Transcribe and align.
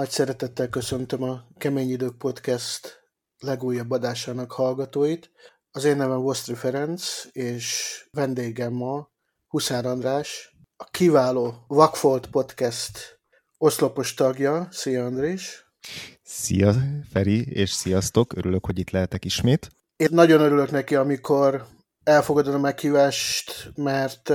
Nagy 0.00 0.10
szeretettel 0.10 0.68
köszöntöm 0.68 1.22
a 1.22 1.44
Kemény 1.58 1.90
Idők 1.90 2.16
Podcast 2.18 3.02
legújabb 3.38 3.90
adásának 3.90 4.52
hallgatóit. 4.52 5.30
Az 5.70 5.84
én 5.84 5.96
nevem 5.96 6.20
Vosztri 6.20 6.54
Ferenc, 6.54 7.24
és 7.32 7.96
vendégem 8.10 8.72
ma 8.72 9.10
Huszár 9.48 9.86
András, 9.86 10.56
a 10.76 10.84
kiváló 10.84 11.64
Vakfolt 11.66 12.26
Podcast 12.26 13.20
oszlopos 13.58 14.14
tagja. 14.14 14.68
Szia 14.70 15.04
Andrés! 15.04 15.66
Szia 16.22 16.74
Feri, 17.12 17.52
és 17.52 17.70
sziasztok! 17.70 18.36
Örülök, 18.36 18.66
hogy 18.66 18.78
itt 18.78 18.90
lehetek 18.90 19.24
ismét. 19.24 19.70
Én 19.96 20.08
nagyon 20.10 20.40
örülök 20.40 20.70
neki, 20.70 20.94
amikor 20.94 21.66
elfogadod 22.04 22.54
a 22.54 22.58
meghívást, 22.58 23.72
mert, 23.74 24.28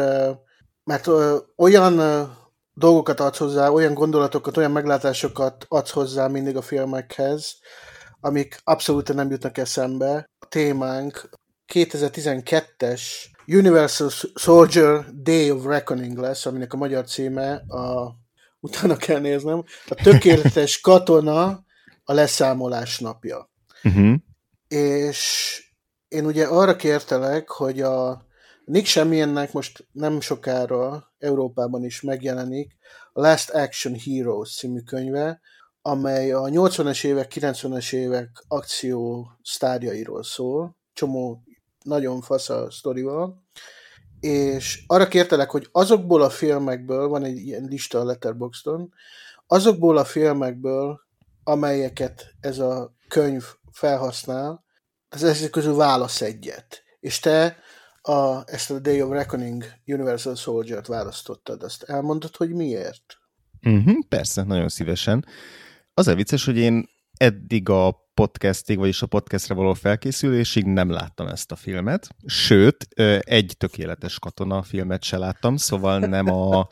mert 0.83 1.07
olyan 1.55 1.99
dolgokat 2.75 3.19
adsz 3.19 3.37
hozzá, 3.37 3.69
olyan 3.69 3.93
gondolatokat, 3.93 4.57
olyan 4.57 4.71
meglátásokat 4.71 5.65
adsz 5.67 5.91
hozzá 5.91 6.27
mindig 6.27 6.57
a 6.57 6.61
filmekhez, 6.61 7.57
amik 8.19 8.59
abszolút 8.63 9.13
nem 9.13 9.31
jutnak 9.31 9.57
eszembe. 9.57 10.29
A 10.39 10.45
témánk 10.45 11.29
2012-es 11.73 13.01
Universal 13.47 14.09
Soldier 14.35 15.05
Day 15.13 15.51
of 15.51 15.65
Reckoning 15.65 16.17
lesz, 16.17 16.45
aminek 16.45 16.73
a 16.73 16.77
magyar 16.77 17.05
címe 17.05 17.53
a 17.53 18.15
utána 18.59 18.95
kell 18.95 19.19
néznem, 19.19 19.63
a 19.87 19.93
tökéletes 19.93 20.81
katona 20.89 21.63
a 22.03 22.13
leszámolás 22.13 22.99
napja. 22.99 23.49
Uh-huh. 23.83 24.15
És 24.67 25.59
én 26.07 26.25
ugye 26.25 26.45
arra 26.45 26.75
kértelek, 26.75 27.49
hogy 27.49 27.81
a 27.81 28.25
Nick 28.65 28.85
Semmilyennek 28.85 29.53
most 29.53 29.87
nem 29.91 30.21
sokára 30.21 31.13
Európában 31.17 31.83
is 31.83 32.01
megjelenik 32.01 32.75
a 33.13 33.21
Last 33.21 33.49
Action 33.49 33.95
Heroes 33.99 34.55
című 34.55 34.79
könyve, 34.79 35.39
amely 35.81 36.31
a 36.31 36.41
80-es 36.41 37.05
évek, 37.05 37.31
90-es 37.35 37.93
évek 37.93 38.43
akció 38.47 39.27
sztárjairól 39.41 40.23
szól, 40.23 40.77
csomó 40.93 41.43
nagyon 41.83 42.21
fasz 42.21 42.49
a 42.49 42.71
sztorival, 42.71 43.43
és 44.19 44.83
arra 44.87 45.07
kértelek, 45.07 45.49
hogy 45.49 45.69
azokból 45.71 46.21
a 46.21 46.29
filmekből, 46.29 47.07
van 47.07 47.23
egy 47.23 47.37
ilyen 47.37 47.63
lista 47.63 47.99
a 47.99 48.03
Letterboxdon, 48.03 48.93
azokból 49.47 49.97
a 49.97 50.05
filmekből, 50.05 50.99
amelyeket 51.43 52.25
ez 52.39 52.59
a 52.59 52.95
könyv 53.07 53.43
felhasznál, 53.71 54.63
az 55.09 55.23
ezek 55.23 55.49
közül 55.49 55.75
válasz 55.75 56.21
egyet. 56.21 56.83
És 56.99 57.19
te 57.19 57.57
a, 58.07 58.43
ezt 58.45 58.71
a 58.71 58.79
Day 58.79 59.01
of 59.01 59.11
Reckoning 59.11 59.63
Universal 59.85 60.35
Soldier-t 60.35 60.87
választottad. 60.87 61.63
Azt 61.63 61.83
elmondod, 61.83 62.35
hogy 62.35 62.49
miért? 62.49 63.17
Uh-huh, 63.61 64.05
persze, 64.09 64.43
nagyon 64.43 64.69
szívesen. 64.69 65.25
Az 65.93 66.07
a 66.07 66.15
vicces, 66.15 66.45
hogy 66.45 66.57
én 66.57 66.89
eddig 67.17 67.69
a 67.69 68.04
podcastig, 68.15 68.77
vagyis 68.77 69.01
a 69.01 69.05
podcastre 69.05 69.53
való 69.53 69.73
felkészülésig 69.73 70.65
nem 70.65 70.89
láttam 70.89 71.27
ezt 71.27 71.51
a 71.51 71.55
filmet. 71.55 72.07
Sőt, 72.25 72.87
egy 73.19 73.55
tökéletes 73.57 74.19
katona 74.19 74.63
filmet 74.63 75.03
se 75.03 75.17
láttam, 75.17 75.57
szóval 75.57 75.99
nem 75.99 76.27
a, 76.27 76.67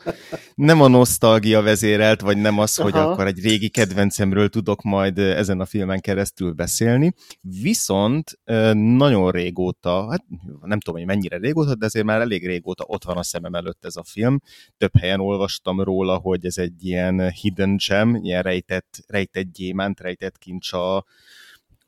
nem 0.54 0.80
a 0.80 0.88
nosztalgia 0.88 1.62
vezérelt, 1.62 2.20
vagy 2.20 2.36
nem 2.36 2.58
az, 2.58 2.76
hogy 2.76 2.92
Aha. 2.92 3.10
akkor 3.10 3.26
egy 3.26 3.42
régi 3.42 3.68
kedvencemről 3.68 4.48
tudok 4.48 4.82
majd 4.82 5.18
ezen 5.18 5.60
a 5.60 5.64
filmen 5.64 6.00
keresztül 6.00 6.52
beszélni. 6.52 7.12
Viszont 7.40 8.38
nagyon 8.72 9.30
régóta, 9.30 10.10
hát 10.10 10.24
nem 10.60 10.80
tudom, 10.80 11.00
hogy 11.00 11.08
mennyire 11.08 11.36
régóta, 11.36 11.74
de 11.74 11.86
azért 11.86 12.06
már 12.06 12.20
elég 12.20 12.46
régóta 12.46 12.84
ott 12.86 13.04
van 13.04 13.16
a 13.16 13.22
szemem 13.22 13.54
előtt 13.54 13.84
ez 13.84 13.96
a 13.96 14.04
film. 14.04 14.40
Több 14.76 14.96
helyen 14.98 15.20
olvastam 15.20 15.80
róla, 15.80 16.16
hogy 16.16 16.44
ez 16.44 16.58
egy 16.58 16.84
ilyen 16.84 17.30
hidden 17.30 17.76
gem, 17.88 18.14
ilyen 18.14 18.42
rejtett, 18.42 19.04
rejtett 19.06 19.52
gyémánt, 19.52 20.00
rejtett 20.00 20.38
kincs 20.38 20.72
a, 20.72 21.04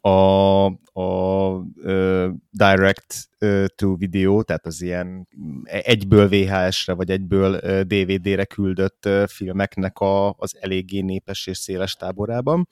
a, 0.06 0.64
a 0.92 1.54
uh, 1.74 2.28
direct 2.50 3.28
to 3.74 3.96
video, 3.96 4.42
tehát 4.42 4.66
az 4.66 4.82
ilyen 4.82 5.28
egyből 5.64 6.28
VHS-re 6.28 6.92
vagy 6.92 7.10
egyből 7.10 7.58
DVD-re 7.82 8.44
küldött 8.44 9.08
filmeknek 9.26 9.98
a, 9.98 10.30
az 10.30 10.56
eléggé 10.60 11.00
népes 11.00 11.46
és 11.46 11.58
széles 11.58 11.94
táborában. 11.94 12.68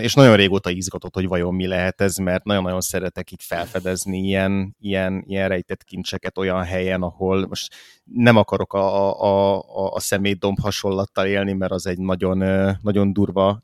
És 0.00 0.14
nagyon 0.14 0.36
régóta 0.36 0.70
izgatott, 0.70 1.14
hogy 1.14 1.26
vajon 1.26 1.54
mi 1.54 1.66
lehet 1.66 2.00
ez, 2.00 2.16
mert 2.16 2.44
nagyon-nagyon 2.44 2.80
szeretek 2.80 3.30
így 3.30 3.42
felfedezni 3.42 4.18
ilyen, 4.18 4.76
ilyen, 4.80 5.24
ilyen 5.26 5.48
rejtett 5.48 5.84
kincseket 5.84 6.38
olyan 6.38 6.62
helyen, 6.62 7.02
ahol 7.02 7.46
most 7.46 7.74
nem 8.04 8.36
akarok 8.36 8.72
a, 8.72 9.22
a, 9.22 9.58
a, 9.58 9.92
a 9.92 10.00
szemétdomb 10.00 10.60
hasonlattal 10.60 11.26
élni, 11.26 11.52
mert 11.52 11.72
az 11.72 11.86
egy 11.86 11.98
nagyon, 11.98 12.38
nagyon 12.82 13.12
durva 13.12 13.62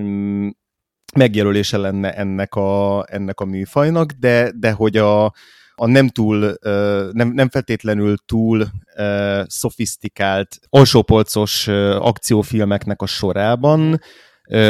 mm, 0.00 0.48
megjelölése 1.16 1.76
lenne 1.76 2.14
ennek 2.14 2.54
a, 2.54 3.04
ennek 3.08 3.40
a 3.40 3.44
műfajnak, 3.44 4.10
de, 4.10 4.52
de 4.54 4.72
hogy 4.72 4.96
a, 4.96 5.24
a 5.74 5.86
nem 5.86 6.08
túl, 6.08 6.54
nem, 7.12 7.28
nem 7.28 7.48
feltétlenül 7.48 8.16
túl 8.26 8.66
szofisztikált, 9.46 10.58
alsópolcos 10.68 11.68
akciófilmeknek 11.98 13.02
a 13.02 13.06
sorában 13.06 14.00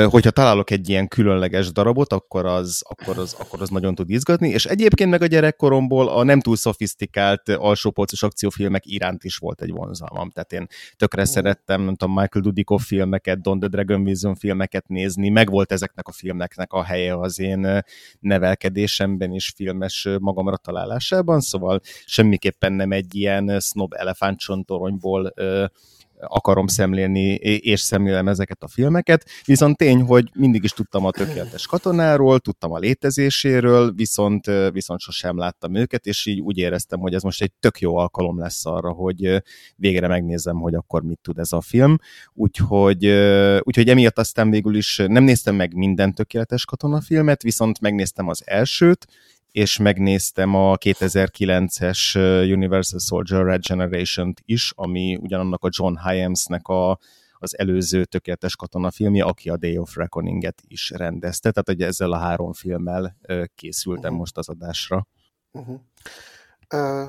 hogyha 0.08 0.30
találok 0.30 0.70
egy 0.70 0.88
ilyen 0.88 1.08
különleges 1.08 1.72
darabot, 1.72 2.12
akkor 2.12 2.46
az, 2.46 2.82
akkor 2.88 3.18
az, 3.18 3.36
akkor 3.38 3.62
az 3.62 3.68
nagyon 3.68 3.94
tud 3.94 4.10
izgatni, 4.10 4.48
és 4.48 4.64
egyébként 4.64 5.10
meg 5.10 5.22
a 5.22 5.26
gyerekkoromból 5.26 6.08
a 6.08 6.22
nem 6.22 6.40
túl 6.40 6.56
szofisztikált 6.56 7.48
alsópolcos 7.48 8.22
akciófilmek 8.22 8.86
iránt 8.86 9.24
is 9.24 9.36
volt 9.36 9.62
egy 9.62 9.70
vonzalmam, 9.70 10.30
tehát 10.30 10.52
én 10.52 10.66
tökre 10.96 11.24
szerettem, 11.24 11.82
nem 11.82 11.94
tudom, 11.94 12.14
Michael 12.14 12.44
Dudikoff 12.44 12.82
filmeket, 12.82 13.40
Don 13.40 13.58
the 13.58 13.68
Dragon 13.68 14.04
Vision 14.04 14.34
filmeket 14.34 14.88
nézni, 14.88 15.28
meg 15.28 15.50
volt 15.50 15.72
ezeknek 15.72 16.08
a 16.08 16.12
filmeknek 16.12 16.72
a 16.72 16.84
helye 16.84 17.14
az 17.14 17.40
én 17.40 17.82
nevelkedésemben 18.20 19.32
és 19.32 19.52
filmes 19.56 20.08
magamra 20.18 20.56
találásában, 20.56 21.40
szóval 21.40 21.80
semmiképpen 22.04 22.72
nem 22.72 22.92
egy 22.92 23.14
ilyen 23.14 23.60
snob 23.60 23.92
elefántcsontoronyból 23.92 25.34
akarom 26.26 26.66
szemlélni, 26.66 27.34
és 27.44 27.80
szemlélem 27.80 28.28
ezeket 28.28 28.62
a 28.62 28.68
filmeket, 28.68 29.24
viszont 29.44 29.76
tény, 29.76 30.00
hogy 30.00 30.30
mindig 30.34 30.64
is 30.64 30.70
tudtam 30.70 31.04
a 31.04 31.10
tökéletes 31.10 31.66
katonáról, 31.66 32.38
tudtam 32.38 32.72
a 32.72 32.78
létezéséről, 32.78 33.92
viszont, 33.92 34.46
viszont 34.72 35.00
sosem 35.00 35.38
láttam 35.38 35.74
őket, 35.74 36.06
és 36.06 36.26
így 36.26 36.40
úgy 36.40 36.58
éreztem, 36.58 37.00
hogy 37.00 37.14
ez 37.14 37.22
most 37.22 37.42
egy 37.42 37.52
tök 37.60 37.80
jó 37.80 37.96
alkalom 37.96 38.38
lesz 38.38 38.66
arra, 38.66 38.90
hogy 38.90 39.42
végre 39.76 40.06
megnézem, 40.06 40.56
hogy 40.56 40.74
akkor 40.74 41.02
mit 41.02 41.18
tud 41.22 41.38
ez 41.38 41.52
a 41.52 41.60
film. 41.60 41.96
Úgyhogy, 42.32 43.06
úgyhogy 43.60 43.88
emiatt 43.88 44.18
aztán 44.18 44.50
végül 44.50 44.76
is 44.76 44.96
nem 45.06 45.24
néztem 45.24 45.54
meg 45.54 45.74
minden 45.74 46.14
tökéletes 46.14 46.64
katonafilmet, 46.64 47.42
viszont 47.42 47.80
megnéztem 47.80 48.28
az 48.28 48.42
elsőt, 48.44 49.06
és 49.52 49.78
megnéztem 49.78 50.54
a 50.54 50.76
2009-es 50.76 52.16
Universal 52.52 52.98
Soldier 52.98 53.44
Regeneration-t 53.44 54.42
is, 54.44 54.72
ami 54.74 55.16
ugyanannak 55.16 55.64
a 55.64 55.68
John 55.70 55.98
Hyams-nek 55.98 56.68
a, 56.68 56.98
az 57.38 57.58
előző 57.58 58.04
tökéletes 58.04 58.56
katona 58.56 58.90
filmje, 58.90 59.24
aki 59.24 59.48
a 59.48 59.56
Day 59.56 59.78
of 59.78 59.96
Reckoning-et 59.96 60.62
is 60.66 60.90
rendezte, 60.90 61.50
tehát 61.50 61.68
hogy 61.68 61.82
ezzel 61.82 62.12
a 62.12 62.18
három 62.18 62.52
filmmel 62.52 63.16
készültem 63.54 64.02
uh-huh. 64.02 64.18
most 64.18 64.38
az 64.38 64.48
adásra. 64.48 65.06
Uh-huh. 65.50 65.80
Uh, 66.74 67.08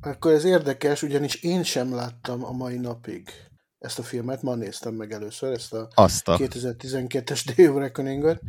akkor 0.00 0.32
ez 0.32 0.44
érdekes, 0.44 1.02
ugyanis 1.02 1.34
én 1.34 1.62
sem 1.62 1.94
láttam 1.94 2.44
a 2.44 2.52
mai 2.52 2.76
napig 2.78 3.30
ezt 3.78 3.98
a 3.98 4.02
filmet, 4.02 4.42
ma 4.42 4.54
néztem 4.54 4.94
meg 4.94 5.12
először, 5.12 5.52
ezt 5.52 5.72
a, 5.72 5.88
Azt 5.94 6.28
a. 6.28 6.36
2012-es 6.36 7.52
Day 7.56 7.68
of 7.68 7.76
Reckoning-ot, 7.76 8.40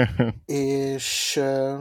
és 0.44 1.36
uh, 1.40 1.78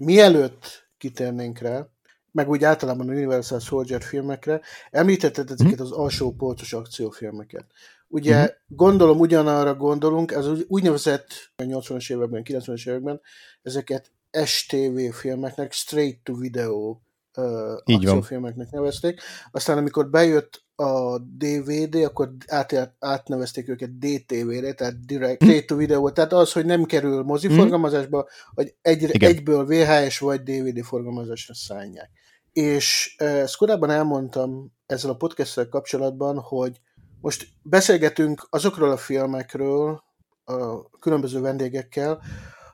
mielőtt 0.00 0.88
kitérnénk 0.98 1.58
rá, 1.58 1.86
meg 2.32 2.48
úgy 2.48 2.64
általában 2.64 3.08
a 3.08 3.12
Universal 3.12 3.58
Soldier 3.58 4.02
filmekre, 4.02 4.60
említetted 4.90 5.50
ezeket 5.50 5.80
mm. 5.80 5.82
az 5.82 5.90
alsó 5.90 6.32
polcos 6.32 6.72
akciófilmeket. 6.72 7.64
Ugye 8.08 8.42
mm. 8.42 8.46
gondolom 8.66 9.18
ugyanarra 9.18 9.74
gondolunk, 9.74 10.32
ez 10.32 10.46
úgy, 10.48 10.64
úgynevezett 10.68 11.28
80-as 11.56 12.12
években, 12.12 12.42
90-es 12.44 12.88
években 12.88 13.20
ezeket 13.62 14.12
STV 14.44 14.98
filmeknek, 15.12 15.72
straight 15.72 16.22
to 16.22 16.34
video 16.34 16.96
uh, 17.36 17.72
akciófilmeknek 17.84 18.70
nevezték. 18.70 19.20
Aztán 19.50 19.78
amikor 19.78 20.10
bejött 20.10 20.64
a 20.80 21.18
DVD, 21.18 21.94
akkor 21.94 22.30
át, 22.46 22.94
átnevezték 22.98 23.68
őket 23.68 23.98
DTV-re, 23.98 24.72
tehát 24.72 25.04
Direct 25.06 25.44
mm. 25.44 25.58
to 25.66 25.76
Video, 25.76 26.10
tehát 26.10 26.32
az, 26.32 26.52
hogy 26.52 26.64
nem 26.64 26.84
kerül 26.84 27.22
moziforgalmazásba, 27.22 28.18
mm. 28.18 28.52
hogy 28.54 28.74
egy, 28.82 29.04
egyből 29.04 29.66
VHS 29.66 30.18
vagy 30.18 30.42
DVD 30.42 30.84
forgalmazásra 30.84 31.54
szállják. 31.54 32.10
És 32.52 33.14
ezt 33.18 33.56
korábban 33.56 33.90
elmondtam 33.90 34.72
ezzel 34.86 35.10
a 35.10 35.16
podcast 35.16 35.68
kapcsolatban, 35.68 36.38
hogy 36.38 36.80
most 37.20 37.46
beszélgetünk 37.62 38.46
azokról 38.50 38.90
a 38.90 38.96
filmekről, 38.96 40.02
a 40.44 40.88
különböző 40.98 41.40
vendégekkel, 41.40 42.22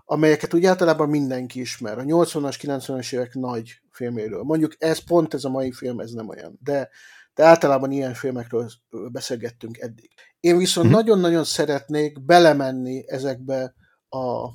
amelyeket 0.05 0.55
úgy 0.55 0.65
általában 0.65 1.09
mindenki 1.09 1.61
ismer. 1.61 1.99
A 1.99 2.03
80-as, 2.03 2.57
90-as 2.63 3.15
évek 3.15 3.35
nagy 3.35 3.81
filméről. 3.91 4.43
Mondjuk 4.43 4.75
ez 4.79 4.99
pont 4.99 5.35
ez 5.35 5.45
a 5.45 5.49
mai 5.49 5.73
film, 5.73 6.01
ez 6.01 6.11
nem 6.11 6.29
olyan. 6.29 6.59
De 6.63 6.89
de 7.37 7.45
általában 7.45 7.91
ilyen 7.91 8.15
filmekről 8.15 8.71
beszélgettünk 9.13 9.79
eddig. 9.79 10.11
Én 10.41 10.59
viszont 10.59 10.87
hmm. 10.87 10.97
nagyon-nagyon 10.97 11.45
szeretnék 11.45 12.25
belemenni 12.25 13.05
ezekbe 13.07 13.75
a 14.09 14.49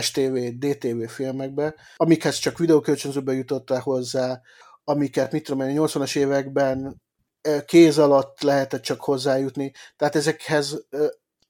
STV, 0.00 0.36
DTV 0.58 1.04
filmekbe, 1.08 1.74
amikhez 1.96 2.36
csak 2.36 2.58
videókölcsönzőbe 2.58 3.32
jutottál 3.32 3.80
hozzá, 3.80 4.40
amiket, 4.84 5.32
mit 5.32 5.44
tudom 5.44 5.68
én, 5.68 5.76
80-as 5.78 6.16
években 6.16 7.02
kéz 7.66 7.98
alatt 7.98 8.40
lehetett 8.40 8.82
csak 8.82 9.00
hozzájutni. 9.00 9.72
Tehát 9.96 10.16
ezekhez 10.16 10.86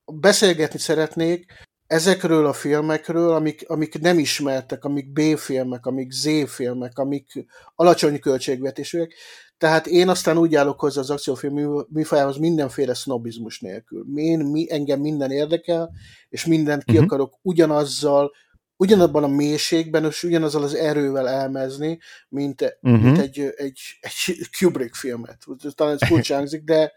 beszélgetni 0.05 0.79
szeretnék, 0.79 1.53
ezekről 1.87 2.47
a 2.47 2.53
filmekről, 2.53 3.33
amik, 3.33 3.69
amik 3.69 3.99
nem 4.01 4.19
ismertek, 4.19 4.85
amik 4.85 5.13
B-filmek, 5.13 5.87
amik 5.87 6.11
Z-filmek, 6.11 6.99
amik 6.99 7.47
alacsony 7.75 8.21
költségvetésűek, 8.21 9.15
tehát 9.59 9.87
én 9.87 10.09
aztán 10.09 10.39
úgy 10.39 10.55
állok 10.55 10.81
hozzá 10.81 11.01
az 11.01 11.11
akciófilm 11.11 11.87
műfajához 11.89 12.37
mindenféle 12.37 12.95
sznobizmus 12.95 13.61
nélkül. 13.61 14.07
Én, 14.15 14.39
mi, 14.39 14.73
engem 14.73 15.01
minden 15.01 15.31
érdekel, 15.31 15.91
és 16.29 16.47
mindent 16.47 16.85
ki 16.85 16.93
uh-huh. 16.93 17.05
akarok 17.05 17.39
ugyanazzal, 17.43 18.33
ugyanabban 18.77 19.23
a 19.23 19.29
mélységben, 19.29 20.05
és 20.05 20.23
ugyanazzal 20.23 20.63
az 20.63 20.75
erővel 20.75 21.29
elmezni, 21.29 21.99
mint, 22.29 22.79
uh-huh. 22.81 23.03
mint 23.03 23.19
egy, 23.19 23.53
egy, 23.57 23.81
egy 24.01 24.49
Kubrick 24.59 24.95
filmet. 24.95 25.45
Talán 25.75 25.99
ez 26.01 26.09
furcsa 26.09 26.43
de 26.65 26.93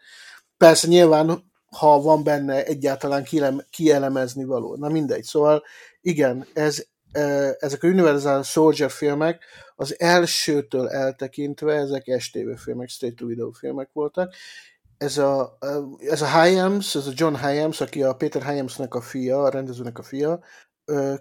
persze 0.58 0.88
nyilván, 0.88 1.52
ha 1.66 2.02
van 2.02 2.24
benne 2.24 2.66
egyáltalán 2.66 3.26
kielemezni 3.70 4.44
való. 4.44 4.76
Na 4.76 4.90
mindegy. 4.90 5.24
Szóval 5.24 5.64
igen, 6.02 6.48
ez, 6.54 6.88
ezek 7.60 7.84
a 7.84 7.88
Universal 7.88 8.44
Soldier 8.44 8.92
filmek 8.92 9.44
az 9.76 10.00
elsőtől 10.00 10.88
eltekintve 10.88 11.74
ezek 11.74 12.16
STV 12.20 12.50
filmek, 12.58 12.90
Straight 12.90 13.18
to 13.18 13.26
Video 13.26 13.52
filmek 13.52 13.90
voltak. 13.94 14.34
Ez 14.98 15.18
a, 15.18 15.58
ez 16.00 16.22
a 16.22 16.42
Hyams, 16.42 16.96
ez 16.96 17.08
a 17.08 17.12
John 17.14 17.36
Hyams, 17.36 17.82
aki 17.82 18.04
a 18.04 18.14
Peter 18.14 18.44
Hyamsnek 18.44 18.96
a 18.96 19.02
fia, 19.02 19.44
a 19.44 19.50
rendezőnek 19.50 20.00
a 20.00 20.04
fia, 20.04 20.40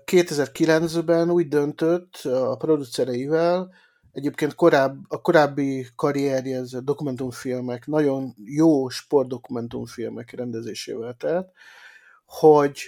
2009-ben 0.04 1.30
úgy 1.30 1.48
döntött 1.48 2.16
a 2.24 2.56
producereivel, 2.56 3.72
egyébként 4.12 4.54
korább, 4.54 4.98
a 5.08 5.20
korábbi 5.20 5.86
karrierje 5.96 6.58
ez 6.58 6.72
a 6.72 6.80
dokumentumfilmek, 6.80 7.86
nagyon 7.86 8.34
jó 8.44 8.88
sportdokumentumfilmek 8.88 10.30
rendezésével 10.30 11.14
telt, 11.18 11.52
hogy 12.26 12.80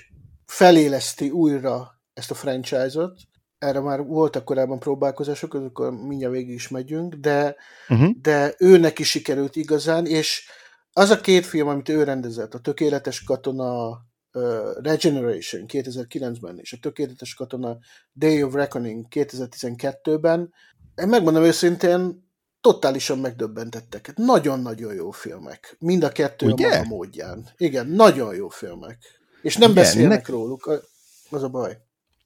feléleszti 0.47 1.31
újra 1.31 2.00
ezt 2.21 2.31
a 2.31 2.35
franchise-ot, 2.35 3.19
erre 3.59 3.81
már 3.81 4.03
voltak 4.03 4.45
korábban 4.45 4.79
próbálkozások, 4.79 5.55
akkor 5.55 5.93
mindjárt 5.93 6.35
végig 6.35 6.55
is 6.55 6.69
megyünk, 6.69 7.15
de, 7.15 7.57
uh-huh. 7.89 8.11
de 8.23 8.55
őnek 8.59 8.99
is 8.99 9.11
sikerült 9.11 9.57
igazán, 9.57 10.07
és 10.07 10.49
az 10.93 11.11
a 11.11 11.21
két 11.21 11.47
film, 11.47 11.69
amit 11.69 11.89
ő 11.89 12.03
rendezett, 12.03 12.55
a 12.55 12.59
Tökéletes 12.59 13.25
Katona 13.25 13.89
uh, 14.33 14.83
Regeneration 14.83 15.65
2009-ben, 15.69 16.59
és 16.59 16.73
a 16.73 16.79
Tökéletes 16.81 17.35
Katona 17.35 17.79
Day 18.13 18.43
of 18.43 18.55
Reckoning 18.55 19.07
2012-ben, 19.11 20.53
én 21.03 21.09
megmondom 21.09 21.43
őszintén, 21.43 22.29
totálisan 22.61 23.19
megdöbbentettek. 23.19 24.13
Nagyon-nagyon 24.17 24.95
jó 24.95 25.11
filmek. 25.11 25.77
Mind 25.79 26.03
a 26.03 26.09
kettő 26.09 26.47
Ugye? 26.47 26.67
a 26.67 26.71
maga 26.71 26.89
módján. 26.89 27.49
Igen, 27.57 27.87
nagyon 27.87 28.35
jó 28.35 28.49
filmek. 28.49 28.99
És 29.43 29.57
nem 29.57 29.71
Igen, 29.71 29.83
beszélnek 29.83 30.27
ne... 30.27 30.33
róluk, 30.35 30.89
az 31.31 31.43
a 31.43 31.49
baj. 31.49 31.79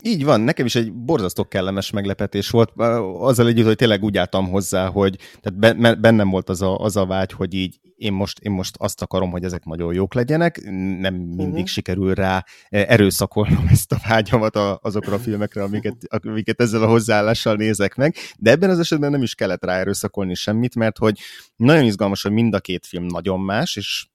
Így 0.06 0.24
van, 0.24 0.40
nekem 0.40 0.66
is 0.66 0.74
egy 0.74 0.92
borzasztó 0.92 1.44
kellemes 1.44 1.90
meglepetés 1.90 2.50
volt, 2.50 2.70
azzal 3.18 3.46
együtt, 3.46 3.66
hogy 3.66 3.76
tényleg 3.76 4.02
úgy 4.02 4.16
álltam 4.16 4.48
hozzá, 4.48 4.86
hogy 4.86 5.18
tehát 5.40 6.00
bennem 6.00 6.30
volt 6.30 6.48
az 6.48 6.62
a, 6.62 6.78
az 6.78 6.96
a 6.96 7.06
vágy, 7.06 7.32
hogy 7.32 7.54
így 7.54 7.80
én 7.96 8.12
most, 8.12 8.38
én 8.38 8.52
most 8.52 8.76
azt 8.78 9.02
akarom, 9.02 9.30
hogy 9.30 9.44
ezek 9.44 9.64
nagyon 9.64 9.94
jók 9.94 10.14
legyenek, 10.14 10.60
nem 10.98 11.14
mindig 11.14 11.48
uh-huh. 11.48 11.66
sikerül 11.66 12.14
rá 12.14 12.44
erőszakolnom 12.68 13.66
ezt 13.70 13.92
a 13.92 14.00
vágyamat 14.08 14.56
azokra 14.82 15.14
a 15.14 15.18
filmekre, 15.18 15.62
amiket, 15.62 15.96
amiket 16.08 16.60
ezzel 16.60 16.82
a 16.82 16.88
hozzáállással 16.88 17.54
nézek 17.54 17.94
meg, 17.94 18.14
de 18.38 18.50
ebben 18.50 18.70
az 18.70 18.78
esetben 18.78 19.10
nem 19.10 19.22
is 19.22 19.34
kellett 19.34 19.64
rá 19.64 19.78
erőszakolni 19.78 20.34
semmit, 20.34 20.74
mert 20.74 20.98
hogy 20.98 21.18
nagyon 21.56 21.84
izgalmas, 21.84 22.22
hogy 22.22 22.32
mind 22.32 22.54
a 22.54 22.60
két 22.60 22.86
film 22.86 23.04
nagyon 23.04 23.40
más, 23.40 23.76
és 23.76 24.06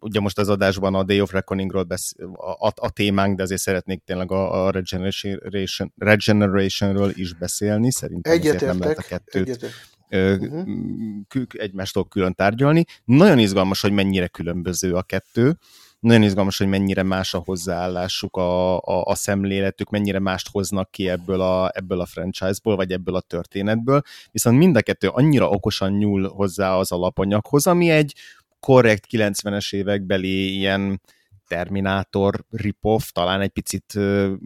ugye 0.00 0.20
most 0.20 0.38
az 0.38 0.48
adásban 0.48 0.94
a 0.94 1.02
Day 1.02 1.20
of 1.20 1.32
Reckoningról 1.32 1.82
besz, 1.82 2.14
a, 2.34 2.66
a, 2.66 2.72
a 2.74 2.90
témánk, 2.90 3.36
de 3.36 3.42
azért 3.42 3.60
szeretnék 3.60 4.02
tényleg 4.04 4.32
a, 4.32 4.66
a 4.66 4.70
Regeneration, 4.70 5.92
Regenerationről 5.96 7.10
is 7.14 7.34
beszélni, 7.34 7.92
szerintem 7.92 8.56
nem 8.60 8.78
lehet 8.78 8.98
a 8.98 9.02
kettőt 9.02 9.70
uh-huh. 10.10 11.46
egymástól 11.48 12.08
külön 12.08 12.34
tárgyalni. 12.34 12.84
Nagyon 13.04 13.38
izgalmas, 13.38 13.80
hogy 13.80 13.92
mennyire 13.92 14.26
különböző 14.26 14.94
a 14.94 15.02
kettő, 15.02 15.58
nagyon 16.00 16.22
izgalmas, 16.22 16.58
hogy 16.58 16.68
mennyire 16.68 17.02
más 17.02 17.34
a 17.34 17.42
hozzáállásuk, 17.44 18.36
a, 18.36 18.76
a, 18.76 19.02
a 19.04 19.14
szemléletük, 19.14 19.90
mennyire 19.90 20.18
mást 20.18 20.48
hoznak 20.52 20.90
ki 20.90 21.08
ebből 21.08 21.40
a, 21.40 21.70
ebből 21.74 22.00
a 22.00 22.06
franchise-ból, 22.06 22.76
vagy 22.76 22.92
ebből 22.92 23.14
a 23.14 23.20
történetből, 23.20 24.02
viszont 24.30 24.58
mind 24.58 24.76
a 24.76 24.82
kettő 24.82 25.08
annyira 25.08 25.48
okosan 25.48 25.92
nyúl 25.92 26.28
hozzá 26.28 26.74
az 26.74 26.92
alapanyaghoz, 26.92 27.66
ami 27.66 27.90
egy 27.90 28.14
korrekt 28.60 29.06
90-es 29.10 29.74
évekbeli 29.74 30.56
ilyen 30.56 31.00
Terminátor 31.48 32.44
ripoff, 32.50 33.08
talán 33.12 33.40
egy 33.40 33.48
picit, 33.48 33.98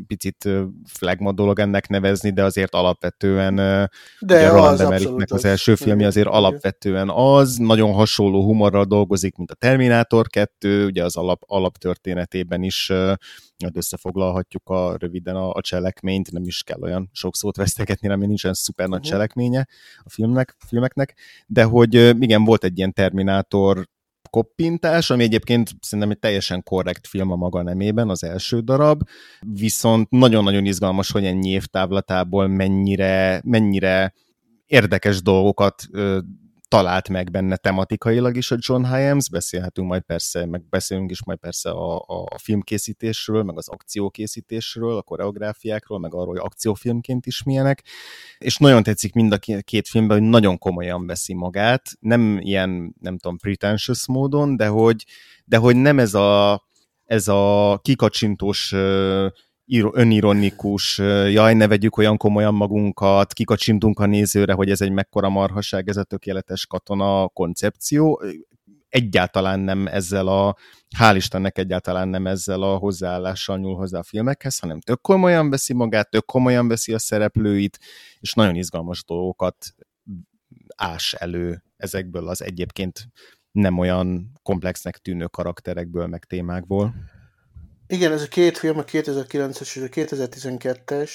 picit 0.07 0.49
flagma 0.89 1.33
dolog 1.33 1.59
ennek 1.59 1.89
nevezni, 1.89 2.31
de 2.31 2.45
azért 2.45 2.75
alapvetően 2.75 3.55
de 3.55 3.91
ugye 4.21 4.49
Roland 4.49 4.81
Emmerichnek 4.81 5.33
az 5.33 5.45
első 5.45 5.75
filmje 5.75 6.07
azért 6.07 6.27
alapvetően 6.27 7.11
az, 7.11 7.57
nagyon 7.57 7.93
hasonló 7.93 8.45
humorral 8.45 8.85
dolgozik, 8.85 9.37
mint 9.37 9.51
a 9.51 9.55
Terminátor 9.55 10.27
2, 10.27 10.87
ugye 10.87 11.05
az 11.05 11.17
alap, 11.17 11.43
alaptörténetében 11.47 12.63
is 12.63 12.93
összefoglalhatjuk 13.73 14.69
a 14.69 14.97
röviden 14.97 15.37
a, 15.37 15.53
a 15.53 15.61
cselekményt, 15.61 16.33
nem 16.33 16.45
is 16.45 16.63
kell 16.63 16.81
olyan 16.81 17.11
sok 17.13 17.37
szót 17.37 17.57
vesztegetni, 17.57 18.09
nem 18.09 18.21
nincsen 18.21 18.53
szuper 18.53 18.89
nagy 18.89 18.99
uh-huh. 18.99 19.13
cselekménye 19.13 19.69
a 19.99 20.11
filmnek, 20.11 20.57
filmeknek, 20.67 21.17
de 21.47 21.65
hogy 21.65 21.95
igen, 22.23 22.45
volt 22.45 22.65
egy 22.65 22.79
ilyen 22.79 22.93
Terminátor 22.93 23.87
koppintás, 24.33 25.11
ami 25.11 25.23
egyébként 25.23 25.71
szerintem 25.81 26.11
egy 26.11 26.19
teljesen 26.19 26.63
korrekt 26.63 27.07
film 27.07 27.31
a 27.31 27.37
maga 27.37 27.63
nemében, 27.63 28.09
az 28.09 28.25
első 28.25 28.61
darab, 28.61 29.03
viszont 29.41 30.11
nagyon-nagyon 30.11 30.65
izgalmas, 30.65 31.11
hogy 31.11 31.25
ennyi 31.25 31.51
évtávlatából 31.51 32.47
mennyire, 32.47 33.41
mennyire 33.45 34.15
érdekes 34.67 35.23
dolgokat 35.23 35.83
talált 36.73 37.09
meg 37.09 37.31
benne 37.31 37.57
tematikailag 37.57 38.37
is 38.37 38.51
a 38.51 38.57
John 38.59 38.85
Hyams, 38.85 39.31
beszélhetünk 39.31 39.89
majd 39.89 40.03
persze, 40.03 40.47
meg 40.47 40.69
beszélünk 40.69 41.11
is 41.11 41.25
majd 41.25 41.39
persze 41.39 41.71
a, 41.71 41.97
a 42.07 42.39
filmkészítésről, 42.39 43.43
meg 43.43 43.57
az 43.57 43.69
akciókészítésről, 43.69 44.97
a 44.97 45.03
koreográfiákról, 45.03 45.99
meg 45.99 46.15
arról, 46.15 46.27
hogy 46.27 46.43
akciófilmként 46.45 47.27
is 47.27 47.43
milyenek, 47.43 47.85
és 48.39 48.57
nagyon 48.57 48.83
tetszik 48.83 49.15
mind 49.15 49.33
a 49.33 49.39
két 49.61 49.89
filmben, 49.89 50.19
hogy 50.19 50.29
nagyon 50.29 50.59
komolyan 50.59 51.07
veszi 51.07 51.35
magát, 51.35 51.91
nem 52.01 52.39
ilyen, 52.41 52.95
nem 53.01 53.19
tudom, 53.19 53.39
pretentious 53.39 54.07
módon, 54.07 54.57
de 54.57 54.67
hogy, 54.67 55.05
de 55.45 55.57
hogy 55.57 55.77
nem 55.77 55.99
ez 55.99 56.15
a, 56.15 56.63
ez 57.05 57.29
a 57.29 57.79
kikacsintós 57.83 58.75
önironikus, 59.93 60.99
jaj, 61.29 61.55
ne 61.55 61.69
vegyük 61.69 61.97
olyan 61.97 62.17
komolyan 62.17 62.55
magunkat, 62.55 63.33
kikacsintunk 63.33 63.99
a 63.99 64.07
nézőre, 64.07 64.53
hogy 64.53 64.71
ez 64.71 64.81
egy 64.81 64.93
mekkora 64.93 65.29
marhaság, 65.29 65.89
ez 65.89 65.97
a 65.97 66.05
tökéletes 66.05 66.67
katona 66.67 67.29
koncepció. 67.29 68.23
Egyáltalán 68.89 69.61
nem 69.61 69.87
ezzel 69.87 70.27
a, 70.27 70.57
hál' 70.99 71.15
Istennek 71.17 71.59
egyáltalán 71.59 72.09
nem 72.09 72.27
ezzel 72.27 72.63
a 72.63 72.77
hozzáállással 72.77 73.59
nyúl 73.59 73.77
hozzá 73.77 73.99
a 73.99 74.03
filmekhez, 74.03 74.59
hanem 74.59 74.81
tök 74.81 75.01
komolyan 75.01 75.51
veszi 75.51 75.73
magát, 75.73 76.11
tök 76.11 76.25
komolyan 76.25 76.69
veszi 76.69 76.93
a 76.93 76.99
szereplőit, 76.99 77.79
és 78.21 78.33
nagyon 78.33 78.55
izgalmas 78.55 79.05
dolgokat 79.05 79.75
ás 80.77 81.13
elő 81.13 81.63
ezekből 81.77 82.29
az 82.29 82.43
egyébként 82.43 83.09
nem 83.53 83.79
olyan 83.79 84.33
komplexnek 84.43 84.99
tűnő 84.99 85.27
karakterekből, 85.27 86.07
meg 86.07 86.25
témákból. 86.25 86.95
Igen, 87.93 88.13
ez 88.13 88.23
a 88.23 88.27
két 88.27 88.59
film, 88.59 88.79
a 88.79 88.85
2009-es 88.85 89.61
és 89.61 89.77
a 89.77 89.87
2012-es 89.87 91.11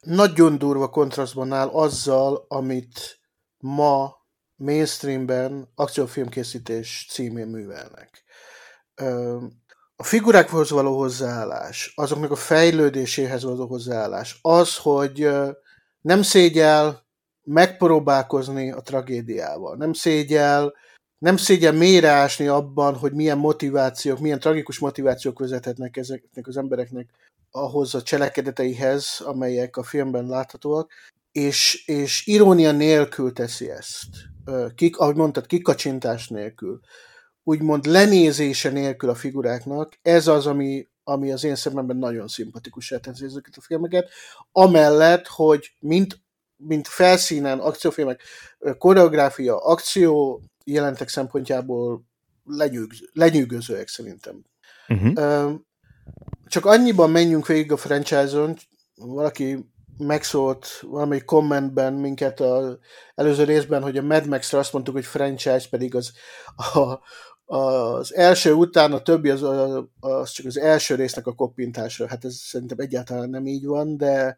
nagyon 0.00 0.58
durva 0.58 0.88
kontrasztban 0.88 1.52
áll 1.52 1.68
azzal, 1.68 2.44
amit 2.48 3.20
ma 3.58 4.12
mainstreamben 4.56 5.72
akciófilmkészítés 5.74 7.06
címén 7.10 7.46
művelnek. 7.46 8.24
A 9.96 10.02
figurákhoz 10.02 10.70
való 10.70 10.98
hozzáállás, 10.98 11.92
azoknak 11.96 12.30
a 12.30 12.36
fejlődéséhez 12.36 13.42
való 13.42 13.66
hozzáállás, 13.66 14.38
az, 14.42 14.76
hogy 14.76 15.28
nem 16.00 16.22
szégyel 16.22 17.06
megpróbálkozni 17.42 18.72
a 18.72 18.80
tragédiával, 18.80 19.76
nem 19.76 19.92
szégyel 19.92 20.74
nem 21.18 21.36
szégyen 21.36 21.74
mélyre 21.74 22.08
ásni 22.08 22.46
abban, 22.46 22.94
hogy 22.94 23.12
milyen 23.12 23.38
motivációk, 23.38 24.18
milyen 24.18 24.40
tragikus 24.40 24.78
motivációk 24.78 25.38
vezethetnek 25.38 25.96
ezeknek 25.96 26.46
az 26.46 26.56
embereknek 26.56 27.10
ahhoz 27.50 27.94
a 27.94 28.02
cselekedeteihez, 28.02 29.20
amelyek 29.24 29.76
a 29.76 29.82
filmben 29.82 30.26
láthatóak, 30.26 30.92
és, 31.32 31.86
és 31.86 32.26
irónia 32.26 32.72
nélkül 32.72 33.32
teszi 33.32 33.70
ezt. 33.70 34.06
Kik, 34.74 34.98
ahogy 34.98 35.16
mondtad, 35.16 35.46
kikacsintás 35.46 36.28
nélkül. 36.28 36.80
úgymond 37.42 37.86
lenézése 37.86 38.70
nélkül 38.70 39.10
a 39.10 39.14
figuráknak, 39.14 39.98
ez 40.02 40.26
az, 40.26 40.46
ami, 40.46 40.86
ami 41.04 41.32
az 41.32 41.44
én 41.44 41.54
szememben 41.54 41.96
nagyon 41.96 42.28
szimpatikus 42.28 42.94
teszi 43.02 43.24
ezeket 43.24 43.56
a 43.56 43.60
filmeket, 43.60 44.08
amellett, 44.52 45.26
hogy 45.26 45.72
mint, 45.80 46.20
mint 46.56 46.88
felszínen 46.88 47.58
akciófilmek, 47.58 48.22
koreográfia, 48.78 49.56
akció 49.56 50.42
jelentek 50.72 51.08
szempontjából 51.08 52.04
lenyűgöző, 52.44 53.08
lenyűgözőek 53.12 53.88
szerintem. 53.88 54.44
Uh-huh. 54.88 55.52
Csak 56.46 56.64
annyiban 56.64 57.10
menjünk 57.10 57.46
végig 57.46 57.72
a 57.72 57.76
franchise-on, 57.76 58.56
valaki 58.94 59.70
megszólt 59.98 60.80
valami 60.80 61.20
kommentben 61.20 61.92
minket 61.92 62.40
az 62.40 62.78
előző 63.14 63.44
részben, 63.44 63.82
hogy 63.82 63.96
a 63.96 64.02
Mad 64.02 64.26
Max-ra 64.26 64.58
azt 64.58 64.72
mondtuk, 64.72 64.94
hogy 64.94 65.04
franchise, 65.04 65.66
pedig 65.70 65.94
az 65.94 66.12
a, 66.56 66.98
az 67.50 68.14
első 68.14 68.52
után 68.52 68.92
a 68.92 69.02
többi 69.02 69.30
az, 69.30 69.42
az 70.00 70.30
csak 70.30 70.46
az 70.46 70.58
első 70.58 70.94
résznek 70.94 71.26
a 71.26 71.34
koppintása. 71.34 72.08
Hát 72.08 72.24
ez 72.24 72.34
szerintem 72.34 72.78
egyáltalán 72.78 73.30
nem 73.30 73.46
így 73.46 73.64
van, 73.64 73.96
de, 73.96 74.36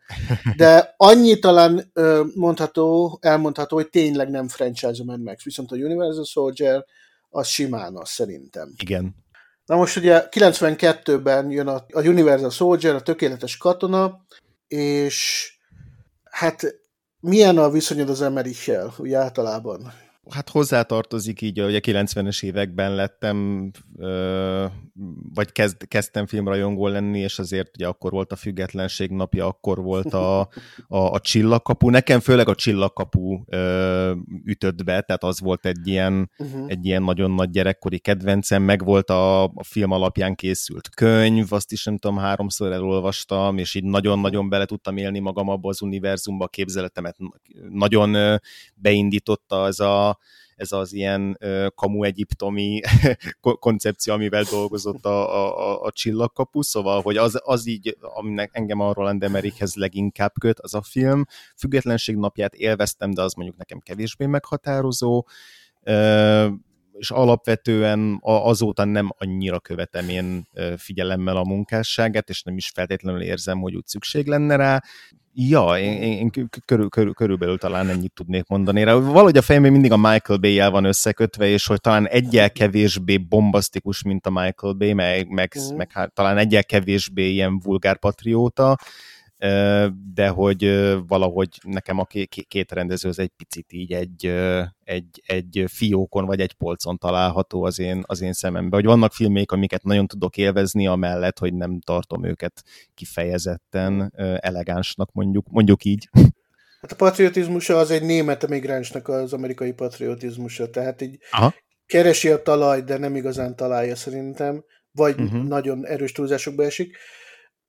de 0.57 0.95
annyi 0.97 1.39
talán 1.39 1.93
mondható, 2.35 3.19
elmondható, 3.21 3.77
hogy 3.77 3.89
tényleg 3.89 4.31
nem 4.31 4.49
franchise 4.49 5.03
a 5.03 5.05
Mad 5.05 5.23
Max. 5.23 5.45
Viszont 5.45 5.73
a 5.73 5.77
Universal 5.77 6.25
Soldier 6.25 6.85
az 7.29 7.47
simán 7.47 7.97
az 7.97 8.09
szerintem. 8.09 8.73
Igen. 8.77 9.15
Na 9.65 9.77
most 9.77 9.97
ugye 9.97 10.25
92-ben 10.31 11.51
jön 11.51 11.67
a, 11.67 11.85
a 11.93 12.01
Universal 12.01 12.51
Soldier, 12.51 12.95
a 12.95 13.03
tökéletes 13.03 13.57
katona, 13.57 14.25
és 14.69 15.49
hát 16.25 16.75
milyen 17.21 17.59
a 17.59 17.71
viszonyod 17.71 18.09
az 18.09 18.23
Emerichel, 18.23 18.95
úgy 18.97 19.13
általában? 19.13 19.93
Hát 20.33 20.49
hozzátartozik 20.49 21.41
így, 21.41 21.59
hogy 21.59 21.75
a 21.75 21.81
90-es 21.81 22.45
években 22.45 22.95
lettem, 22.95 23.71
vagy 25.35 25.53
kezd, 25.53 25.89
kezdtem 25.89 26.27
filmrajongó 26.27 26.87
lenni, 26.87 27.19
és 27.19 27.39
azért 27.39 27.71
ugye 27.77 27.87
akkor 27.87 28.11
volt 28.11 28.33
a 28.33 28.37
függetlenség 28.37 29.11
napja, 29.11 29.47
akkor 29.47 29.83
volt 29.83 30.15
a, 30.15 30.41
a, 30.89 30.99
a 30.99 31.21
csillagkapu. 31.21 31.91
Nekem 31.91 32.21
főleg 32.21 32.49
a 32.49 32.55
csillagkapu 32.55 33.41
ütött 34.45 34.85
be, 34.85 35.01
tehát 35.01 35.25
az 35.25 35.41
volt 35.41 35.67
egy 35.67 35.87
ilyen, 35.87 36.31
uh-huh. 36.39 36.65
egy 36.69 36.87
ilyen 36.87 37.03
nagyon 37.03 37.31
nagy 37.31 37.51
gyerekkori 37.51 37.99
kedvencem, 37.99 38.63
meg 38.63 38.85
volt 38.85 39.11
a, 39.11 39.45
a 39.45 39.65
film 39.65 39.91
alapján 39.91 40.35
készült 40.35 40.89
könyv, 40.89 41.53
azt 41.53 41.73
is 41.73 41.85
nem 41.85 41.99
tudom, 41.99 42.17
háromszor 42.17 42.73
elolvastam, 42.73 43.59
és 43.59 43.75
így 43.75 43.85
nagyon-nagyon 43.85 44.49
bele 44.49 44.65
tudtam 44.65 44.97
élni 44.97 45.19
magam 45.19 45.49
abba 45.49 45.69
az 45.69 45.83
univerzumba, 45.83 46.45
a 46.45 46.49
képzeletemet 46.49 47.17
nagyon 47.69 48.41
beindította 48.75 49.67
ez 49.67 49.81
a 49.81 50.19
ez 50.61 50.73
az 50.73 50.93
ilyen 50.93 51.39
kamu 51.75 52.03
egyiptomi 52.03 52.81
koncepció, 53.41 54.15
amivel 54.15 54.43
dolgozott 54.51 55.05
a, 55.05 55.47
a, 55.47 55.83
a 55.83 55.91
csillagkapu, 55.91 56.63
szóval, 56.63 57.03
hogy 57.03 57.17
az, 57.17 57.41
az 57.45 57.67
így, 57.67 57.97
aminek 58.01 58.51
engem 58.53 58.81
a 58.81 58.93
Roland 58.93 59.23
Emmerichhez 59.23 59.75
leginkább 59.75 60.33
köt, 60.41 60.61
az 60.61 60.75
a 60.75 60.83
film. 60.83 61.25
Függetlenség 61.57 62.17
napját 62.17 62.55
élveztem, 62.55 63.11
de 63.11 63.23
az 63.23 63.35
mondjuk 63.35 63.57
nekem 63.57 63.79
kevésbé 63.79 64.27
meghatározó 64.27 65.27
és 66.93 67.11
alapvetően 67.11 68.19
azóta 68.23 68.85
nem 68.85 69.09
annyira 69.19 69.61
követem 69.61 70.09
én 70.09 70.49
figyelemmel 70.77 71.37
a 71.37 71.45
munkásságát, 71.45 72.29
és 72.29 72.43
nem 72.43 72.57
is 72.57 72.71
feltétlenül 72.75 73.23
érzem, 73.23 73.61
hogy 73.61 73.75
úgy 73.75 73.87
szükség 73.87 74.27
lenne 74.27 74.57
rá. 74.57 74.83
Ja, 75.35 75.79
én, 75.79 76.03
én 76.03 76.31
körül, 76.67 76.89
körül, 76.89 77.13
körülbelül 77.13 77.59
talán 77.59 77.89
ennyit 77.89 78.13
tudnék 78.13 78.47
mondani. 78.47 78.83
Rá. 78.85 78.95
Valahogy 78.95 79.37
a 79.37 79.43
fejemben 79.43 79.73
mindig 79.73 79.93
a 79.93 79.97
Michael 79.97 80.39
Bay-jel 80.39 80.71
van 80.71 80.85
összekötve, 80.85 81.47
és 81.47 81.67
hogy 81.67 81.81
talán 81.81 82.09
egyel 82.09 82.53
kevésbé 82.53 83.17
bombasztikus, 83.17 84.03
mint 84.03 84.27
a 84.27 84.31
Michael 84.31 84.73
Bay, 84.73 84.93
meg, 84.93 85.29
meg, 85.29 85.53
mm. 85.59 85.77
meg 85.77 85.91
hát, 85.93 86.15
talán 86.15 86.39
egyel 86.39 86.65
kevésbé 86.65 87.31
ilyen 87.31 87.59
vulgár 87.59 87.99
patrióta, 87.99 88.79
de 90.15 90.29
hogy 90.29 90.65
valahogy 91.07 91.49
nekem 91.63 91.99
a 91.99 92.05
két 92.49 92.73
rendező 92.73 93.09
az 93.09 93.19
egy 93.19 93.31
picit 93.37 93.73
így 93.73 93.93
egy, 93.93 94.27
egy, 94.85 95.23
egy 95.27 95.65
fiókon 95.67 96.25
vagy 96.25 96.41
egy 96.41 96.53
polcon 96.53 96.99
található 96.99 97.65
az 97.65 97.79
én, 97.79 98.03
az 98.07 98.21
én 98.21 98.33
szememben. 98.33 98.81
Hogy 98.81 98.89
vannak 98.89 99.13
filmék, 99.13 99.53
amiket 99.53 99.83
nagyon 99.83 100.07
tudok 100.07 100.37
élvezni, 100.37 100.87
amellett, 100.87 101.39
hogy 101.39 101.55
nem 101.55 101.81
tartom 101.81 102.25
őket 102.25 102.63
kifejezetten 102.95 104.13
elegánsnak, 104.41 105.13
mondjuk, 105.13 105.47
mondjuk 105.51 105.85
így. 105.85 106.09
Hát 106.81 106.93
a 106.93 106.97
patriotizmusa 106.97 107.79
az 107.79 107.91
egy 107.91 108.03
német 108.03 108.45
emigránsnak 108.45 109.09
az 109.09 109.33
amerikai 109.33 109.73
patriotizmusa, 109.73 110.71
tehát 110.71 111.01
így 111.01 111.19
Aha. 111.31 111.55
keresi 111.87 112.29
a 112.29 112.43
talaj, 112.43 112.83
de 112.83 112.99
nem 112.99 113.17
igazán 113.17 113.57
találja 113.57 113.97
szerintem, 113.97 114.65
vagy 114.93 115.21
uh-huh. 115.21 115.43
nagyon 115.43 115.87
erős 115.87 116.13
túlzásokba 116.13 116.65
esik. 116.65 116.97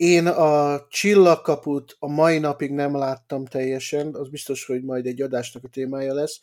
Én 0.01 0.27
a 0.27 0.81
csillagkaput 0.89 1.95
a 1.99 2.07
mai 2.07 2.39
napig 2.39 2.71
nem 2.71 2.97
láttam 2.97 3.45
teljesen, 3.45 4.15
az 4.15 4.29
biztos, 4.29 4.65
hogy 4.65 4.83
majd 4.83 5.05
egy 5.05 5.21
adásnak 5.21 5.63
a 5.63 5.67
témája 5.67 6.13
lesz. 6.13 6.39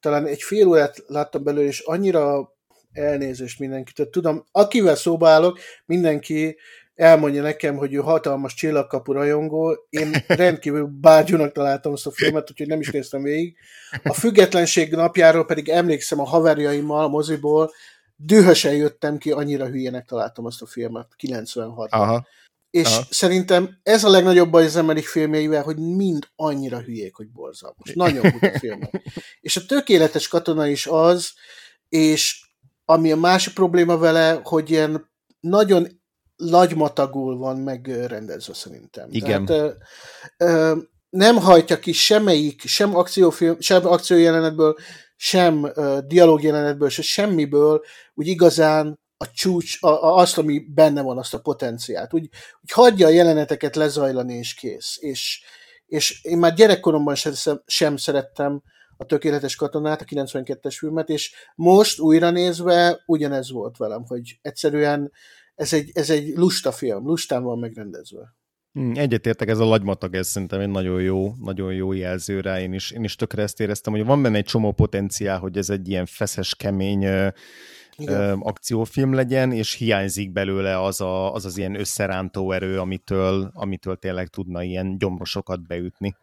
Talán 0.00 0.26
egy 0.26 0.42
fél 0.42 0.66
órát 0.68 1.04
láttam 1.06 1.44
belőle, 1.44 1.66
és 1.66 1.80
annyira 1.80 2.52
elnézést 2.92 3.58
mindenkitől. 3.58 4.10
Tudom, 4.10 4.44
akivel 4.52 4.94
szóba 4.94 5.28
állok, 5.28 5.58
mindenki 5.86 6.56
elmondja 6.94 7.42
nekem, 7.42 7.76
hogy 7.76 7.94
ő 7.94 7.98
hatalmas 7.98 8.54
csillagkapu 8.54 9.12
rajongó. 9.12 9.86
Én 9.90 10.12
rendkívül 10.26 10.90
bágyúnak 11.00 11.52
találtam 11.52 11.92
azt 11.92 12.06
a 12.06 12.10
filmet, 12.10 12.50
úgyhogy 12.50 12.68
nem 12.68 12.80
is 12.80 12.90
néztem 12.90 13.22
végig. 13.22 13.56
A 14.04 14.12
függetlenség 14.12 14.92
napjáról 14.92 15.44
pedig 15.44 15.68
emlékszem 15.68 16.20
a 16.20 16.24
haverjaimmal 16.24 17.04
a 17.04 17.08
moziból, 17.08 17.70
dühösen 18.16 18.74
jöttem 18.74 19.18
ki, 19.18 19.30
annyira 19.30 19.66
hülyének 19.66 20.04
találtam 20.04 20.44
azt 20.44 20.62
a 20.62 20.66
filmet 20.66 21.06
96-ban. 21.18 21.88
Aha. 21.88 22.26
És 22.74 22.86
Aha. 22.86 23.02
szerintem 23.10 23.78
ez 23.82 24.04
a 24.04 24.08
legnagyobb 24.08 24.50
baj 24.50 24.64
az 24.64 24.76
Emmerich 24.76 25.08
filmjeivel, 25.08 25.62
hogy 25.62 25.76
mind 25.76 26.28
annyira 26.36 26.80
hülyék, 26.80 27.14
hogy 27.14 27.28
borzalmas. 27.30 27.92
Nagyon 27.92 28.30
buta 28.32 28.58
filmek. 28.58 29.02
és 29.40 29.56
a 29.56 29.66
tökéletes 29.66 30.28
katona 30.28 30.66
is 30.66 30.86
az, 30.86 31.32
és 31.88 32.48
ami 32.84 33.12
a 33.12 33.16
másik 33.16 33.54
probléma 33.54 33.98
vele, 33.98 34.40
hogy 34.42 34.70
ilyen 34.70 35.10
nagyon 35.40 36.00
lagymatagul 36.36 37.36
van 37.36 37.56
megrendezve 37.56 38.54
szerintem. 38.54 39.08
Igen. 39.10 39.44
Tehát, 39.44 39.76
ö, 40.36 40.44
ö, 40.44 40.76
nem 41.10 41.36
hajtja 41.36 41.78
ki 41.78 41.92
semmelyik, 41.92 42.66
sem 42.66 42.96
akciófilm, 42.96 43.60
sem 43.60 43.86
akciójelenetből, 43.86 44.76
sem 45.16 45.70
ö, 45.74 45.98
dialógjelenetből, 46.06 46.88
se 46.88 47.02
semmiből, 47.02 47.80
úgy 48.14 48.26
igazán 48.26 49.02
a 49.24 49.30
csúcs, 49.34 49.82
a, 49.82 49.88
a, 49.88 50.16
azt, 50.16 50.38
ami 50.38 50.58
benne 50.58 51.02
van, 51.02 51.18
azt 51.18 51.34
a 51.34 51.40
potenciált. 51.40 52.14
Úgy, 52.14 52.28
úgy 52.62 52.70
hagyja 52.70 53.06
a 53.06 53.10
jeleneteket 53.10 53.76
lezajlani, 53.76 54.34
és 54.34 54.54
kész. 54.54 54.96
És, 55.00 55.42
és 55.86 56.24
én 56.24 56.38
már 56.38 56.54
gyerekkoromban 56.54 57.14
sem, 57.14 57.32
sem 57.66 57.96
szerettem 57.96 58.62
a 58.96 59.04
Tökéletes 59.04 59.56
Katonát, 59.56 60.00
a 60.00 60.04
92-es 60.04 60.74
filmet, 60.78 61.08
és 61.08 61.34
most 61.54 62.00
újra 62.00 62.30
nézve 62.30 63.02
ugyanez 63.06 63.50
volt 63.50 63.76
velem, 63.76 64.04
hogy 64.06 64.38
egyszerűen 64.42 65.12
ez 65.54 65.72
egy, 65.72 65.90
ez 65.94 66.10
egy 66.10 66.32
lusta 66.36 66.72
film, 66.72 67.06
lustán 67.06 67.42
van 67.42 67.58
megrendezve. 67.58 68.34
Hmm, 68.72 68.92
egyetértek, 68.94 69.48
ez 69.48 69.58
a 69.58 69.64
lagymatag, 69.64 70.14
ez 70.14 70.28
szerintem 70.28 70.60
egy 70.60 70.68
nagyon 70.68 71.02
jó, 71.02 71.34
nagyon 71.40 71.74
jó 71.74 71.92
jelző 71.92 72.40
rá. 72.40 72.60
Én 72.60 72.72
is, 72.72 72.90
én 72.90 73.04
is 73.04 73.16
tökre 73.16 73.42
ezt 73.42 73.60
éreztem, 73.60 73.92
hogy 73.92 74.04
van 74.04 74.22
benne 74.22 74.36
egy 74.36 74.44
csomó 74.44 74.72
potenciál, 74.72 75.38
hogy 75.38 75.56
ez 75.56 75.70
egy 75.70 75.88
ilyen 75.88 76.06
feszes, 76.06 76.54
kemény 76.54 77.32
igen. 77.96 78.40
akciófilm 78.40 79.14
legyen, 79.14 79.52
és 79.52 79.74
hiányzik 79.74 80.32
belőle 80.32 80.82
az, 80.82 81.00
a, 81.00 81.32
az 81.32 81.44
az 81.44 81.56
ilyen 81.56 81.80
összerántó 81.80 82.52
erő, 82.52 82.78
amitől, 82.78 83.50
amitől 83.54 83.96
tényleg 83.96 84.28
tudna 84.28 84.62
ilyen 84.62 84.98
gyomrosokat 84.98 85.66
beütni. 85.66 86.16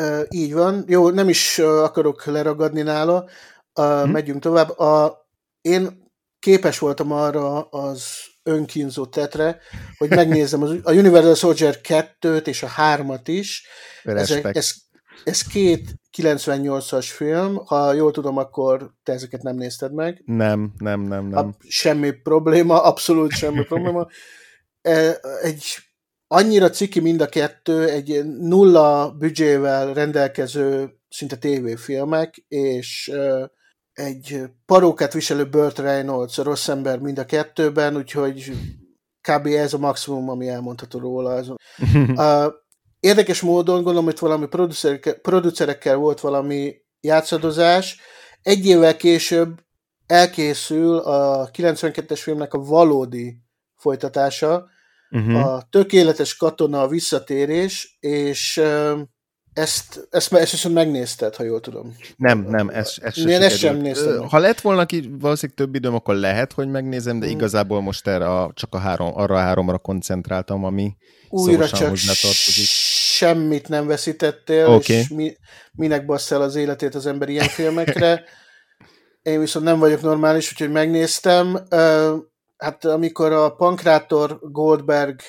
Uh, 0.00 0.20
így 0.28 0.52
van. 0.52 0.84
Jó, 0.86 1.10
nem 1.10 1.28
is 1.28 1.58
akarok 1.58 2.24
leragadni 2.24 2.82
nála. 2.82 3.28
Uh, 3.74 4.02
hmm. 4.02 4.10
Megyünk 4.10 4.40
tovább. 4.40 4.78
A, 4.78 5.26
én 5.60 6.04
képes 6.38 6.78
voltam 6.78 7.12
arra 7.12 7.62
az 7.62 8.04
önkínzó 8.42 9.06
tetre, 9.06 9.58
hogy 9.98 10.08
megnézem 10.08 10.62
az, 10.62 10.76
a 10.82 10.92
Universal 10.92 11.34
Soldier 11.34 11.80
2-t 11.82 12.46
és 12.46 12.62
a 12.62 12.68
3-at 12.68 13.22
is. 13.24 13.66
Ezek, 14.04 14.56
ez, 14.56 14.74
ez 15.24 15.42
két 15.42 15.94
98-as 16.16 17.06
film, 17.14 17.56
ha 17.66 17.92
jól 17.92 18.10
tudom, 18.10 18.36
akkor 18.36 18.90
te 19.02 19.12
ezeket 19.12 19.42
nem 19.42 19.56
nézted 19.56 19.92
meg. 19.92 20.22
Nem, 20.24 20.72
nem, 20.78 21.00
nem, 21.00 21.26
nem. 21.26 21.46
A, 21.46 21.56
semmi 21.68 22.10
probléma, 22.10 22.82
abszolút 22.90 23.32
semmi 23.32 23.64
probléma. 23.64 24.06
E, 24.80 25.20
egy 25.42 25.64
annyira 26.26 26.70
ciki 26.70 27.00
mind 27.00 27.20
a 27.20 27.28
kettő, 27.28 27.88
egy 27.88 28.24
nulla 28.24 29.14
büdzsével 29.18 29.94
rendelkező 29.94 30.90
szinte 31.08 31.36
tévéfilmek, 31.36 32.44
és 32.48 33.12
egy 33.92 34.42
parókát 34.66 35.12
viselő 35.12 35.48
Burt 35.48 35.78
Reynolds, 35.78 36.38
a 36.38 36.42
rossz 36.42 36.68
ember 36.68 36.98
mind 36.98 37.18
a 37.18 37.24
kettőben, 37.24 37.96
úgyhogy 37.96 38.52
kb. 39.28 39.46
ez 39.46 39.74
a 39.74 39.78
maximum, 39.78 40.28
ami 40.28 40.48
elmondható 40.48 40.98
róla. 40.98 41.42
uh, 41.88 42.52
Érdekes 43.06 43.40
módon 43.40 43.74
gondolom, 43.74 44.04
hogy 44.04 44.18
valami 44.18 44.46
producerekkel, 44.46 45.14
producerekkel 45.14 45.96
volt 45.96 46.20
valami 46.20 46.74
játszadozás. 47.00 48.00
Egy 48.42 48.66
évvel 48.66 48.96
később 48.96 49.60
elkészül 50.06 50.98
a 50.98 51.50
92-es 51.50 52.18
filmnek 52.22 52.54
a 52.54 52.58
valódi 52.58 53.36
folytatása, 53.74 54.66
uh-huh. 55.10 55.46
a 55.46 55.66
tökéletes 55.70 56.36
katona 56.36 56.88
visszatérés, 56.88 57.96
és 58.00 58.62
ezt, 59.52 60.08
ezt, 60.10 60.32
ezt, 60.32 60.52
ezt 60.52 60.68
megnézted, 60.68 61.34
ha 61.34 61.42
jól 61.42 61.60
tudom. 61.60 61.96
Nem, 62.16 62.46
nem, 62.48 62.68
ezt, 62.68 62.98
ezt 62.98 63.16
sem, 63.16 63.42
ezt 63.42 63.58
sem 63.58 63.76
néztem. 63.76 64.28
Ha 64.28 64.38
lett 64.38 64.60
volna 64.60 64.86
ki 64.86 65.10
valószínűleg 65.20 65.56
több 65.56 65.74
időm, 65.74 65.94
akkor 65.94 66.14
lehet, 66.14 66.52
hogy 66.52 66.68
megnézem, 66.68 67.18
de 67.18 67.26
hmm. 67.26 67.36
igazából 67.36 67.80
most 67.80 68.06
erre 68.06 68.40
a, 68.40 68.50
csak 68.54 68.74
a 68.74 68.78
három, 68.78 69.10
arra 69.14 69.34
a 69.34 69.40
háromra 69.40 69.78
koncentráltam, 69.78 70.64
ami 70.64 70.96
Újra 71.28 71.68
csak 71.68 71.94
semmit 73.16 73.68
nem 73.68 73.86
veszítettél, 73.86 74.66
okay. 74.66 74.96
és 74.96 75.08
mi, 75.08 75.36
minek 75.72 76.06
basszel 76.06 76.42
az 76.42 76.54
életét 76.54 76.94
az 76.94 77.06
ember 77.06 77.28
ilyen 77.28 77.48
filmekre. 77.48 78.22
Én 79.22 79.40
viszont 79.40 79.64
nem 79.64 79.78
vagyok 79.78 80.00
normális, 80.00 80.52
úgyhogy 80.52 80.70
megnéztem. 80.70 81.58
Hát 82.56 82.84
amikor 82.84 83.32
a 83.32 83.54
Pankrátor 83.54 84.38
Goldberg 84.42 85.20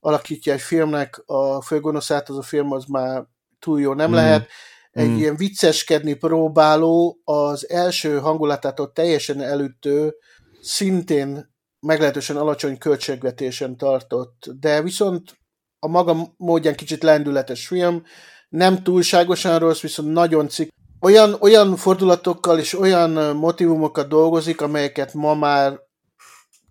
alakítja 0.00 0.52
egy 0.52 0.60
filmnek 0.60 1.22
a 1.26 1.62
főgonoszát, 1.62 2.28
az 2.28 2.36
a 2.36 2.42
film 2.42 2.72
az 2.72 2.84
már 2.84 3.24
túl 3.58 3.80
jó 3.80 3.94
nem 3.94 4.10
mm. 4.10 4.14
lehet. 4.14 4.48
Egy 4.90 5.08
mm. 5.08 5.16
ilyen 5.16 5.36
vicceskedni 5.36 6.14
próbáló, 6.14 7.20
az 7.24 7.70
első 7.70 8.18
hangulatától 8.18 8.92
teljesen 8.92 9.40
elütő, 9.40 10.14
szintén 10.60 11.54
meglehetősen 11.80 12.36
alacsony 12.36 12.78
költségvetésen 12.78 13.76
tartott, 13.76 14.44
de 14.60 14.82
viszont 14.82 15.37
a 15.78 15.88
maga 15.88 16.34
módján 16.36 16.74
kicsit 16.74 17.02
lendületes 17.02 17.66
film, 17.66 18.02
nem 18.48 18.82
túlságosan 18.82 19.58
rossz, 19.58 19.80
viszont 19.80 20.12
nagyon 20.12 20.48
cikk. 20.48 20.70
Olyan, 21.00 21.36
olyan 21.40 21.76
fordulatokkal 21.76 22.58
és 22.58 22.78
olyan 22.78 23.36
motivumokat 23.36 24.08
dolgozik, 24.08 24.60
amelyeket 24.60 25.14
ma 25.14 25.34
már 25.34 25.80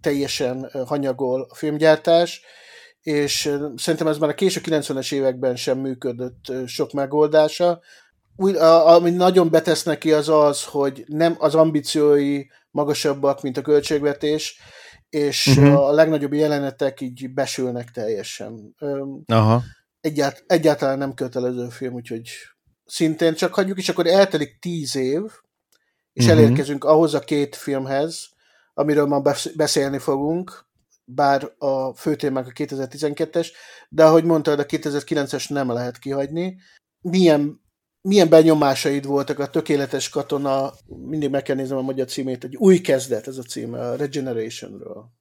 teljesen 0.02 0.72
hanyagol 0.86 1.48
a 1.50 1.56
filmgyártás, 1.56 2.42
és 3.02 3.54
szerintem 3.76 4.08
ez 4.08 4.18
már 4.18 4.30
a 4.30 4.34
késő 4.34 4.62
90-es 4.64 5.14
években 5.14 5.56
sem 5.56 5.78
működött 5.78 6.52
sok 6.66 6.92
megoldása. 6.92 7.80
Úgy, 8.36 8.56
ami 8.56 9.10
nagyon 9.10 9.50
betesz 9.50 9.84
neki 9.84 10.12
az 10.12 10.30
az, 10.30 10.64
hogy 10.64 11.04
nem 11.08 11.36
az 11.40 11.56
ambíciói 11.56 12.44
magasabbak, 12.72 13.42
mint 13.42 13.58
a 13.58 13.62
költségvetés, 13.62 14.60
és 15.10 15.48
uh-huh. 15.48 15.80
a 15.80 15.92
legnagyobb 15.92 16.34
jelenetek 16.34 17.02
így 17.02 17.34
besülnek 17.34 17.92
teljesen. 17.92 18.76
Aha. 19.26 19.64
Egyált, 20.02 20.44
egyáltalán 20.48 20.98
nem 20.98 21.14
kötelező 21.14 21.70
film, 21.70 21.94
úgyhogy 21.94 22.30
szintén 22.86 23.34
csak 23.34 23.54
hagyjuk, 23.54 23.78
és 23.78 23.90
akkor 23.90 24.08
eltelik 24.08 24.60
tíz 24.60 24.96
év, 24.96 25.22
és 26.14 26.26
uh-huh. 26.26 26.40
elérkezünk 26.40 26.84
ahhoz 26.84 27.14
a 27.14 27.20
két 27.20 27.56
filmhez, 27.56 28.30
amiről 28.74 29.06
ma 29.06 29.22
beszélni 29.56 29.98
fogunk, 29.98 30.66
bár 31.06 31.52
a 31.58 31.94
fő 31.94 32.16
témák 32.16 32.48
a 32.48 32.52
2012-es, 32.52 33.48
de 33.90 34.04
ahogy 34.04 34.24
mondtad, 34.24 34.60
a 34.60 34.66
2009-es 34.66 35.50
nem 35.50 35.72
lehet 35.72 35.98
kihagyni. 35.98 36.58
Milyen, 37.02 37.62
milyen 38.08 38.30
benyomásaid 38.30 39.06
voltak 39.06 39.40
a 39.40 39.48
tökéletes 39.48 40.10
katona, 40.10 40.72
mindig 41.10 41.30
meg 41.30 41.44
kell 41.44 41.56
néznem 41.56 41.78
a 41.78 41.82
magyar 41.82 42.08
címét, 42.08 42.44
egy 42.44 42.56
új 42.56 42.78
kezdet 42.78 43.28
ez 43.28 43.38
a 43.38 43.42
címe, 43.42 43.80
a 43.80 43.96
Regenerationről. 43.96 45.12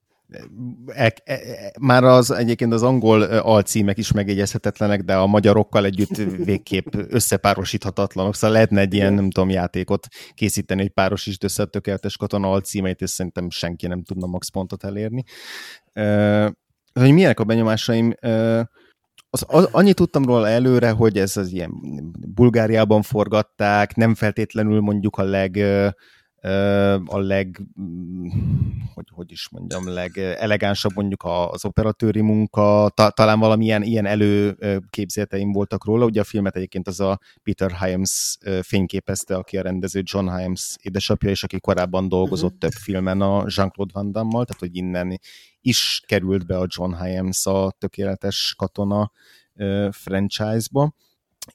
E, 0.86 1.14
e, 1.24 1.34
e, 1.34 1.72
már 1.80 2.04
az 2.04 2.30
egyébként 2.30 2.72
az 2.72 2.82
angol 2.82 3.22
alcímek 3.22 3.98
is 3.98 4.12
megjegyezhetetlenek, 4.12 5.02
de 5.02 5.16
a 5.16 5.26
magyarokkal 5.26 5.84
együtt 5.84 6.16
végképp 6.50 6.94
összepárosíthatatlanok, 7.08 8.34
szóval 8.34 8.50
lehetne 8.50 8.80
egy 8.80 8.94
ilyen, 8.94 9.12
nem 9.12 9.30
tudom, 9.30 9.50
játékot 9.50 10.06
készíteni, 10.34 10.80
hogy 10.80 10.90
párosítsd 10.90 11.44
össze 11.44 11.62
a 11.62 11.66
tökéletes 11.66 12.16
katona 12.16 12.50
alcímeit, 12.50 13.00
és 13.00 13.10
szerintem 13.10 13.50
senki 13.50 13.86
nem 13.86 14.02
tudna 14.02 14.26
max 14.26 14.48
pontot 14.48 14.84
elérni. 14.84 15.24
Hogy 16.92 17.12
milyenek 17.12 17.40
a 17.40 17.44
benyomásaim? 17.44 18.14
Az, 19.36 19.44
az, 19.48 19.68
annyit 19.70 19.94
tudtam 19.94 20.24
róla 20.24 20.48
előre, 20.48 20.90
hogy 20.90 21.18
ez 21.18 21.36
az 21.36 21.52
ilyen 21.52 21.70
Bulgáriában 22.34 23.02
forgatták, 23.02 23.94
nem 23.94 24.14
feltétlenül 24.14 24.80
mondjuk 24.80 25.16
a 25.16 25.22
leg 25.22 25.56
a 27.04 27.18
leg, 27.18 27.60
hogy, 28.94 29.08
hogy 29.10 29.32
is 29.32 29.48
mondjam, 29.48 29.88
legelegánsabb 29.88 30.92
mondjuk 30.94 31.24
az 31.24 31.64
operatőri 31.64 32.20
munka, 32.20 32.90
ta, 32.94 33.10
talán 33.10 33.38
valamilyen 33.38 33.82
ilyen 33.82 34.06
előképzeleteim 34.06 35.52
voltak 35.52 35.84
róla. 35.84 36.04
Ugye 36.04 36.20
a 36.20 36.24
filmet 36.24 36.56
egyébként 36.56 36.88
az 36.88 37.00
a 37.00 37.20
Peter 37.42 37.72
Hyams 37.72 38.38
fényképezte, 38.62 39.36
aki 39.36 39.58
a 39.58 39.62
rendező 39.62 40.02
John 40.04 40.28
Hyams 40.36 40.76
édesapja, 40.82 41.30
és 41.30 41.42
aki 41.42 41.60
korábban 41.60 42.08
dolgozott 42.08 42.54
uh-huh. 42.54 42.70
több 42.70 42.80
filmen 42.80 43.20
a 43.20 43.44
Jean-Claude 43.46 43.92
Van 43.92 44.12
Damme-mal, 44.12 44.44
tehát 44.44 44.60
hogy 44.60 44.76
innen 44.76 45.20
is 45.60 46.02
került 46.06 46.46
be 46.46 46.58
a 46.58 46.66
John 46.68 46.94
Hyams 46.94 47.46
a 47.46 47.70
tökéletes 47.78 48.54
katona 48.58 49.12
franchise-ba 49.90 50.94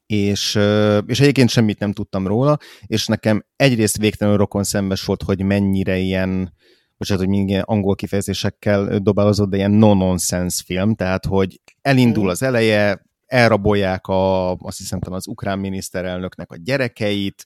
és, 0.06 0.60
és 1.06 1.19
egyébként 1.19 1.49
semmit 1.49 1.80
nem 1.80 1.93
tudtam 1.93 2.27
róla, 2.27 2.58
és 2.86 3.08
nekem 3.08 3.45
egyrészt 3.56 3.97
végtelenül 3.97 4.39
rokon 4.39 4.63
szembes 4.63 5.06
volt, 5.06 5.23
hogy 5.23 5.43
mennyire 5.43 5.97
ilyen, 5.97 6.54
bocsánat, 6.97 7.23
hogy 7.23 7.34
mindig 7.34 7.62
angol 7.65 7.95
kifejezésekkel 7.95 8.99
dobálozott, 8.99 9.49
de 9.49 9.58
ilyen 9.58 9.71
no-nonsense 9.71 10.63
film, 10.65 10.95
tehát 10.95 11.25
hogy 11.25 11.62
elindul 11.82 12.30
az 12.30 12.43
eleje, 12.43 13.10
elrabolják 13.25 14.08
a, 14.08 14.51
azt 14.54 14.77
hiszem 14.77 14.99
az 15.01 15.27
ukrán 15.27 15.60
miniszterelnöknek 15.60 16.51
a 16.51 16.58
gyerekeit, 16.63 17.45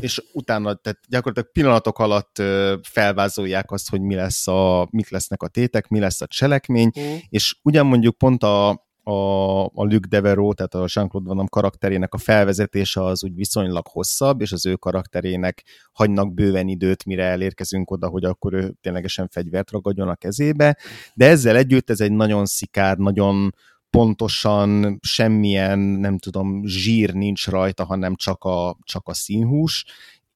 és 0.00 0.22
utána, 0.32 0.74
tehát 0.74 0.98
gyakorlatilag 1.08 1.52
pillanatok 1.52 1.98
alatt 1.98 2.42
felvázolják 2.82 3.70
azt, 3.70 3.90
hogy 3.90 4.00
mi 4.00 4.14
lesz 4.14 4.48
a, 4.48 4.88
mit 4.90 5.08
lesznek 5.08 5.42
a 5.42 5.48
tétek, 5.48 5.88
mi 5.88 5.98
lesz 5.98 6.20
a 6.20 6.26
cselekmény, 6.26 6.90
mm. 7.00 7.16
és 7.28 7.58
ugyan 7.62 7.86
mondjuk 7.86 8.18
pont 8.18 8.42
a, 8.42 8.87
a, 9.08 9.64
a 9.64 9.84
Luc 9.84 10.08
Devereaux, 10.08 10.54
tehát 10.54 10.74
a 10.74 10.86
Jean-Claude 10.94 11.34
Van 11.34 11.46
karakterének 11.46 12.14
a 12.14 12.18
felvezetése 12.18 13.04
az 13.04 13.24
úgy 13.24 13.34
viszonylag 13.34 13.86
hosszabb, 13.86 14.40
és 14.40 14.52
az 14.52 14.66
ő 14.66 14.74
karakterének 14.74 15.64
hagynak 15.92 16.34
bőven 16.34 16.68
időt, 16.68 17.04
mire 17.04 17.24
elérkezünk 17.24 17.90
oda, 17.90 18.08
hogy 18.08 18.24
akkor 18.24 18.52
ő 18.52 18.74
ténylegesen 18.80 19.28
fegyvert 19.28 19.70
ragadjon 19.70 20.08
a 20.08 20.14
kezébe, 20.14 20.76
de 21.14 21.26
ezzel 21.26 21.56
együtt 21.56 21.90
ez 21.90 22.00
egy 22.00 22.12
nagyon 22.12 22.46
szikár, 22.46 22.96
nagyon 22.96 23.54
pontosan 23.90 24.98
semmilyen, 25.02 25.78
nem 25.78 26.18
tudom, 26.18 26.66
zsír 26.66 27.14
nincs 27.14 27.46
rajta, 27.46 27.84
hanem 27.84 28.14
csak 28.14 28.44
a, 28.44 28.76
csak 28.82 29.08
a 29.08 29.14
színhús, 29.14 29.84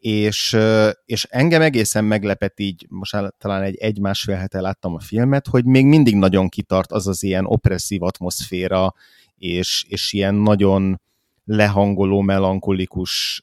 és, 0.03 0.57
és 1.05 1.27
engem 1.31 1.63
egészen 1.63 2.05
meglepett 2.05 2.61
így, 2.61 2.87
most 2.89 3.17
talán 3.39 3.63
egy 3.63 3.77
egy-másfél 3.77 4.37
hete 4.37 4.61
láttam 4.61 4.95
a 4.95 5.01
filmet, 5.01 5.47
hogy 5.47 5.65
még 5.65 5.87
mindig 5.87 6.15
nagyon 6.17 6.49
kitart 6.49 6.93
az 6.93 7.07
az 7.07 7.23
ilyen 7.23 7.45
opresszív 7.47 8.03
atmoszféra, 8.03 8.95
és, 9.37 9.85
és 9.89 10.13
ilyen 10.13 10.35
nagyon 10.35 11.01
lehangoló, 11.45 12.21
melankolikus, 12.21 13.43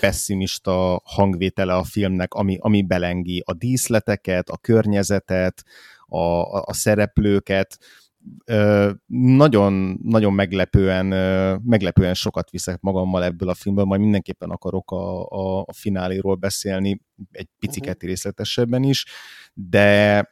pessimista 0.00 1.00
hangvétele 1.04 1.74
a 1.74 1.84
filmnek, 1.84 2.34
ami, 2.34 2.56
ami 2.60 2.82
belengi 2.82 3.42
a 3.46 3.52
díszleteket, 3.52 4.48
a 4.48 4.56
környezetet, 4.56 5.64
a, 6.06 6.18
a, 6.18 6.62
a 6.66 6.72
szereplőket, 6.72 7.78
nagyon, 9.06 9.98
nagyon 10.02 10.32
meglepően, 10.32 11.06
meglepően 11.64 12.14
sokat 12.14 12.50
viszek 12.50 12.80
magammal 12.80 13.24
ebből 13.24 13.48
a 13.48 13.54
filmből, 13.54 13.84
majd 13.84 14.00
mindenképpen 14.00 14.50
akarok 14.50 14.90
a, 14.90 15.26
a, 15.28 15.60
a 15.60 15.72
fináléról 15.72 16.34
beszélni 16.34 17.00
egy 17.30 17.48
piciket 17.58 17.94
uh-huh. 17.94 18.08
részletesebben 18.08 18.82
is, 18.82 19.06
de 19.54 20.26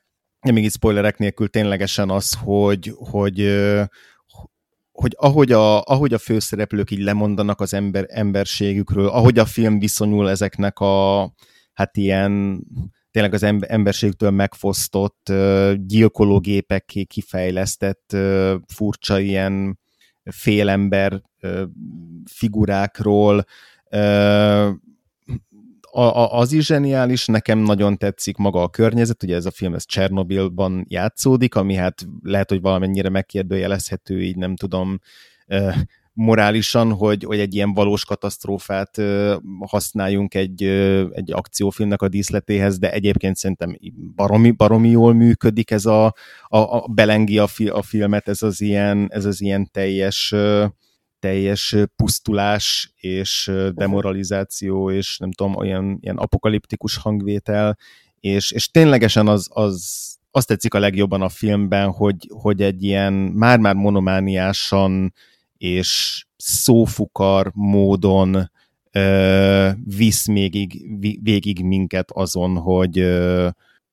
még 0.52 0.64
itt 0.64 0.72
spoilerek 0.72 1.18
nélkül 1.18 1.48
ténylegesen 1.48 2.10
az, 2.10 2.34
hogy, 2.42 2.92
hogy, 2.96 3.60
hogy 4.92 5.16
ahogy 5.18 5.52
a, 5.52 5.82
ahogy 5.82 6.14
a 6.14 6.18
főszereplők 6.18 6.90
így 6.90 7.02
lemondanak 7.02 7.60
az 7.60 7.74
ember, 7.74 8.06
emberségükről, 8.08 9.08
ahogy 9.08 9.38
a 9.38 9.44
film 9.44 9.78
viszonyul 9.78 10.30
ezeknek 10.30 10.78
a 10.78 11.32
hát 11.72 11.96
ilyen 11.96 12.62
tényleg 13.10 13.34
az 13.34 13.42
emberségtől 13.60 14.30
megfosztott 14.30 15.32
gyilkológépekké 15.74 17.04
kifejlesztett 17.04 18.16
furcsa 18.66 19.18
ilyen 19.18 19.78
félember 20.22 21.22
figurákról, 22.24 23.44
az 26.30 26.52
is 26.52 26.66
zseniális, 26.66 27.26
nekem 27.26 27.58
nagyon 27.58 27.96
tetszik 27.96 28.36
maga 28.36 28.62
a 28.62 28.68
környezet, 28.68 29.22
ugye 29.22 29.34
ez 29.34 29.46
a 29.46 29.50
film 29.50 29.74
ez 29.74 29.86
Csernobilban 29.86 30.84
játszódik, 30.88 31.54
ami 31.54 31.74
hát 31.74 32.06
lehet, 32.22 32.48
hogy 32.48 32.60
valamennyire 32.60 33.08
megkérdőjelezhető, 33.08 34.22
így 34.22 34.36
nem 34.36 34.56
tudom, 34.56 34.98
morálisan, 36.20 36.92
hogy, 36.92 37.24
hogy 37.24 37.38
egy 37.38 37.54
ilyen 37.54 37.72
valós 37.72 38.04
katasztrófát 38.04 39.02
használjunk 39.66 40.34
egy, 40.34 40.62
egy 41.12 41.32
akciófilmnek 41.32 42.02
a 42.02 42.08
díszletéhez, 42.08 42.78
de 42.78 42.92
egyébként 42.92 43.36
szerintem 43.36 43.76
baromi, 44.16 44.50
baromi 44.50 44.88
jól 44.88 45.14
működik 45.14 45.70
ez 45.70 45.86
a, 45.86 46.04
a, 46.04 46.58
a 46.58 46.86
belengi 46.88 47.38
a, 47.38 47.46
fi, 47.46 47.68
a 47.68 47.82
filmet, 47.82 48.28
ez 48.28 48.42
az 48.42 48.60
ilyen, 48.60 49.08
ez 49.10 49.24
az 49.24 49.40
ilyen 49.40 49.70
teljes 49.72 50.34
teljes 51.18 51.76
pusztulás 51.96 52.92
és 52.96 53.52
demoralizáció, 53.74 54.90
és 54.90 55.18
nem 55.18 55.32
tudom, 55.32 55.56
olyan 55.56 55.98
ilyen 56.00 56.16
apokaliptikus 56.16 56.96
hangvétel, 56.96 57.78
és, 58.20 58.50
és 58.52 58.70
ténylegesen 58.70 59.28
az, 59.28 59.48
az, 59.52 60.00
azt 60.30 60.46
tetszik 60.46 60.74
a 60.74 60.78
legjobban 60.78 61.22
a 61.22 61.28
filmben, 61.28 61.90
hogy, 61.90 62.30
hogy 62.32 62.62
egy 62.62 62.82
ilyen 62.82 63.12
már-már 63.12 63.74
monomániásan 63.74 65.12
és 65.60 66.24
szófukar 66.36 67.50
módon 67.54 68.50
ö, 68.90 69.68
visz 69.84 70.26
még 70.26 70.80
végig 71.22 71.64
minket 71.64 72.10
azon, 72.10 72.56
hogy, 72.56 72.98
ö, 72.98 73.48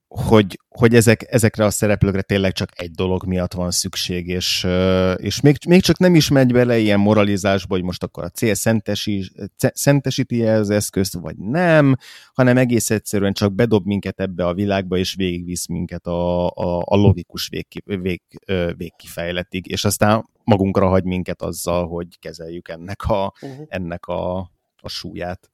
hogy, 0.08 0.60
hogy 0.70 0.96
ezek, 0.96 1.26
ezekre 1.34 1.66
a 1.66 1.70
szereplőkre 1.70 2.22
tényleg 2.22 2.54
csak 2.54 2.70
egy 2.76 2.92
dolog 2.92 3.26
miatt 3.26 3.54
van 3.54 3.72
szükség, 3.72 4.28
és, 4.28 4.68
és 5.16 5.42
még, 5.42 5.58
még 5.68 5.82
csak 5.82 5.98
nem 5.98 6.16
is 6.16 6.30
megy 6.30 6.52
bele 6.52 6.78
ilyen 6.78 7.00
moralizásba, 7.00 7.76
hogy 7.76 7.84
most 7.84 8.04
akkor 8.04 8.24
a 8.24 8.30
cél 8.30 8.54
szentesi, 8.54 9.32
szentesíti 9.74 10.46
-e 10.46 10.54
az 10.54 10.70
eszközt, 10.70 11.14
vagy 11.14 11.38
nem, 11.38 11.96
hanem 12.34 12.58
egész 12.58 12.90
egyszerűen 12.90 13.34
csak 13.34 13.54
bedob 13.54 13.86
minket 13.86 14.20
ebbe 14.20 14.46
a 14.46 14.54
világba, 14.54 14.98
és 14.98 15.16
végigvisz 15.16 15.68
minket 15.68 16.06
a, 16.06 16.48
a, 16.48 16.84
a 16.86 16.96
logikus 16.96 17.48
vég, 17.48 17.68
vég, 17.86 18.22
végkifejletig, 18.78 19.68
és 19.68 19.86
aztán 19.86 20.26
magunkra 20.44 20.88
hagy 20.88 21.04
minket 21.04 21.42
azzal, 21.42 21.88
hogy 21.88 22.20
kezeljük 22.20 22.70
ennek 22.70 23.04
a, 23.04 23.34
uh-huh. 23.42 23.66
ennek 23.70 24.06
a, 24.06 24.38
a 24.82 24.90
súlyát 24.90 25.50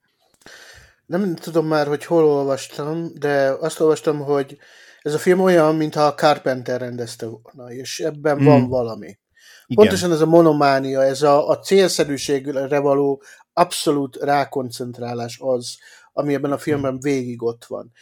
nem 1.06 1.34
tudom 1.34 1.66
már, 1.66 1.86
hogy 1.86 2.04
hol 2.04 2.24
olvastam, 2.24 3.10
de 3.18 3.56
azt 3.60 3.80
olvastam, 3.80 4.20
hogy 4.20 4.58
ez 5.02 5.14
a 5.14 5.18
film 5.18 5.40
olyan, 5.40 5.76
mintha 5.76 6.02
a 6.06 6.14
Carpenter 6.14 6.80
rendezte 6.80 7.26
volna, 7.26 7.72
és 7.72 8.00
ebben 8.00 8.36
hmm. 8.36 8.44
van 8.44 8.68
valami. 8.68 9.18
Igen. 9.66 9.84
Pontosan 9.84 10.12
ez 10.12 10.20
a 10.20 10.26
monománia, 10.26 11.02
ez 11.02 11.22
a, 11.22 11.48
a 11.48 11.58
célszerűségre 11.58 12.78
való 12.78 13.22
abszolút 13.52 14.16
rákoncentrálás 14.16 15.38
az, 15.40 15.76
ami 16.12 16.34
ebben 16.34 16.52
a 16.52 16.58
filmben 16.58 17.00
végig 17.00 17.42
ott 17.42 17.64
van. 17.64 17.92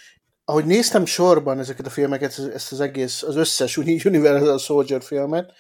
Ahogy 0.44 0.64
néztem 0.64 1.04
sorban 1.04 1.58
ezeket 1.58 1.86
a 1.86 1.90
filmeket, 1.90 2.38
ezt 2.54 2.72
az 2.72 2.80
egész, 2.80 3.22
az 3.22 3.36
összes 3.36 3.76
Universal 4.04 4.58
Soldier 4.58 5.02
filmet, 5.02 5.52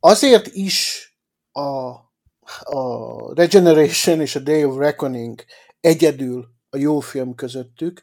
azért 0.00 0.46
is 0.46 1.06
a, 1.52 1.60
a 2.62 3.34
Regeneration 3.34 4.20
és 4.20 4.36
a 4.36 4.40
Day 4.40 4.64
of 4.64 4.76
Reckoning 4.76 5.44
egyedül 5.80 6.48
a 6.74 6.78
jó 6.78 7.00
film 7.00 7.34
közöttük, 7.34 8.02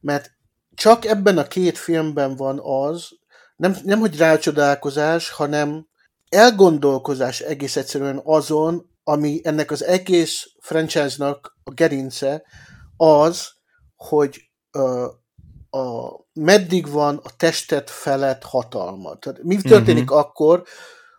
mert 0.00 0.30
csak 0.74 1.04
ebben 1.04 1.38
a 1.38 1.46
két 1.46 1.78
filmben 1.78 2.36
van 2.36 2.60
az, 2.62 3.08
nem, 3.56 3.76
nem 3.84 4.00
hogy 4.00 4.16
rácsodálkozás, 4.16 5.30
hanem 5.30 5.88
elgondolkozás 6.28 7.40
egész 7.40 7.76
egyszerűen 7.76 8.20
azon, 8.24 8.90
ami 9.04 9.40
ennek 9.42 9.70
az 9.70 9.84
egész 9.84 10.46
franchise-nak 10.60 11.58
a 11.64 11.70
gerince, 11.70 12.42
az, 12.96 13.48
hogy 13.96 14.50
uh, 14.72 15.04
a, 15.70 16.16
meddig 16.32 16.88
van 16.88 17.20
a 17.22 17.36
testet 17.36 17.90
felett 17.90 18.42
hatalma. 18.42 19.16
Tehát 19.16 19.42
mi 19.42 19.56
történik 19.56 20.10
uh-huh. 20.10 20.18
akkor, 20.18 20.64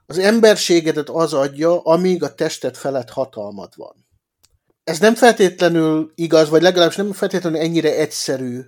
az 0.05 0.17
emberségedet 0.17 1.09
az 1.09 1.33
adja, 1.33 1.81
amíg 1.81 2.23
a 2.23 2.35
testet 2.35 2.77
felett 2.77 3.09
hatalmad 3.09 3.73
van 3.75 4.04
ez 4.85 4.99
nem 4.99 5.15
feltétlenül 5.15 6.11
igaz, 6.15 6.49
vagy 6.49 6.61
legalábbis 6.61 6.95
nem 6.95 7.13
feltétlenül 7.13 7.59
ennyire 7.59 7.95
egyszerű 7.95 8.59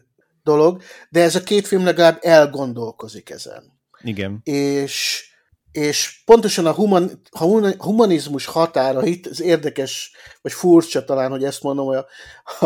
dolog, 0.43 0.81
de 1.09 1.21
ez 1.21 1.35
a 1.35 1.43
két 1.43 1.67
film 1.67 1.83
legalább 1.83 2.17
elgondolkozik 2.21 3.29
ezen. 3.29 3.79
Igen. 4.03 4.39
És, 4.43 5.25
és 5.71 6.21
pontosan 6.25 6.65
a, 6.65 6.73
human, 6.73 7.21
a 7.31 7.43
humanizmus 7.77 8.45
határa 8.45 9.05
itt, 9.05 9.27
ez 9.27 9.41
érdekes, 9.41 10.11
vagy 10.41 10.51
furcsa 10.51 11.03
talán, 11.03 11.29
hogy 11.29 11.43
ezt 11.43 11.63
mondom, 11.63 11.87
a, 11.87 12.05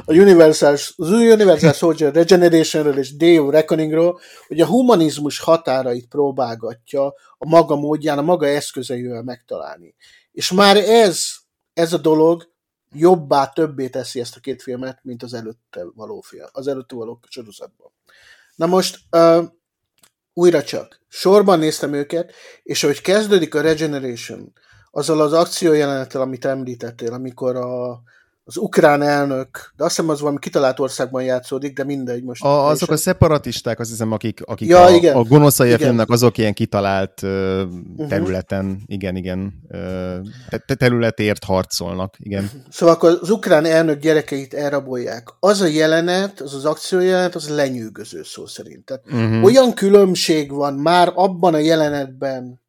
a 0.05 0.13
Universal, 0.13 0.73
az 0.73 1.09
Universal 1.09 1.73
Soldier 1.73 2.13
Regenerationről 2.21 2.97
és 2.97 3.15
Day 3.15 3.39
of 3.39 3.51
Reckoningról, 3.51 4.19
hogy 4.47 4.61
a 4.61 4.65
humanizmus 4.65 5.39
határait 5.39 6.07
próbálgatja 6.07 7.05
a 7.37 7.47
maga 7.49 7.75
módján, 7.75 8.17
a 8.17 8.21
maga 8.21 8.47
eszközeivel 8.47 9.23
megtalálni. 9.23 9.95
És 10.31 10.51
már 10.51 10.77
ez, 10.77 11.25
ez 11.73 11.93
a 11.93 11.97
dolog 11.97 12.50
jobbá, 12.91 13.47
többé 13.47 13.89
teszi 13.89 14.19
ezt 14.19 14.35
a 14.35 14.39
két 14.39 14.61
filmet, 14.61 14.99
mint 15.03 15.23
az 15.23 15.33
előtte 15.33 15.85
való 15.95 16.21
film, 16.21 16.45
az 16.51 16.67
előtte 16.67 16.95
való 16.95 17.19
sorozatban. 17.27 17.91
Na 18.55 18.65
most 18.65 18.99
uh, 19.11 19.45
újra 20.33 20.63
csak, 20.63 21.01
sorban 21.07 21.59
néztem 21.59 21.93
őket, 21.93 22.33
és 22.63 22.83
ahogy 22.83 23.01
kezdődik 23.01 23.55
a 23.55 23.61
Regeneration, 23.61 24.53
azzal 24.91 25.21
az 25.21 25.33
akciójelenettel, 25.33 26.21
amit 26.21 26.45
említettél, 26.45 27.13
amikor 27.13 27.55
a, 27.55 28.01
az 28.43 28.57
ukrán 28.57 29.01
elnök, 29.01 29.71
de 29.75 29.83
azt 29.83 29.95
hiszem 29.95 30.09
az 30.09 30.19
valami 30.19 30.39
kitalált 30.39 30.79
országban 30.79 31.23
játszódik, 31.23 31.75
de 31.75 31.83
mindegy 31.83 32.23
most. 32.23 32.43
A, 32.43 32.67
azok 32.67 32.89
a 32.89 32.97
szeparatisták, 32.97 33.79
azt 33.79 33.89
hiszem, 33.89 34.11
akik, 34.11 34.41
akik 34.45 34.67
ja, 34.67 34.83
a, 34.83 34.89
igen. 34.89 35.15
a 35.15 35.23
gonoszai 35.23 35.77
filmnek 35.77 36.09
azok 36.09 36.37
ilyen 36.37 36.53
kitalált 36.53 37.21
uh, 37.21 37.61
területen, 38.07 38.65
uh-huh. 38.65 38.81
igen, 38.85 39.15
igen, 39.15 39.53
uh, 39.69 40.75
területért 40.77 41.43
harcolnak, 41.43 42.15
igen. 42.17 42.49
Szóval 42.69 42.95
akkor 42.95 43.19
az 43.21 43.29
ukrán 43.29 43.65
elnök 43.65 43.99
gyerekeit 43.99 44.53
elrabolják. 44.53 45.29
Az 45.39 45.61
a 45.61 45.67
jelenet, 45.67 46.41
az 46.41 46.53
az 46.53 46.65
akciójelenet, 46.65 47.35
az 47.35 47.49
lenyűgöző 47.49 48.23
szó 48.23 48.45
szerint. 48.45 48.85
Tehát 48.85 49.03
uh-huh. 49.05 49.43
olyan 49.43 49.73
különbség 49.73 50.51
van 50.51 50.73
már 50.73 51.11
abban 51.15 51.53
a 51.53 51.57
jelenetben, 51.57 52.59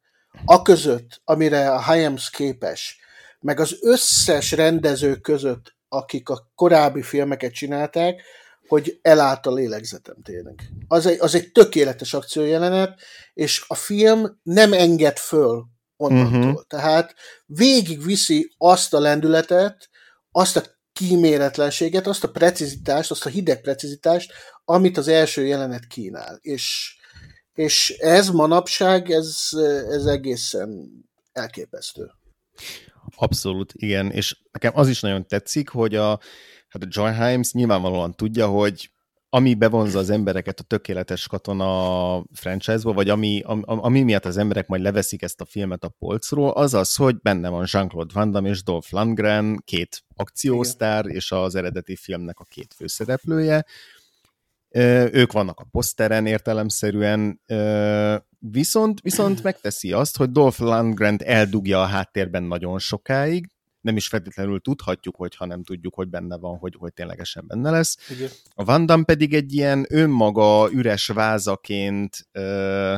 a 0.45 0.61
között, 0.61 1.21
amire 1.23 1.71
a 1.71 1.91
Hyams 1.91 2.29
képes, 2.29 3.02
meg 3.43 3.59
az 3.59 3.77
összes 3.81 4.51
rendező 4.51 5.15
között, 5.15 5.75
akik 5.87 6.29
a 6.29 6.51
korábbi 6.55 7.01
filmeket 7.01 7.53
csinálták, 7.53 8.21
hogy 8.67 8.99
elállt 9.01 9.45
a 9.45 9.53
lélegzetem 9.53 10.15
tényleg. 10.23 10.69
Az 10.87 11.05
egy, 11.05 11.19
az 11.19 11.35
egy 11.35 11.51
tökéletes 11.51 12.13
akciójelenet, 12.13 12.99
és 13.33 13.63
a 13.67 13.75
film 13.75 14.39
nem 14.43 14.73
enged 14.73 15.17
föl 15.17 15.65
onnantól. 15.97 16.39
Uh-huh. 16.39 16.61
Tehát 16.67 17.15
végig 17.45 18.03
viszi 18.03 18.53
azt 18.57 18.93
a 18.93 18.99
lendületet, 18.99 19.89
azt 20.31 20.57
a 20.57 20.63
kíméletlenséget, 20.93 22.07
azt 22.07 22.23
a 22.23 22.31
precizitást, 22.31 23.11
azt 23.11 23.25
a 23.25 23.29
hideg 23.29 23.61
precizitást, 23.61 24.31
amit 24.65 24.97
az 24.97 25.07
első 25.07 25.45
jelenet 25.45 25.87
kínál. 25.87 26.39
És, 26.41 26.95
és 27.53 27.89
ez 27.89 28.29
manapság, 28.29 29.11
ez, 29.11 29.49
ez 29.89 30.05
egészen 30.05 30.91
elképesztő. 31.31 32.11
Abszolút, 33.15 33.73
igen, 33.75 34.11
és 34.11 34.37
nekem 34.51 34.71
az 34.75 34.89
is 34.89 35.01
nagyon 35.01 35.27
tetszik, 35.27 35.69
hogy 35.69 35.95
a, 35.95 36.19
hát 36.67 36.83
a 36.83 36.87
John 36.89 37.11
Himes 37.11 37.51
nyilvánvalóan 37.51 38.15
tudja, 38.15 38.47
hogy 38.47 38.91
ami 39.29 39.53
bevonza 39.53 39.99
az 39.99 40.09
embereket 40.09 40.59
a 40.59 40.63
tökéletes 40.63 41.27
katona 41.27 42.23
franchise-ba, 42.33 42.93
vagy 42.93 43.09
ami, 43.09 43.41
ami, 43.45 43.61
ami 43.65 44.01
miatt 44.01 44.25
az 44.25 44.37
emberek 44.37 44.67
majd 44.67 44.81
leveszik 44.81 45.21
ezt 45.21 45.41
a 45.41 45.45
filmet 45.45 45.83
a 45.83 45.89
polcról, 45.99 46.51
az 46.51 46.73
az, 46.73 46.95
hogy 46.95 47.21
benne 47.21 47.49
van 47.49 47.67
Jean-Claude 47.71 48.13
Van 48.13 48.31
Damme 48.31 48.49
és 48.49 48.63
Dolph 48.63 48.91
Lundgren, 48.91 49.61
két 49.65 50.03
akciósztár, 50.15 51.05
és 51.05 51.31
az 51.31 51.55
eredeti 51.55 51.95
filmnek 51.95 52.39
a 52.39 52.43
két 52.43 52.73
főszereplője. 52.73 53.65
Ők 55.11 55.31
vannak 55.31 55.59
a 55.59 55.67
poszteren 55.71 56.25
értelemszerűen, 56.25 57.41
Viszont, 58.51 59.01
viszont 59.01 59.43
megteszi 59.43 59.91
azt, 59.91 60.17
hogy 60.17 60.31
Dolph 60.31 60.59
Lundgren 60.59 61.17
eldugja 61.23 61.81
a 61.81 61.85
háttérben 61.85 62.43
nagyon 62.43 62.79
sokáig, 62.79 63.49
nem 63.81 63.95
is 63.95 64.07
feltétlenül 64.07 64.61
tudhatjuk, 64.61 65.15
hogyha 65.15 65.45
nem 65.45 65.63
tudjuk, 65.63 65.93
hogy 65.93 66.07
benne 66.07 66.37
van, 66.37 66.57
hogy, 66.57 66.75
hogy 66.77 66.93
ténylegesen 66.93 67.43
benne 67.47 67.69
lesz. 67.69 67.97
Igen. 68.09 68.29
A 68.55 68.63
Van 68.63 68.85
Damme 68.85 69.03
pedig 69.03 69.33
egy 69.33 69.53
ilyen 69.53 69.85
önmaga 69.89 70.69
üres 70.71 71.07
vázaként 71.07 72.27
ö, 72.31 72.95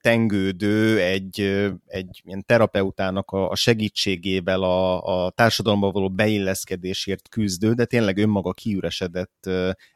tengődő, 0.00 1.00
egy, 1.00 1.40
egy 1.86 2.22
ilyen 2.24 2.44
terapeutának 2.44 3.30
a, 3.30 3.54
segítségével 3.54 4.62
a, 4.62 5.02
a 5.24 5.30
társadalomba 5.30 5.90
való 5.90 6.10
beilleszkedésért 6.10 7.28
küzdő, 7.28 7.72
de 7.72 7.84
tényleg 7.84 8.18
önmaga 8.18 8.52
kiüresedett 8.52 9.50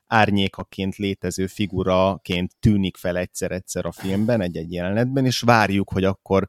árnyékaként 0.07 0.97
létező 0.97 1.47
figuraként 1.47 2.57
tűnik 2.61 2.97
fel 2.97 3.17
egyszer-egyszer 3.17 3.87
a 3.87 3.93
filmben, 3.93 4.41
egy-egy 4.41 4.73
jelenetben, 4.73 5.27
és 5.27 5.41
várjuk, 5.41 5.91
hogy 5.93 6.05
akkor 6.05 6.47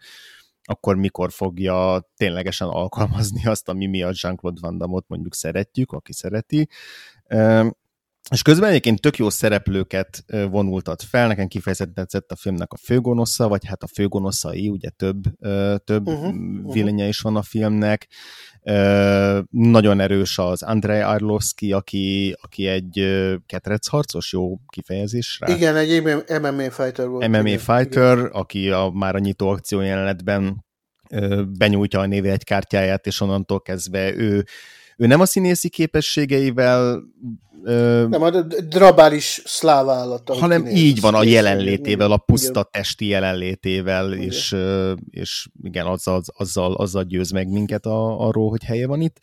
akkor 0.63 0.95
mikor 0.95 1.31
fogja 1.31 2.09
ténylegesen 2.15 2.67
alkalmazni 2.67 3.45
azt, 3.45 3.69
ami 3.69 3.85
miatt 3.85 4.19
Jean-Claude 4.19 4.59
Van 4.61 4.77
Damme-ot 4.77 5.07
mondjuk 5.07 5.33
szeretjük, 5.33 5.91
aki 5.91 6.13
szereti. 6.13 6.69
És 8.29 8.41
közben 8.41 8.69
egyébként 8.69 9.01
tök 9.01 9.17
jó 9.17 9.29
szereplőket 9.29 10.23
vonultat 10.49 11.03
fel, 11.03 11.27
nekem 11.27 11.47
kifejezetten 11.47 11.93
tetszett 11.93 12.31
a 12.31 12.35
filmnek 12.35 12.71
a 12.73 12.77
főgonosza, 12.77 13.47
vagy 13.47 13.65
hát 13.65 13.83
a 13.83 13.87
főgonoszai, 13.87 14.69
ugye 14.69 14.89
több, 14.89 15.21
több 15.83 16.07
uh-huh, 16.07 16.33
uh-huh. 16.63 17.07
is 17.07 17.19
van 17.19 17.35
a 17.35 17.41
filmnek. 17.41 18.07
Nagyon 19.49 19.99
erős 19.99 20.37
az 20.37 20.63
Andrei 20.63 20.99
Arlovski, 20.99 21.71
aki, 21.71 22.35
aki 22.41 22.67
egy 22.67 22.93
ketrecharcos, 23.45 24.31
jó 24.31 24.57
kifejezésre. 24.67 25.55
Igen, 25.55 25.75
egy 25.75 26.01
MMA 26.41 26.71
fighter 26.71 27.07
volt. 27.07 27.27
MMA 27.27 27.39
igen, 27.39 27.57
fighter, 27.57 28.17
igen. 28.17 28.29
aki 28.31 28.69
a, 28.69 28.89
már 28.93 29.15
a 29.15 29.19
nyitó 29.19 29.47
akció 29.47 29.81
jelenetben 29.81 30.65
benyújtja 31.57 31.99
a 31.99 32.05
néve 32.05 32.31
egy 32.31 32.43
kártyáját, 32.43 33.07
és 33.07 33.21
onnantól 33.21 33.61
kezdve 33.61 34.15
ő, 34.15 34.45
ő 35.01 35.07
nem 35.07 35.19
a 35.19 35.25
színészi 35.25 35.69
képességeivel 35.69 37.03
Ö, 37.63 38.05
nem, 38.09 38.21
a 38.21 38.29
drabális 38.69 39.41
szláv 39.45 39.89
állat. 39.89 40.29
Hanem 40.29 40.65
így 40.65 41.01
van 41.01 41.15
a 41.15 41.23
jelenlétével, 41.23 42.11
a 42.11 42.17
puszta 42.17 42.63
testi 42.63 43.07
jelenlétével, 43.07 44.13
és, 44.13 44.55
és 45.09 45.47
igen, 45.63 45.85
azzal, 45.85 46.21
azzal, 46.37 46.73
azzal 46.73 47.03
győz 47.03 47.31
meg 47.31 47.47
minket 47.47 47.85
a, 47.85 48.27
arról, 48.27 48.49
hogy 48.49 48.63
helye 48.63 48.87
van 48.87 49.01
itt. 49.01 49.19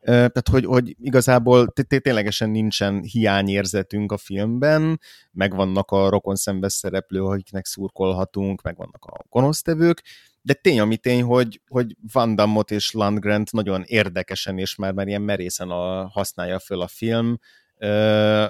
Tehát, 0.00 0.48
hogy, 0.50 0.64
hogy 0.64 0.96
igazából 1.00 1.72
ténylegesen 2.02 2.50
nincsen 2.50 3.02
hiányérzetünk 3.02 4.12
a 4.12 4.16
filmben, 4.16 5.00
megvannak 5.32 5.90
a 5.90 6.08
rokon 6.08 6.34
szembes 6.34 6.72
szereplő, 6.72 7.22
akiknek 7.22 7.66
szurkolhatunk, 7.66 8.62
megvannak 8.62 9.04
a 9.04 9.24
gonosztevők, 9.28 10.02
de 10.46 10.54
tény, 10.54 10.80
ami 10.80 10.96
tény, 10.96 11.22
hogy, 11.22 11.60
hogy 11.68 11.96
Van 12.12 12.34
Damme-ot 12.34 12.70
és 12.70 12.92
Landgrant 12.92 13.52
nagyon 13.52 13.82
érdekesen 13.86 14.58
és 14.58 14.74
már, 14.74 14.92
már 14.92 15.06
ilyen 15.06 15.22
merészen 15.22 15.70
a, 15.70 16.08
használja 16.08 16.58
föl 16.58 16.80
a 16.80 16.86
film, 16.86 17.38
ö, 17.76 18.46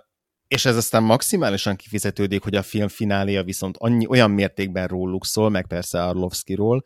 és 0.48 0.64
ez 0.64 0.76
aztán 0.76 1.02
maximálisan 1.02 1.76
kifizetődik, 1.76 2.42
hogy 2.42 2.54
a 2.54 2.62
film 2.62 2.88
fináléja 2.88 3.42
viszont 3.42 3.76
annyi, 3.76 4.06
olyan 4.06 4.30
mértékben 4.30 4.86
róluk 4.86 5.26
szól, 5.26 5.50
meg 5.50 5.66
persze 5.66 6.04
Arlovskiról, 6.04 6.84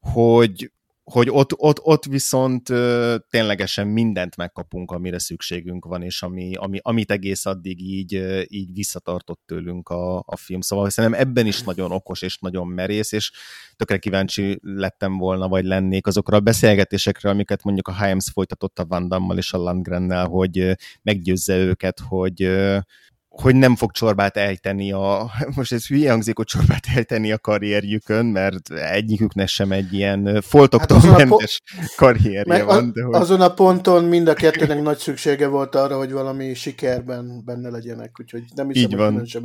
hogy, 0.00 0.72
hogy 1.12 1.28
ott, 1.30 1.52
ott, 1.56 1.78
ott 1.82 2.04
viszont 2.04 2.68
ö, 2.68 3.16
ténylegesen 3.30 3.86
mindent 3.86 4.36
megkapunk, 4.36 4.90
amire 4.90 5.18
szükségünk 5.18 5.84
van, 5.84 6.02
és 6.02 6.22
ami, 6.22 6.54
ami, 6.54 6.78
amit 6.82 7.10
egész 7.10 7.46
addig 7.46 7.80
így, 7.80 8.12
így 8.46 8.72
visszatartott 8.72 9.40
tőlünk 9.46 9.88
a, 9.88 10.18
a 10.18 10.36
film. 10.36 10.60
Szóval 10.60 10.90
szerintem 10.90 11.20
ebben 11.20 11.46
is 11.46 11.62
nagyon 11.62 11.92
okos 11.92 12.22
és 12.22 12.38
nagyon 12.38 12.66
merész, 12.66 13.12
és 13.12 13.32
tökre 13.76 13.98
kíváncsi 13.98 14.58
lettem 14.62 15.18
volna, 15.18 15.48
vagy 15.48 15.64
lennék 15.64 16.06
azokra 16.06 16.36
a 16.36 16.40
beszélgetésekre, 16.40 17.30
amiket 17.30 17.62
mondjuk 17.62 17.88
a 17.88 18.04
Hyams 18.04 18.30
folytatott 18.32 18.78
a 18.78 18.84
Van 18.84 19.08
Damme-mal 19.08 19.38
és 19.38 19.52
a 19.52 19.58
Landgrennel, 19.58 20.26
hogy 20.26 20.76
meggyőzze 21.02 21.56
őket, 21.56 22.00
hogy 22.08 22.50
hogy 23.40 23.54
nem 23.54 23.76
fog 23.76 23.92
csorbát 23.92 24.36
ejteni 24.36 24.92
a, 24.92 25.30
most 25.56 25.72
ez 25.72 25.86
hülye 25.86 26.10
hangzik, 26.10 26.36
hogy 26.36 26.46
csorbát 26.46 26.84
ejteni 26.94 27.32
a 27.32 27.38
karrierjükön, 27.38 28.26
mert 28.26 28.70
egyiküknek 28.72 29.48
sem 29.48 29.72
egy 29.72 29.92
ilyen 29.92 30.40
foltoktól 30.40 30.98
hát 30.98 31.16
mentes 31.16 31.62
po- 31.76 31.94
karrierje 31.96 32.64
van. 32.64 32.92
De 32.92 33.02
hogy... 33.02 33.14
Azon 33.14 33.40
a 33.40 33.54
ponton 33.54 34.04
mind 34.04 34.28
a 34.28 34.34
kettőnek 34.34 34.82
nagy 34.82 34.98
szüksége 34.98 35.46
volt 35.46 35.74
arra, 35.74 35.96
hogy 35.96 36.12
valami 36.12 36.54
sikerben 36.54 37.42
benne 37.44 37.70
legyenek, 37.70 38.20
úgyhogy 38.20 38.42
nem 38.54 38.68
hiszem, 38.68 38.90
Így 38.90 38.96
van. 38.96 39.12
hogy 39.18 39.38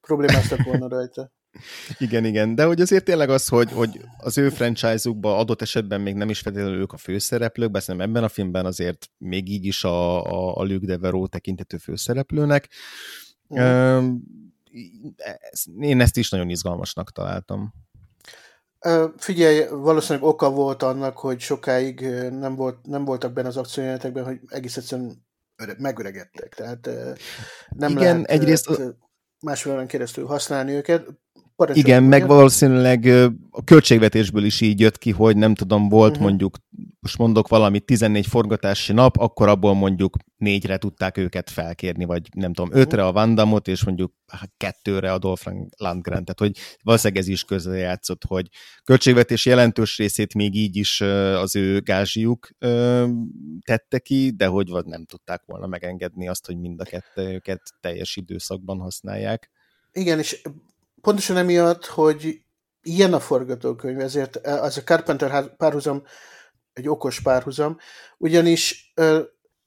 problémáztak 0.00 0.62
volna 0.62 0.88
rajta. 0.88 1.32
Igen, 1.98 2.24
igen, 2.24 2.54
de 2.54 2.64
hogy 2.64 2.80
azért 2.80 3.04
tényleg 3.04 3.30
az, 3.30 3.48
hogy, 3.48 3.72
hogy 3.72 4.00
az 4.16 4.38
ő 4.38 4.48
franchise-ukban 4.48 5.38
adott 5.38 5.62
esetben 5.62 6.00
még 6.00 6.14
nem 6.14 6.30
is 6.30 6.40
feltétlenül 6.40 6.80
ők 6.80 6.92
a 6.92 6.96
főszereplők, 6.96 7.70
beszélem 7.70 8.00
ebben 8.00 8.24
a 8.24 8.28
filmben 8.28 8.66
azért 8.66 9.10
még 9.18 9.48
így 9.48 9.64
is 9.64 9.84
a, 9.84 10.24
a, 10.24 10.56
a 10.56 10.64
Luke 10.64 10.86
Devereaux 10.86 11.30
tekintető 11.30 11.76
főszereplőnek, 11.76 12.68
Uh, 13.50 14.04
én 15.80 16.00
ezt 16.00 16.16
is 16.16 16.30
nagyon 16.30 16.48
izgalmasnak 16.48 17.12
találtam. 17.12 17.72
Figyelj, 19.16 19.66
valószínűleg 19.68 20.28
oka 20.28 20.50
volt 20.50 20.82
annak, 20.82 21.18
hogy 21.18 21.40
sokáig 21.40 22.00
nem, 22.30 22.54
volt, 22.54 22.86
nem 22.86 23.04
voltak 23.04 23.32
benne 23.32 23.48
az 23.48 23.56
akciójelenetekben, 23.56 24.24
hogy 24.24 24.40
egész 24.48 24.76
egyszerűen 24.76 25.26
megöregedtek. 25.78 26.54
Tehát 26.54 26.90
nem 27.68 27.90
Igen, 27.90 28.16
lehet 28.16 28.30
egyrészt 28.30 28.82
másfél 29.40 29.86
keresztül 29.86 30.26
használni 30.26 30.72
őket. 30.72 31.06
Igen, 31.72 32.02
meg 32.02 32.26
valószínűleg 32.26 33.04
a 33.50 33.64
költségvetésből 33.64 34.44
is 34.44 34.60
így 34.60 34.80
jött 34.80 34.98
ki, 34.98 35.10
hogy 35.10 35.36
nem 35.36 35.54
tudom, 35.54 35.88
volt 35.88 36.10
uh-huh. 36.10 36.26
mondjuk, 36.26 36.56
most 37.00 37.18
mondok 37.18 37.48
valamit, 37.48 37.84
14 37.84 38.26
forgatási 38.26 38.92
nap, 38.92 39.16
akkor 39.16 39.48
abból 39.48 39.74
mondjuk 39.74 40.16
négyre 40.36 40.76
tudták 40.76 41.16
őket 41.16 41.50
felkérni, 41.50 42.04
vagy 42.04 42.28
nem 42.34 42.52
tudom, 42.52 42.68
uh-huh. 42.68 42.84
ötre 42.84 43.06
a 43.06 43.12
Vandamot, 43.12 43.68
és 43.68 43.84
mondjuk 43.84 44.12
kettőre 44.56 45.12
a 45.12 45.18
Dolph 45.18 45.46
Landgren, 45.76 46.24
tehát 46.24 46.38
hogy 46.38 46.56
valószínűleg 46.82 47.22
ez 47.22 47.28
is 47.28 47.44
játszott, 47.64 48.22
hogy 48.26 48.48
költségvetés 48.84 49.46
jelentős 49.46 49.96
részét 49.98 50.34
még 50.34 50.54
így 50.54 50.76
is 50.76 51.00
az 51.00 51.56
ő 51.56 51.80
gázsiuk 51.80 52.48
tette 53.64 53.98
ki, 53.98 54.32
de 54.36 54.46
hogy 54.46 54.68
nem 54.84 55.04
tudták 55.04 55.42
volna 55.46 55.66
megengedni 55.66 56.28
azt, 56.28 56.46
hogy 56.46 56.58
mind 56.58 56.80
a 56.80 56.84
kettőket 56.84 57.62
teljes 57.80 58.16
időszakban 58.16 58.78
használják. 58.78 59.50
Igen, 59.92 60.18
és 60.18 60.42
pontosan 61.00 61.36
emiatt, 61.36 61.86
hogy 61.86 62.40
ilyen 62.82 63.14
a 63.14 63.20
forgatókönyv, 63.20 64.00
ezért 64.00 64.36
az 64.36 64.76
a 64.76 64.82
Carpenter 64.82 65.56
párhuzam 65.56 66.02
egy 66.72 66.88
okos 66.88 67.20
párhuzam, 67.20 67.76
ugyanis 68.18 68.92
ö, 68.94 69.22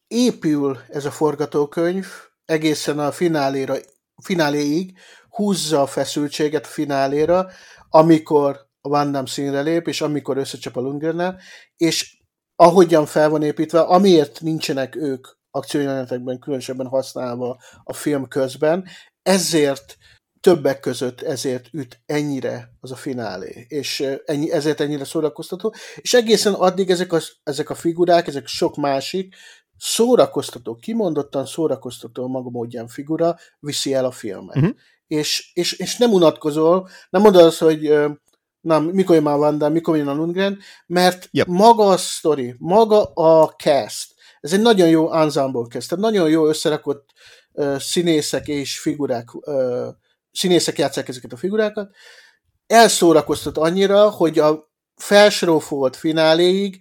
épül 0.08 0.80
ez 0.90 1.06
a 1.06 1.12
forgatókönyv 1.12 2.08
egészen 2.46 3.00
a 3.00 3.12
fináléra, 3.12 3.76
fináléig, 4.24 4.98
húzza 5.30 5.82
a 5.82 5.88
feszültséget 5.88 6.66
a 6.66 6.70
fináléra, 6.70 7.50
amikor 7.90 8.68
a 8.82 8.90
Van 8.90 9.12
Damme 9.12 9.28
színre 9.28 9.62
lép, 9.62 9.88
és 9.88 10.02
amikor 10.02 10.38
összecsap 10.38 10.78
a 10.78 10.82
Lundgrennel, 10.82 11.40
és 11.78 12.18
ahogyan 12.56 13.06
fel 13.06 13.30
van 13.30 13.44
építve, 13.44 13.80
amiért 13.80 14.42
nincsenek 14.42 14.96
ők 14.96 15.28
akciójelenetekben 15.52 16.40
különösebben 16.40 16.88
használva 16.88 17.60
a 17.84 17.94
film 17.94 18.28
közben, 18.28 18.88
ezért 19.22 19.98
többek 20.44 20.80
között 20.80 21.22
ezért 21.22 21.70
üt 21.72 22.02
ennyire 22.06 22.70
az 22.80 22.92
a 22.92 22.96
finálé, 22.96 23.66
és 23.68 24.04
ennyi, 24.26 24.52
ezért 24.52 24.80
ennyire 24.80 25.04
szórakoztató, 25.04 25.74
és 25.96 26.14
egészen 26.14 26.54
addig 26.54 26.90
ezek 26.90 27.14
a, 27.14 27.20
ezek 27.44 27.70
a 27.70 27.76
figurák, 27.76 28.28
ezek 28.28 28.48
sok 28.48 28.76
másik 28.76 29.36
szórakoztató, 29.78 30.76
kimondottan 30.76 31.46
szórakoztató 31.46 32.28
maga 32.28 32.50
módján 32.50 32.88
figura 32.88 33.36
viszi 33.60 33.94
el 33.94 34.06
a 34.06 34.12
filmet. 34.12 34.56
Uh-huh. 34.56 34.76
És, 35.08 35.52
és, 35.54 35.74
és 35.74 35.98
nem 35.98 36.14
unatkozol, 36.14 36.90
nem 37.10 37.22
mondod 37.22 37.44
azt, 37.44 37.60
hogy 37.60 37.94
na, 38.62 38.80
mikor 38.80 39.16
jön 39.16 39.24
már 39.24 39.38
Van 39.38 39.58
Damme, 39.58 39.74
mikor 39.74 39.98
jön 39.98 40.08
a 40.08 40.14
Lundgren, 40.14 40.60
mert 40.88 41.28
yep. 41.32 41.48
maga 41.48 41.88
a 41.88 41.98
sztori, 41.98 42.56
maga 42.58 43.04
a 43.04 43.48
cast, 43.48 44.14
ez 44.40 44.54
egy 44.54 44.62
nagyon 44.62 44.90
jó 44.90 45.14
ensemble 45.14 45.68
cast, 45.70 45.90
tehát 45.90 46.04
nagyon 46.04 46.30
jó 46.30 46.48
összerakott 46.48 47.10
uh, 47.52 47.78
színészek 47.80 48.48
és 48.48 48.80
figurák 48.80 49.36
uh, 49.36 49.88
színészek 50.34 50.78
játszák 50.78 51.08
ezeket 51.08 51.34
a 51.34 51.38
figurákat, 51.38 51.96
elszórakoztat 52.68 53.58
annyira, 53.58 54.10
hogy 54.10 54.40
a 54.40 54.72
felsorofolt 54.96 55.96
fináléig 55.96 56.80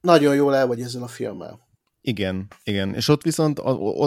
nagyon 0.00 0.34
jól 0.34 0.56
el 0.56 0.66
vagy 0.66 0.80
ezzel 0.80 1.02
a 1.02 1.08
filmmel. 1.08 1.66
Igen, 2.00 2.46
igen. 2.64 2.94
És 2.94 3.08
ott 3.08 3.22
viszont, 3.22 3.60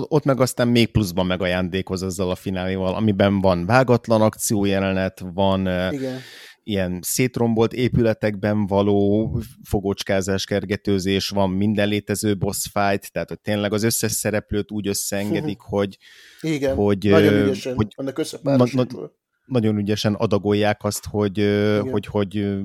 ott 0.07 0.23
meg 0.23 0.39
aztán 0.39 0.67
még 0.67 0.91
pluszban 0.91 1.25
megajándékoz 1.25 2.03
ezzel 2.03 2.29
a 2.29 2.35
fináléval, 2.35 2.95
amiben 2.95 3.41
van 3.41 3.65
vágatlan 3.65 4.21
akciójelenet, 4.21 5.21
van 5.33 5.59
igen. 5.93 6.19
Ilyen 6.63 6.99
szétrombolt 7.01 7.73
épületekben 7.73 8.67
való 8.67 9.31
fogócskázás, 9.63 10.45
kergetőzés, 10.45 11.29
van 11.29 11.49
minden 11.49 11.87
létező 11.87 12.37
boss 12.37 12.67
fight, 12.71 13.11
tehát 13.11 13.29
hogy 13.29 13.39
tényleg 13.39 13.73
az 13.73 13.83
összes 13.83 14.11
szereplőt 14.11 14.71
úgy 14.71 14.87
összeengedik, 14.87 15.59
hogy 15.59 15.97
igen, 16.41 16.75
hogy, 16.75 17.09
nagyon 17.09 17.33
ügyesen 17.33 17.75
hogy, 17.75 17.87
na, 18.41 18.65
na, 18.71 18.85
nagyon 19.45 19.77
ügyesen 19.77 20.13
adagolják 20.13 20.83
azt, 20.83 21.05
hogy, 21.05 21.37
hogy, 21.91 22.05
hogy, 22.05 22.57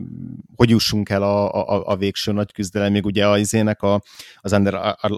hogy 0.56 0.70
jussunk 0.70 1.08
el 1.08 1.22
a, 1.22 1.52
a, 1.52 1.82
a 1.86 1.96
végső 1.96 2.32
nagy 2.32 2.52
küzdelemig. 2.52 3.04
Ugye 3.04 3.28
az 3.28 3.54
ének 3.54 3.82
a, 3.82 4.02
az 4.36 4.60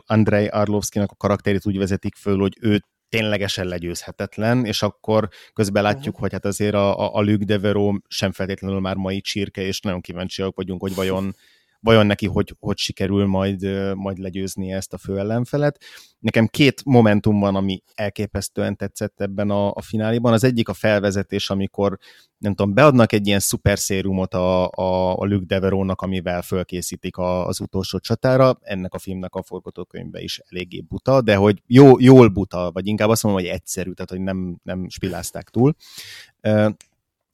Andrei 0.07 0.47
Arlovskinak 0.47 1.11
a 1.11 1.17
karakterét 1.17 1.67
úgy 1.67 1.79
vezetik 1.79 2.15
föl, 2.15 2.39
hogy 2.39 2.57
ő 2.61 2.83
ténylegesen 3.09 3.67
legyőzhetetlen, 3.67 4.65
és 4.65 4.83
akkor 4.83 5.29
közben 5.55 5.83
látjuk, 5.83 6.07
uh-huh. 6.07 6.21
hogy 6.21 6.33
hát 6.33 6.45
azért 6.45 6.75
a, 6.75 6.99
a, 6.99 7.15
a 7.15 7.23
Luke 7.23 7.45
Devereaux 7.45 8.05
sem 8.09 8.33
feltétlenül 8.33 8.81
már 8.81 8.97
mai 8.97 9.21
csirke, 9.21 9.63
és 9.63 9.81
nagyon 9.81 10.01
kíváncsiak 10.01 10.57
vagyunk, 10.57 10.81
hogy 10.81 10.95
vajon 10.95 11.35
vajon 11.81 12.07
neki 12.07 12.27
hogy, 12.27 12.57
hogy 12.59 12.79
sikerül 12.79 13.27
majd, 13.27 13.63
majd 13.95 14.19
legyőzni 14.19 14.73
ezt 14.73 14.93
a 14.93 14.99
főellenfelet. 14.99 15.85
Nekem 16.19 16.47
két 16.47 16.85
momentum 16.85 17.39
van, 17.39 17.57
ami 17.57 17.83
elképesztően 17.95 18.77
tetszett 18.77 19.21
ebben 19.21 19.51
a, 19.51 19.71
a 19.71 19.83
fináléban. 19.83 20.33
Az 20.33 20.45
egyik 20.45 20.69
a 20.69 20.73
felvezetés, 20.73 21.51
amikor 21.51 21.99
nem 22.39 22.55
tudom, 22.55 22.75
beadnak 22.75 23.13
egy 23.13 23.27
ilyen 23.27 23.39
szuper 23.39 23.79
szérumot 23.79 24.35
a, 24.35 24.71
a, 24.71 25.19
a 25.19 25.25
Luke 25.25 25.45
Devereaux-nak, 25.47 26.01
amivel 26.01 26.43
fölkészítik 26.43 27.17
a, 27.17 27.47
az 27.47 27.61
utolsó 27.61 27.99
csatára. 27.99 28.59
Ennek 28.61 28.95
a 28.95 28.99
filmnek 28.99 29.35
a 29.35 29.43
forgatókönyvbe 29.43 30.21
is 30.21 30.41
eléggé 30.49 30.81
buta, 30.81 31.23
de 31.23 31.37
hogy 31.37 31.63
jó, 31.67 31.99
jól 31.99 32.29
buta, 32.29 32.71
vagy 32.73 32.87
inkább 32.87 33.09
azt 33.09 33.23
mondom, 33.23 33.43
hogy 33.43 33.51
egyszerű, 33.51 33.93
tehát 33.93 34.11
hogy 34.11 34.21
nem, 34.21 34.61
nem 34.63 34.89
spilázták 34.89 35.49
túl 35.49 35.75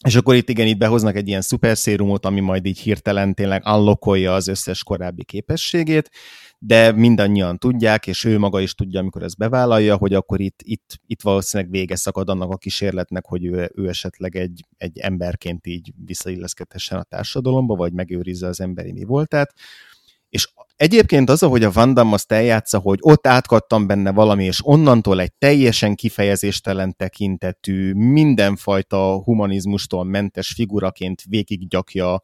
és 0.04 0.14
akkor 0.14 0.34
itt 0.34 0.48
igen, 0.48 0.66
itt 0.66 0.78
behoznak 0.78 1.16
egy 1.16 1.28
ilyen 1.28 1.40
szuperszérumot, 1.40 2.26
ami 2.26 2.40
majd 2.40 2.66
így 2.66 2.78
hirtelen 2.78 3.34
tényleg 3.34 3.62
unlockolja 3.66 4.34
az 4.34 4.48
összes 4.48 4.82
korábbi 4.82 5.24
képességét, 5.24 6.10
de 6.58 6.92
mindannyian 6.92 7.58
tudják, 7.58 8.06
és 8.06 8.24
ő 8.24 8.38
maga 8.38 8.60
is 8.60 8.74
tudja, 8.74 9.00
amikor 9.00 9.22
ezt 9.22 9.36
bevállalja, 9.36 9.96
hogy 9.96 10.14
akkor 10.14 10.40
itt, 10.40 10.60
itt, 10.62 11.00
itt 11.06 11.22
valószínűleg 11.22 11.72
vége 11.72 11.96
szakad 11.96 12.28
annak 12.28 12.52
a 12.52 12.56
kísérletnek, 12.56 13.26
hogy 13.26 13.44
ő, 13.44 13.70
ő 13.74 13.88
esetleg 13.88 14.36
egy, 14.36 14.64
egy 14.76 14.98
emberként 14.98 15.66
így 15.66 15.92
visszailleszkedhessen 16.04 16.98
a 16.98 17.02
társadalomba, 17.02 17.74
vagy 17.74 17.92
megőrizze 17.92 18.46
az 18.46 18.60
emberi 18.60 18.92
mi 18.92 19.04
voltát. 19.04 19.54
És 20.35 20.49
egyébként 20.77 21.31
az, 21.31 21.42
ahogy 21.42 21.64
a 21.64 21.70
Van 21.70 21.94
Damme 21.94 22.12
azt 22.12 22.33
eljátsza, 22.33 22.79
hogy 22.79 22.99
ott 23.01 23.27
átkattam 23.27 23.87
benne 23.87 24.12
valami, 24.12 24.44
és 24.44 24.61
onnantól 24.62 25.20
egy 25.20 25.33
teljesen 25.35 25.94
kifejezéstelen 25.94 26.97
tekintetű, 26.97 27.92
mindenfajta 27.92 29.23
humanizmustól 29.23 30.05
mentes 30.05 30.53
figuraként 30.53 31.23
végiggyakja 31.29 32.23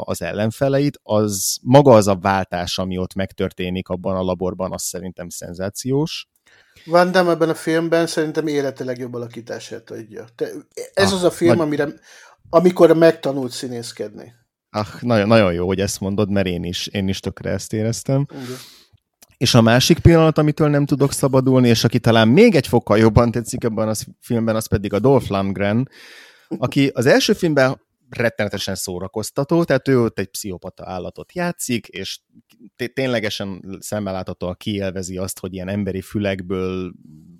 az 0.00 0.22
ellenfeleit, 0.22 0.98
az 1.02 1.58
maga 1.62 1.94
az 1.94 2.06
a 2.06 2.16
váltás, 2.16 2.78
ami 2.78 2.98
ott 2.98 3.14
megtörténik 3.14 3.88
abban 3.88 4.16
a 4.16 4.22
laborban, 4.22 4.72
az 4.72 4.82
szerintem 4.82 5.28
szenzációs. 5.28 6.28
Van 6.84 7.12
Damme 7.12 7.30
ebben 7.30 7.48
a 7.48 7.54
filmben 7.54 8.06
szerintem 8.06 8.46
élete 8.46 8.84
legjobb 8.84 9.14
alakítását 9.14 9.90
adja. 9.90 10.24
Te, 10.34 10.48
ez 10.94 11.08
ah, 11.10 11.14
az 11.14 11.24
a 11.24 11.30
film, 11.30 11.56
nagy... 11.56 11.66
amire, 11.66 11.88
amikor 12.50 12.96
megtanult 12.96 13.52
színészkedni. 13.52 14.38
Ah, 14.70 15.00
nagyon, 15.00 15.28
nagyon 15.28 15.52
jó, 15.52 15.66
hogy 15.66 15.80
ezt 15.80 16.00
mondod, 16.00 16.30
mert 16.30 16.46
én 16.46 16.64
is, 16.64 16.86
én 16.86 17.08
is 17.08 17.20
tökre 17.20 17.50
ezt 17.50 17.72
éreztem. 17.72 18.26
Igen. 18.30 18.56
És 19.36 19.54
a 19.54 19.60
másik 19.60 19.98
pillanat, 19.98 20.38
amitől 20.38 20.68
nem 20.68 20.86
tudok 20.86 21.12
szabadulni, 21.12 21.68
és 21.68 21.84
aki 21.84 21.98
talán 21.98 22.28
még 22.28 22.54
egy 22.54 22.66
fokkal 22.66 22.98
jobban 22.98 23.30
tetszik 23.30 23.64
ebben 23.64 23.88
a 23.88 23.92
filmben, 24.20 24.56
az 24.56 24.66
pedig 24.66 24.92
a 24.92 24.98
Dolph 24.98 25.30
Lundgren, 25.30 25.88
aki 26.48 26.90
az 26.94 27.06
első 27.06 27.32
filmben 27.32 27.80
rettenetesen 28.10 28.74
szórakoztató, 28.74 29.64
tehát 29.64 29.88
ő 29.88 30.00
ott 30.00 30.18
egy 30.18 30.26
pszichopata 30.26 30.84
állatot 30.86 31.32
játszik, 31.32 31.86
és 31.86 32.20
ténylegesen 32.94 33.78
szemmel 33.78 34.12
láthatóan 34.12 34.54
kielvezi 34.58 35.16
azt, 35.16 35.38
hogy 35.38 35.54
ilyen 35.54 35.68
emberi 35.68 36.00
fülekből 36.00 36.92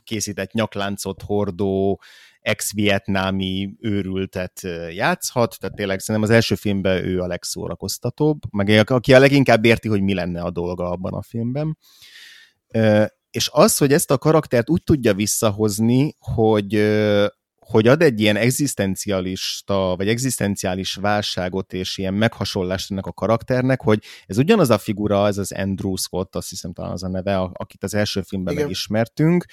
készített 0.04 0.52
nyakláncot 0.52 1.22
hordó, 1.22 2.00
ex-vietnámi 2.40 3.76
őrültet 3.80 4.60
játszhat, 4.94 5.56
tehát 5.58 5.76
tényleg 5.76 6.00
szerintem 6.00 6.30
az 6.30 6.36
első 6.36 6.54
filmben 6.54 7.04
ő 7.04 7.20
a 7.20 7.26
legszórakoztatóbb, 7.26 8.38
meg 8.50 8.90
aki 8.90 9.14
a 9.14 9.18
leginkább 9.18 9.64
érti, 9.64 9.88
hogy 9.88 10.02
mi 10.02 10.14
lenne 10.14 10.42
a 10.42 10.50
dolga 10.50 10.90
abban 10.90 11.12
a 11.12 11.22
filmben. 11.22 11.78
És 13.30 13.48
az, 13.52 13.76
hogy 13.76 13.92
ezt 13.92 14.10
a 14.10 14.18
karaktert 14.18 14.70
úgy 14.70 14.82
tudja 14.82 15.14
visszahozni, 15.14 16.14
hogy 16.18 16.74
hogy 17.70 17.86
ad 17.86 18.02
egy 18.02 18.20
ilyen 18.20 18.36
egzisztencialista, 18.36 19.94
vagy 19.96 20.08
egzisztenciális 20.08 20.94
válságot 20.94 21.72
és 21.72 21.98
ilyen 21.98 22.14
meghasonlást 22.14 22.90
ennek 22.90 23.06
a 23.06 23.12
karakternek, 23.12 23.80
hogy 23.80 24.02
ez 24.26 24.38
ugyanaz 24.38 24.70
a 24.70 24.78
figura, 24.78 25.26
ez 25.26 25.38
az 25.38 25.52
Andrew 25.52 25.96
Scott, 25.96 26.36
azt 26.36 26.48
hiszem 26.48 26.72
talán 26.72 26.90
az 26.90 27.02
a 27.02 27.08
neve, 27.08 27.36
akit 27.36 27.82
az 27.84 27.94
első 27.94 28.22
filmben 28.22 28.52
Igen. 28.52 28.64
megismertünk, 28.64 29.44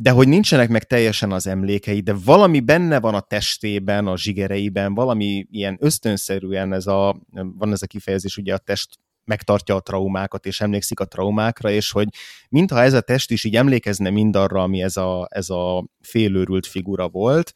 de 0.00 0.10
hogy 0.10 0.28
nincsenek 0.28 0.68
meg 0.68 0.84
teljesen 0.84 1.32
az 1.32 1.46
emlékei, 1.46 2.00
de 2.00 2.14
valami 2.24 2.60
benne 2.60 3.00
van 3.00 3.14
a 3.14 3.20
testében, 3.20 4.06
a 4.06 4.16
zsigereiben, 4.16 4.94
valami 4.94 5.46
ilyen 5.50 5.76
ösztönszerűen 5.80 6.72
ez 6.72 6.86
a, 6.86 7.20
van 7.30 7.72
ez 7.72 7.82
a 7.82 7.86
kifejezés, 7.86 8.36
ugye 8.36 8.54
a 8.54 8.58
test 8.58 8.98
megtartja 9.24 9.74
a 9.74 9.80
traumákat, 9.80 10.46
és 10.46 10.60
emlékszik 10.60 11.00
a 11.00 11.04
traumákra, 11.04 11.70
és 11.70 11.90
hogy 11.90 12.08
mintha 12.48 12.82
ez 12.82 12.92
a 12.92 13.00
test 13.00 13.30
is 13.30 13.44
így 13.44 13.56
emlékezne 13.56 14.10
mindarra, 14.10 14.62
ami 14.62 14.82
ez 14.82 14.96
a, 14.96 15.28
ez 15.30 15.50
a 15.50 15.88
félőrült 16.00 16.66
figura 16.66 17.08
volt, 17.08 17.52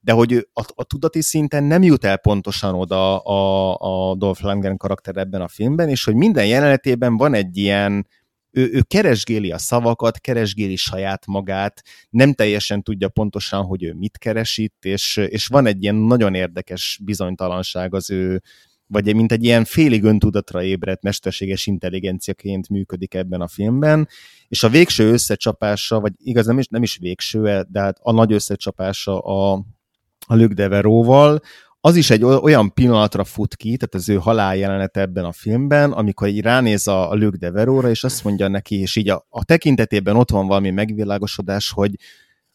de 0.00 0.12
hogy 0.12 0.48
a, 0.52 0.64
a 0.74 0.84
tudati 0.84 1.22
szinten 1.22 1.64
nem 1.64 1.82
jut 1.82 2.04
el 2.04 2.16
pontosan 2.16 2.74
oda 2.74 3.18
a, 3.18 3.74
a 4.10 4.14
Dolph 4.14 4.42
Lundgren 4.42 4.76
karakter 4.76 5.16
ebben 5.16 5.40
a 5.40 5.48
filmben, 5.48 5.88
és 5.88 6.04
hogy 6.04 6.14
minden 6.14 6.46
jelenetében 6.46 7.16
van 7.16 7.34
egy 7.34 7.56
ilyen, 7.56 8.06
ő, 8.52 8.70
ő 8.72 8.82
keresgéli 8.82 9.52
a 9.52 9.58
szavakat, 9.58 10.18
keresgéli 10.18 10.76
saját 10.76 11.26
magát, 11.26 11.82
nem 12.10 12.32
teljesen 12.32 12.82
tudja 12.82 13.08
pontosan, 13.08 13.64
hogy 13.64 13.82
ő 13.82 13.92
mit 13.94 14.18
keresít, 14.18 14.74
és, 14.80 15.16
és 15.16 15.46
van 15.46 15.66
egy 15.66 15.82
ilyen 15.82 15.94
nagyon 15.94 16.34
érdekes 16.34 17.00
bizonytalanság 17.04 17.94
az 17.94 18.10
ő, 18.10 18.42
vagy 18.86 19.14
mint 19.14 19.32
egy 19.32 19.44
ilyen 19.44 19.64
félig 19.64 20.02
öntudatra 20.02 20.62
ébredt 20.62 21.02
mesterséges 21.02 21.66
intelligenciaként 21.66 22.68
működik 22.68 23.14
ebben 23.14 23.40
a 23.40 23.48
filmben, 23.48 24.08
és 24.48 24.62
a 24.62 24.68
végső 24.68 25.12
összecsapása, 25.12 26.00
vagy 26.00 26.12
igaz 26.16 26.46
nem 26.46 26.58
is, 26.58 26.66
nem 26.66 26.82
is 26.82 26.96
végső, 26.96 27.66
de 27.70 27.80
hát 27.80 27.98
a 28.00 28.12
nagy 28.12 28.32
összecsapása 28.32 29.18
a, 29.18 29.52
a 30.26 30.36
Luke 30.36 30.54
Deveróval, 30.54 31.40
az 31.84 31.96
is 31.96 32.10
egy 32.10 32.24
olyan 32.24 32.74
pillanatra 32.74 33.24
fut 33.24 33.56
ki, 33.56 33.76
tehát 33.76 33.94
az 33.94 34.08
ő 34.08 34.16
haláljelenete 34.16 35.00
ebben 35.00 35.24
a 35.24 35.32
filmben, 35.32 35.92
amikor 35.92 36.28
így 36.28 36.40
ránéz 36.40 36.86
a, 36.88 37.10
a 37.10 37.14
Luke 37.14 37.36
Deveróra, 37.36 37.88
és 37.88 38.04
azt 38.04 38.24
mondja 38.24 38.48
neki, 38.48 38.80
és 38.80 38.96
így 38.96 39.08
a, 39.08 39.26
a 39.28 39.44
tekintetében 39.44 40.16
ott 40.16 40.30
van 40.30 40.46
valami 40.46 40.70
megvilágosodás, 40.70 41.70
hogy 41.70 41.94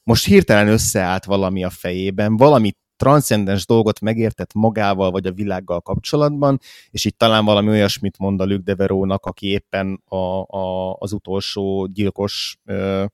most 0.03 0.25
hirtelen 0.25 0.67
összeállt 0.67 1.25
valami 1.25 1.63
a 1.63 1.69
fejében, 1.69 2.37
valami 2.37 2.71
transzcendens 2.95 3.65
dolgot 3.65 3.99
megértett 3.99 4.53
magával 4.53 5.11
vagy 5.11 5.27
a 5.27 5.31
világgal 5.31 5.81
kapcsolatban, 5.81 6.59
és 6.89 7.05
itt 7.05 7.17
talán 7.17 7.45
valami 7.45 7.69
olyasmit 7.69 8.17
mond 8.17 8.41
a 8.41 8.45
Luke 8.45 8.63
Deverónak, 8.63 9.25
aki 9.25 9.47
éppen 9.47 10.01
a, 10.05 10.41
a, 10.57 10.93
az 10.99 11.13
utolsó 11.13 11.85
gyilkos 11.85 12.57
ö, 12.65 13.05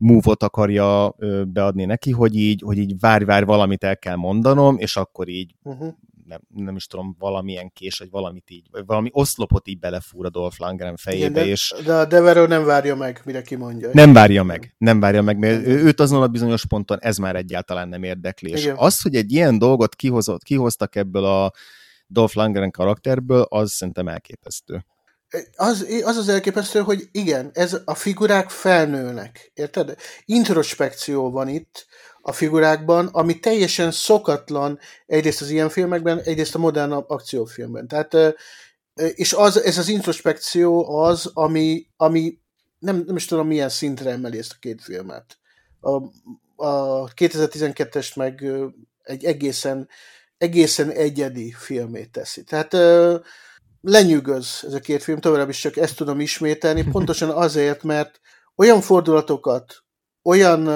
move-ot 0.00 0.42
akarja 0.42 1.14
beadni 1.46 1.84
neki, 1.84 2.10
hogy 2.10 2.36
így, 2.36 2.62
hogy 2.64 2.78
így 2.78 2.98
várj-várj 2.98 3.44
valamit 3.44 3.84
el 3.84 3.98
kell 3.98 4.16
mondanom, 4.16 4.78
és 4.78 4.96
akkor 4.96 5.28
így 5.28 5.54
uh-huh 5.62 5.94
nem, 6.30 6.64
nem 6.64 6.76
is 6.76 6.86
tudom, 6.86 7.16
valamilyen 7.18 7.72
kés, 7.72 7.98
vagy 7.98 8.10
valamit 8.10 8.50
így, 8.50 8.66
vagy 8.70 8.86
valami 8.86 9.08
oszlopot 9.12 9.68
így 9.68 9.78
belefúr 9.78 10.26
a 10.26 10.30
Dolph 10.30 10.56
Lundgren 10.58 10.96
fejébe, 10.96 11.24
Igen, 11.24 11.32
de, 11.32 11.46
és... 11.46 11.74
De 11.84 11.94
a 11.94 12.04
Devereaux 12.04 12.50
nem 12.50 12.64
várja 12.64 12.96
meg, 12.96 13.22
mire 13.24 13.42
kimondja. 13.42 13.90
Nem 13.92 14.12
várja 14.12 14.42
meg, 14.42 14.74
nem 14.78 15.00
várja 15.00 15.22
meg, 15.22 15.38
mert 15.38 15.66
őt 15.66 16.00
azon 16.00 16.22
a 16.22 16.28
bizonyos 16.28 16.66
ponton 16.66 16.98
ez 17.00 17.18
már 17.18 17.36
egyáltalán 17.36 17.88
nem 17.88 18.02
érdekli. 18.02 18.50
És 18.50 18.72
az, 18.76 19.00
hogy 19.00 19.14
egy 19.14 19.32
ilyen 19.32 19.58
dolgot 19.58 19.94
kihozott, 19.94 20.42
kihoztak 20.42 20.96
ebből 20.96 21.24
a 21.24 21.52
Dolph 22.06 22.36
Lundgren 22.36 22.70
karakterből, 22.70 23.46
az 23.48 23.72
szerintem 23.72 24.08
elképesztő. 24.08 24.84
Az, 25.56 25.86
az 26.02 26.16
az 26.16 26.28
elképesztő, 26.28 26.80
hogy 26.80 27.08
igen, 27.12 27.50
ez 27.52 27.76
a 27.84 27.94
figurák 27.94 28.50
felnőnek, 28.50 29.50
érted? 29.54 29.96
Introspekció 30.24 31.30
van 31.30 31.48
itt, 31.48 31.86
a 32.22 32.32
figurákban, 32.32 33.06
ami 33.06 33.40
teljesen 33.40 33.90
szokatlan 33.90 34.78
egyrészt 35.06 35.40
az 35.40 35.50
ilyen 35.50 35.68
filmekben, 35.68 36.20
egyrészt 36.20 36.54
a 36.54 36.58
modern 36.58 36.92
akciófilmben. 36.92 37.88
Tehát, 37.88 38.16
és 39.14 39.32
az, 39.32 39.62
ez 39.62 39.78
az 39.78 39.88
introspekció 39.88 40.98
az, 40.98 41.30
ami, 41.34 41.86
ami 41.96 42.38
nem, 42.78 43.02
nem 43.06 43.16
is 43.16 43.24
tudom 43.24 43.46
milyen 43.46 43.68
szintre 43.68 44.10
emeli 44.10 44.38
ezt 44.38 44.52
a 44.52 44.58
két 44.60 44.82
filmet. 44.82 45.38
A, 45.80 45.90
a 46.66 47.08
2012-est 47.08 48.16
meg 48.16 48.44
egy 49.02 49.24
egészen, 49.24 49.88
egészen 50.38 50.90
egyedi 50.90 51.54
filmét 51.58 52.10
teszi. 52.10 52.44
Tehát 52.44 52.76
lenyűgöz 53.80 54.62
ez 54.66 54.74
a 54.74 54.80
két 54.80 55.02
film, 55.02 55.20
tovább 55.20 55.48
is 55.48 55.60
csak 55.60 55.76
ezt 55.76 55.96
tudom 55.96 56.20
ismételni, 56.20 56.82
pontosan 56.92 57.30
azért, 57.30 57.82
mert 57.82 58.20
olyan 58.56 58.80
fordulatokat, 58.80 59.84
olyan 60.22 60.68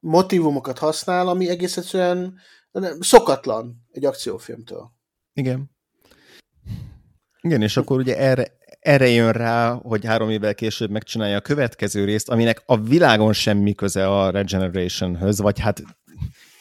motivumokat 0.00 0.78
használ, 0.78 1.28
ami 1.28 1.48
egész 1.48 1.76
egyszerűen 1.76 2.38
szokatlan 3.00 3.86
egy 3.90 4.04
akciófilmtől. 4.04 4.90
Igen. 5.32 5.70
Igen, 7.40 7.62
és 7.62 7.76
akkor 7.76 7.98
ugye 7.98 8.18
erre, 8.18 8.56
erre 8.80 9.08
jön 9.08 9.32
rá, 9.32 9.72
hogy 9.72 10.04
három 10.04 10.30
évvel 10.30 10.54
később 10.54 10.90
megcsinálja 10.90 11.36
a 11.36 11.40
következő 11.40 12.04
részt, 12.04 12.28
aminek 12.28 12.62
a 12.66 12.80
világon 12.80 13.32
semmi 13.32 13.74
köze 13.74 14.08
a 14.08 14.30
Regenerationhöz, 14.30 15.40
vagy 15.40 15.58
hát 15.58 15.82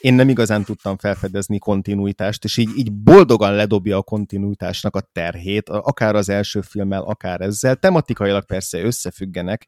én 0.06 0.14
nem 0.14 0.30
igazán 0.30 0.64
tudtam 0.64 0.98
felfedezni 0.98 1.58
kontinuitást, 1.58 2.44
és 2.44 2.58
így, 2.58 2.70
így 2.78 2.92
boldogan 2.92 3.56
ledobja 3.56 3.98
a 3.98 4.02
kontinuitásnak 4.02 4.96
a 4.96 5.10
terhét, 5.12 5.70
akár 5.70 6.16
az 6.16 6.30
első 6.30 6.62
filmmel, 6.62 7.02
akár 7.02 7.42
ezzel. 7.42 7.76
Tematikailag 7.76 8.46
persze 8.46 8.82
összefüggenek, 8.82 9.68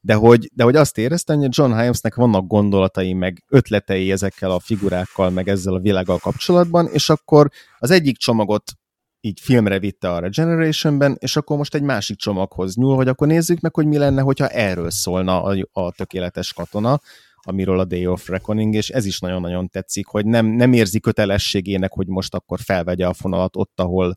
de 0.00 0.14
hogy, 0.14 0.50
de 0.54 0.64
hogy 0.64 0.76
azt 0.76 0.98
éreztem, 0.98 1.38
hogy 1.38 1.48
John 1.50 1.72
Hyamsnek 1.72 2.14
vannak 2.14 2.46
gondolatai, 2.46 3.12
meg 3.12 3.44
ötletei 3.48 4.12
ezekkel 4.12 4.50
a 4.50 4.60
figurákkal, 4.60 5.30
meg 5.30 5.48
ezzel 5.48 5.74
a 5.74 5.80
világgal 5.80 6.18
kapcsolatban, 6.18 6.88
és 6.92 7.10
akkor 7.10 7.50
az 7.78 7.90
egyik 7.90 8.16
csomagot 8.16 8.72
így 9.20 9.40
filmre 9.40 9.78
vitte 9.78 10.12
a 10.12 10.18
Regenerationben, 10.18 11.16
és 11.18 11.36
akkor 11.36 11.56
most 11.56 11.74
egy 11.74 11.82
másik 11.82 12.16
csomaghoz 12.16 12.76
nyúl, 12.76 12.94
hogy 12.96 13.08
akkor 13.08 13.26
nézzük 13.26 13.60
meg, 13.60 13.74
hogy 13.74 13.86
mi 13.86 13.98
lenne, 13.98 14.20
hogyha 14.20 14.48
erről 14.48 14.90
szólna 14.90 15.42
a, 15.42 15.68
a 15.72 15.92
tökéletes 15.92 16.52
katona, 16.52 17.00
amiről 17.42 17.78
a 17.78 17.84
Day 17.84 18.06
of 18.06 18.28
Reckoning, 18.28 18.74
és 18.74 18.88
ez 18.88 19.04
is 19.04 19.18
nagyon-nagyon 19.18 19.68
tetszik, 19.68 20.06
hogy 20.06 20.26
nem, 20.26 20.46
nem 20.46 20.72
érzi 20.72 21.00
kötelességének, 21.00 21.92
hogy 21.92 22.06
most 22.06 22.34
akkor 22.34 22.60
felvegye 22.60 23.06
a 23.06 23.12
fonalat 23.12 23.56
ott, 23.56 23.80
ahol 23.80 24.16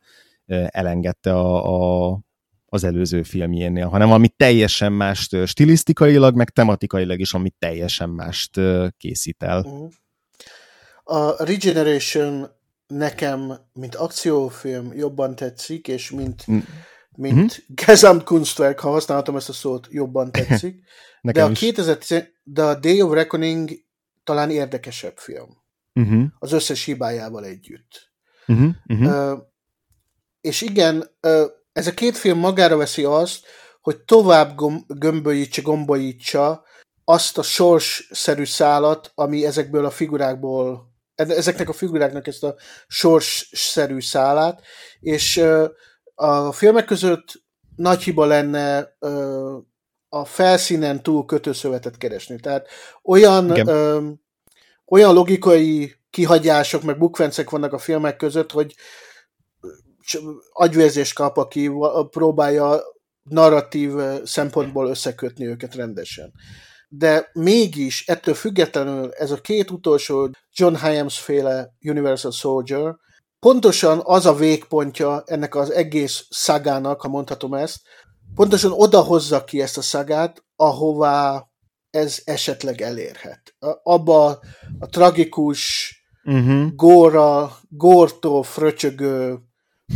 elengedte 0.67 1.33
a, 1.33 2.11
a, 2.11 2.19
az 2.65 2.83
előző 2.83 3.23
filmjénél, 3.23 3.87
hanem 3.87 4.11
ami 4.11 4.27
teljesen 4.27 4.93
mást 4.93 5.45
stilisztikailag, 5.45 6.35
meg 6.35 6.49
tematikailag 6.49 7.19
is, 7.19 7.33
ami 7.33 7.49
teljesen 7.59 8.09
mást 8.09 8.59
készít 8.97 9.43
el. 9.43 9.59
Mhm. 9.59 9.85
A 11.03 11.43
Regeneration 11.43 12.47
nekem, 12.87 13.53
mint 13.73 13.95
akciófilm 13.95 14.93
jobban 14.93 15.35
tetszik, 15.35 15.87
és 15.87 16.11
mint, 16.11 16.51
mm. 16.51 16.57
Mint 17.17 17.35
mm-hmm. 17.35 17.85
Gesamtkunstwerk, 17.85 18.79
ha 18.79 18.89
használhatom 18.89 19.35
ezt 19.35 19.49
a 19.49 19.53
szót, 19.53 19.87
jobban 19.89 20.31
tetszik. 20.31 20.83
de, 21.21 21.43
a 21.43 21.51
2010, 21.51 22.23
de 22.43 22.63
a 22.63 22.75
Day 22.75 23.01
of 23.01 23.13
Reckoning 23.13 23.71
talán 24.23 24.49
érdekesebb 24.49 25.17
film. 25.17 25.63
Uh-huh. 25.93 26.23
Az 26.39 26.51
összes 26.51 26.83
hibájával 26.83 27.45
együtt. 27.45 28.11
Uh-huh. 28.47 28.69
Uh-huh. 28.87 29.31
Uh, 29.31 29.39
és 30.41 30.61
igen, 30.61 31.09
uh, 31.21 31.45
ez 31.73 31.87
a 31.87 31.93
két 31.93 32.17
film 32.17 32.39
magára 32.39 32.77
veszi 32.77 33.03
azt, 33.03 33.45
hogy 33.81 33.97
tovább 33.97 34.59
gömbölyítse, 34.87 35.61
gombolítsa 35.61 36.63
azt 37.03 37.37
a 37.37 37.41
sorsszerű 37.41 38.45
szálat, 38.45 39.11
ami 39.15 39.45
ezekből 39.45 39.85
a 39.85 39.89
figurákból, 39.89 40.93
ezeknek 41.15 41.69
a 41.69 41.73
figuráknak 41.73 42.27
ezt 42.27 42.43
a 42.43 42.55
sorsszerű 42.87 43.99
szálát, 43.99 44.61
és 44.99 45.43
a 46.15 46.51
filmek 46.51 46.85
között 46.85 47.43
nagy 47.75 48.03
hiba 48.03 48.25
lenne 48.25 48.97
a 50.09 50.25
felszínen 50.25 51.03
túl 51.03 51.25
kötőszövetet 51.25 51.97
keresni. 51.97 52.39
Tehát 52.39 52.67
olyan, 53.03 53.67
ö, 53.67 54.09
olyan 54.85 55.13
logikai 55.13 55.95
kihagyások, 56.09 56.83
meg 56.83 56.97
bukvencek 56.97 57.49
vannak 57.49 57.73
a 57.73 57.77
filmek 57.77 58.15
között, 58.15 58.51
hogy 58.51 58.75
agyvérzést 60.51 61.13
kap, 61.15 61.37
aki 61.37 61.71
próbálja 62.09 62.81
narratív 63.29 63.91
szempontból 64.23 64.87
összekötni 64.87 65.45
őket 65.45 65.75
rendesen. 65.75 66.33
De 66.87 67.29
mégis, 67.33 68.07
ettől 68.07 68.33
függetlenül 68.33 69.11
ez 69.11 69.31
a 69.31 69.41
két 69.41 69.71
utolsó 69.71 70.29
John 70.53 70.75
Hyams 70.75 71.19
féle 71.19 71.75
Universal 71.81 72.31
Soldier 72.31 72.95
pontosan 73.45 74.01
az 74.03 74.25
a 74.25 74.33
végpontja 74.33 75.23
ennek 75.25 75.55
az 75.55 75.71
egész 75.71 76.25
szagának, 76.29 77.01
ha 77.01 77.07
mondhatom 77.07 77.53
ezt, 77.53 77.81
pontosan 78.35 78.71
oda 78.71 79.01
hozza 79.01 79.43
ki 79.43 79.61
ezt 79.61 79.77
a 79.77 79.81
szagát, 79.81 80.43
ahová 80.55 81.47
ez 81.89 82.21
esetleg 82.23 82.81
elérhet. 82.81 83.55
Abba 83.83 84.39
a 84.79 84.85
tragikus, 84.89 85.89
uh-huh. 86.23 86.75
góra, 86.75 87.57
górtól 87.69 88.43
fröcsögő 88.43 89.39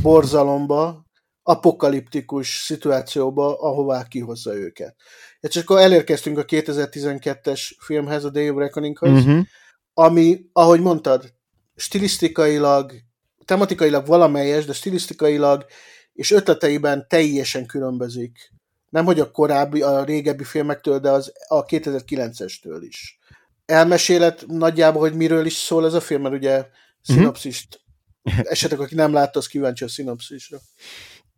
borzalomba, 0.02 1.06
apokaliptikus 1.44 2.64
szituációba, 2.66 3.60
ahová 3.60 4.04
kihozza 4.08 4.56
őket. 4.56 4.96
És 5.40 5.56
akkor 5.56 5.80
elérkeztünk 5.80 6.38
a 6.38 6.46
2012-es 6.46 7.62
filmhez, 7.80 8.24
a 8.24 8.30
Day 8.30 8.50
of 8.50 8.58
Reckoninghoz, 8.58 9.26
uh-huh. 9.26 9.46
ami, 9.94 10.40
ahogy 10.54 10.82
mondtad, 10.82 11.34
stilisztikailag, 11.76 13.08
tematikailag 13.50 14.06
valamelyes, 14.06 14.66
de 14.66 14.74
stilisztikailag 14.74 15.66
és 16.14 16.32
ötleteiben 16.32 17.06
teljesen 17.08 17.66
különbözik. 17.66 18.54
Nem, 18.90 19.06
hogy 19.06 19.20
a 19.20 19.32
korábbi, 19.32 19.82
a 19.82 20.04
régebbi 20.04 20.44
filmektől, 20.44 21.00
de 21.00 21.10
az 21.10 21.34
a 21.48 21.66
2009-estől 21.66 22.78
is. 22.82 23.20
Elmesélet 23.66 24.44
nagyjából, 24.48 25.02
hogy 25.02 25.14
miről 25.14 25.46
is 25.46 25.54
szól 25.54 25.86
ez 25.86 25.94
a 25.94 26.02
film, 26.02 26.22
mert 26.22 26.36
ugye 26.36 26.58
mhm. 26.58 26.68
szinopszist, 27.02 27.82
esetek, 28.54 28.80
aki 28.80 28.96
nem 28.96 29.14
látta, 29.14 29.40
az 29.40 29.48
kíváncsi 29.48 29.84
a 29.84 29.88
szinopszisra. 29.88 30.58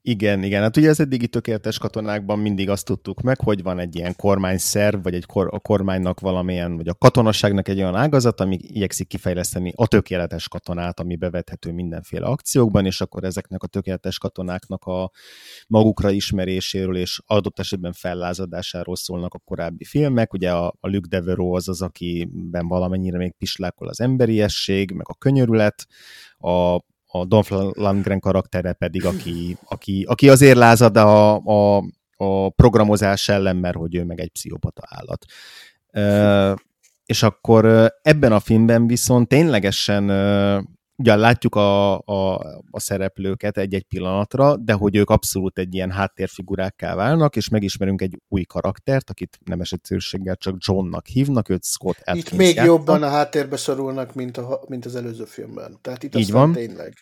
Igen, 0.03 0.43
igen. 0.43 0.61
Hát 0.61 0.77
ugye 0.77 0.89
az 0.89 0.99
eddigi 0.99 1.27
tökéletes 1.27 1.77
katonákban 1.77 2.39
mindig 2.39 2.69
azt 2.69 2.85
tudtuk 2.85 3.21
meg, 3.21 3.39
hogy 3.39 3.63
van 3.63 3.79
egy 3.79 3.95
ilyen 3.95 4.15
kormányszerv, 4.15 5.03
vagy 5.03 5.13
egy 5.13 5.25
kor, 5.25 5.47
a 5.51 5.59
kormánynak 5.59 6.19
valamilyen, 6.19 6.75
vagy 6.77 6.87
a 6.87 6.93
katonaságnak 6.93 7.67
egy 7.67 7.77
olyan 7.77 7.95
ágazat, 7.95 8.39
ami 8.39 8.57
igyekszik 8.61 9.07
kifejleszteni 9.07 9.73
a 9.75 9.87
tökéletes 9.87 10.47
katonát, 10.47 10.99
ami 10.99 11.15
bevethető 11.15 11.71
mindenféle 11.71 12.25
akciókban, 12.25 12.85
és 12.85 13.01
akkor 13.01 13.23
ezeknek 13.23 13.63
a 13.63 13.67
tökéletes 13.67 14.17
katonáknak 14.17 14.83
a 14.83 15.11
magukra 15.67 16.09
ismeréséről 16.09 16.97
és 16.97 17.21
adott 17.25 17.59
esetben 17.59 17.93
fellázadásáról 17.93 18.95
szólnak 18.95 19.33
a 19.33 19.39
korábbi 19.39 19.83
filmek. 19.83 20.33
Ugye 20.33 20.51
a, 20.51 20.67
a 20.79 20.87
Luke 20.87 21.07
Devereaux 21.07 21.57
az 21.57 21.67
az, 21.67 21.81
akiben 21.81 22.67
valamennyire 22.67 23.17
még 23.17 23.33
pislákol 23.37 23.87
az 23.87 24.01
emberiesség, 24.01 24.91
meg 24.91 25.05
a 25.09 25.15
könyörület, 25.15 25.87
a 26.37 26.79
a 27.11 27.25
Dolph 27.25 27.51
Lundgren 27.73 28.19
karaktere 28.19 28.73
pedig, 28.73 29.05
aki, 29.05 29.57
aki, 29.63 30.05
aki 30.09 30.29
azért 30.29 30.57
lázad 30.57 30.97
a, 30.97 31.35
a, 31.35 31.83
a 32.15 32.49
programozás 32.49 33.29
ellen, 33.29 33.55
mert 33.55 33.75
hogy 33.75 33.95
ő 33.95 34.03
meg 34.03 34.19
egy 34.19 34.31
pszichopata 34.31 34.81
állat. 34.85 35.25
E, 35.87 36.55
és 37.05 37.23
akkor 37.23 37.91
ebben 38.01 38.31
a 38.31 38.39
filmben 38.39 38.87
viszont 38.87 39.27
ténylegesen 39.27 40.09
ugye 41.01 41.15
látjuk 41.15 41.55
a, 41.55 41.97
a, 41.97 42.35
a 42.71 42.79
szereplőket 42.79 43.57
egy-egy 43.57 43.83
pillanatra, 43.83 44.57
de 44.57 44.73
hogy 44.73 44.95
ők 44.95 45.09
abszolút 45.09 45.57
egy 45.57 45.73
ilyen 45.73 45.91
háttérfigurákká 45.91 46.95
válnak, 46.95 47.35
és 47.35 47.49
megismerünk 47.49 48.01
egy 48.01 48.17
új 48.27 48.43
karaktert, 48.43 49.09
akit 49.09 49.39
nemes 49.45 49.71
egyszerűséggel 49.71 50.35
csak 50.35 50.55
Johnnak 50.57 51.07
hívnak, 51.07 51.49
őt 51.49 51.63
Scott 51.63 51.97
Atkins 51.99 52.31
Itt 52.31 52.37
még 52.37 52.55
játta. 52.55 52.67
jobban 52.67 53.03
a 53.03 53.09
háttérbe 53.09 53.57
szorulnak, 53.57 54.15
mint, 54.15 54.37
a, 54.37 54.61
mint 54.67 54.85
az 54.85 54.95
előző 54.95 55.25
filmben. 55.25 55.77
Tehát 55.81 56.03
itt 56.03 56.15
Így 56.15 56.31
van. 56.31 56.51
tényleg. 56.51 56.93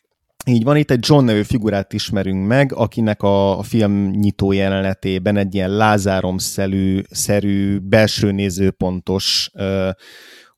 Így 0.46 0.64
van, 0.64 0.78
itt 0.78 0.92
egy 0.92 1.06
John 1.08 1.26
nevű 1.26 1.42
figurát 1.42 1.94
ismerünk 1.94 2.48
meg, 2.48 2.74
akinek 2.74 3.22
a, 3.22 3.58
a 3.58 3.64
film 3.64 4.10
nyitó 4.10 4.52
jelenetében 4.52 5.38
egy 5.38 5.56
ilyen 5.56 5.70
lázáromszerű 5.70 7.02
szerű, 7.10 7.78
belső 7.80 8.32
nézőpontos 8.32 9.50
uh, 9.54 9.90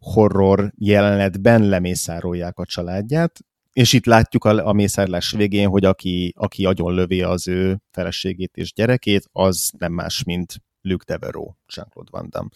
horror 0.01 0.71
jelenetben 0.77 1.63
lemészárolják 1.63 2.59
a 2.59 2.65
családját, 2.65 3.39
és 3.73 3.93
itt 3.93 4.05
látjuk 4.05 4.45
a, 4.45 4.67
a 4.67 4.73
mészárlás 4.73 5.31
végén, 5.31 5.67
hogy 5.67 5.85
aki, 5.85 6.33
aki 6.37 6.67
lövi 6.75 7.21
az 7.21 7.47
ő 7.47 7.81
feleségét 7.91 8.57
és 8.57 8.73
gyerekét, 8.73 9.29
az 9.31 9.71
nem 9.77 9.93
más, 9.93 10.23
mint 10.23 10.53
Luke 10.81 11.05
Devereaux, 11.07 11.57
Jean-Claude 11.75 12.09
Van 12.11 12.27
Damme. 12.29 12.49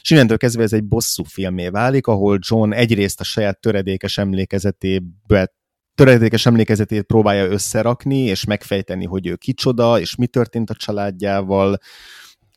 És 0.00 0.36
kezdve 0.36 0.62
ez 0.62 0.72
egy 0.72 0.84
bosszú 0.84 1.24
filmé 1.24 1.68
válik, 1.68 2.06
ahol 2.06 2.38
John 2.40 2.72
egyrészt 2.72 3.20
a 3.20 3.24
saját 3.24 3.60
töredékes 3.60 4.18
emlékezetébe 4.18 5.52
töredékes 5.94 6.46
emlékezetét 6.46 7.02
próbálja 7.02 7.44
összerakni, 7.44 8.18
és 8.18 8.44
megfejteni, 8.44 9.04
hogy 9.04 9.26
ő 9.26 9.36
kicsoda, 9.36 10.00
és 10.00 10.14
mi 10.16 10.26
történt 10.26 10.70
a 10.70 10.74
családjával, 10.74 11.78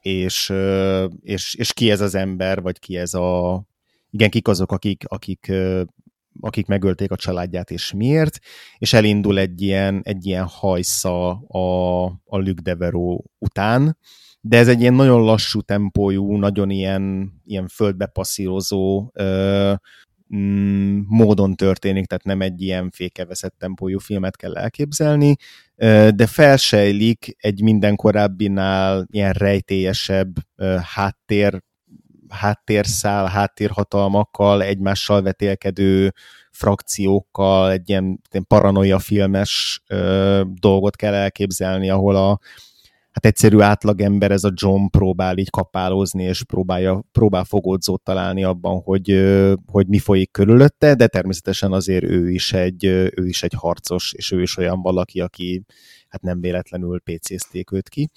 és, 0.01 0.53
és, 1.21 1.55
és 1.55 1.73
ki 1.73 1.91
ez 1.91 2.01
az 2.01 2.15
ember, 2.15 2.61
vagy 2.61 2.79
ki 2.79 2.97
ez 2.97 3.13
a, 3.13 3.63
igen, 4.15 4.29
kik 4.29 4.47
azok, 4.47 4.71
akik, 4.71 5.03
akik, 5.07 5.51
akik 6.39 6.65
megölték 6.65 7.11
a 7.11 7.15
családját, 7.15 7.71
és 7.71 7.93
miért, 7.93 8.39
és 8.77 8.93
elindul 8.93 9.39
egy 9.39 9.61
ilyen, 9.61 10.01
egy 10.03 10.25
ilyen 10.25 10.45
hajsza 10.45 11.29
a, 11.31 12.03
a 12.05 12.37
Luke 12.37 12.61
Devereaux 12.61 13.23
után, 13.37 13.97
de 14.41 14.57
ez 14.57 14.67
egy 14.67 14.81
ilyen 14.81 14.93
nagyon 14.93 15.21
lassú 15.21 15.61
tempójú, 15.61 16.35
nagyon 16.37 16.69
ilyen, 16.69 17.33
ilyen 17.45 17.67
földbe 17.67 18.05
passzírozó 18.05 19.09
ö, 19.13 19.73
mm, 20.35 20.99
módon 21.07 21.55
történik, 21.55 22.05
tehát 22.05 22.23
nem 22.23 22.41
egy 22.41 22.61
ilyen 22.61 22.89
fékeveszett 22.91 23.55
tempójú 23.57 23.99
filmet 23.99 24.35
kell 24.35 24.55
elképzelni, 24.55 25.35
ö, 25.75 26.09
de 26.15 26.27
felsejlik 26.27 27.35
egy 27.37 27.61
minden 27.61 27.95
korábbinál 27.95 29.07
ilyen 29.11 29.33
rejtélyesebb 29.33 30.35
ö, 30.55 30.77
háttér 30.81 31.63
háttérszál, 32.29 33.25
háttérhatalmakkal, 33.25 34.63
egymással 34.63 35.21
vetélkedő 35.21 36.13
frakciókkal, 36.51 37.71
egy 37.71 37.89
ilyen, 37.89 38.21
ilyen 38.31 38.47
paranoia 38.47 38.99
filmes 38.99 39.81
ö, 39.87 40.41
dolgot 40.53 40.95
kell 40.95 41.13
elképzelni, 41.13 41.89
ahol 41.89 42.15
a 42.15 42.39
hát 43.15 43.25
egyszerű 43.25 43.59
átlagember, 43.59 44.31
ez 44.31 44.43
a 44.43 44.51
John 44.53 44.85
próbál 44.87 45.37
így 45.37 45.49
kapálózni, 45.49 46.23
és 46.23 46.43
próbálja, 46.43 47.03
próbál 47.11 47.43
fogódzót 47.43 48.03
találni 48.03 48.43
abban, 48.43 48.81
hogy, 48.81 49.25
hogy 49.71 49.87
mi 49.87 49.99
folyik 49.99 50.31
körülötte, 50.31 50.95
de 50.95 51.07
természetesen 51.07 51.71
azért 51.71 52.03
ő 52.03 52.29
is 52.29 52.53
egy, 52.53 52.85
ő 52.85 53.25
is 53.27 53.43
egy 53.43 53.53
harcos, 53.57 54.13
és 54.13 54.31
ő 54.31 54.41
is 54.41 54.57
olyan 54.57 54.81
valaki, 54.81 55.21
aki 55.21 55.65
hát 56.07 56.21
nem 56.21 56.41
véletlenül 56.41 57.01
PC-zték 57.01 57.71
őt 57.71 57.89
ki. 57.89 58.09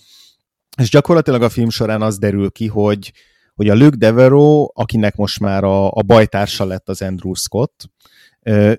És 0.76 0.90
gyakorlatilag 0.90 1.42
a 1.42 1.48
film 1.48 1.70
során 1.70 2.02
az 2.02 2.18
derül 2.18 2.50
ki, 2.50 2.66
hogy, 2.66 3.12
hogy 3.58 3.68
a 3.68 3.74
Luke 3.74 3.96
Devereaux, 3.96 4.70
akinek 4.74 5.16
most 5.16 5.40
már 5.40 5.64
a, 5.64 5.90
a 5.90 6.02
bajtársa 6.02 6.64
lett 6.64 6.88
az 6.88 7.02
Andrew 7.02 7.34
Scott, 7.34 7.90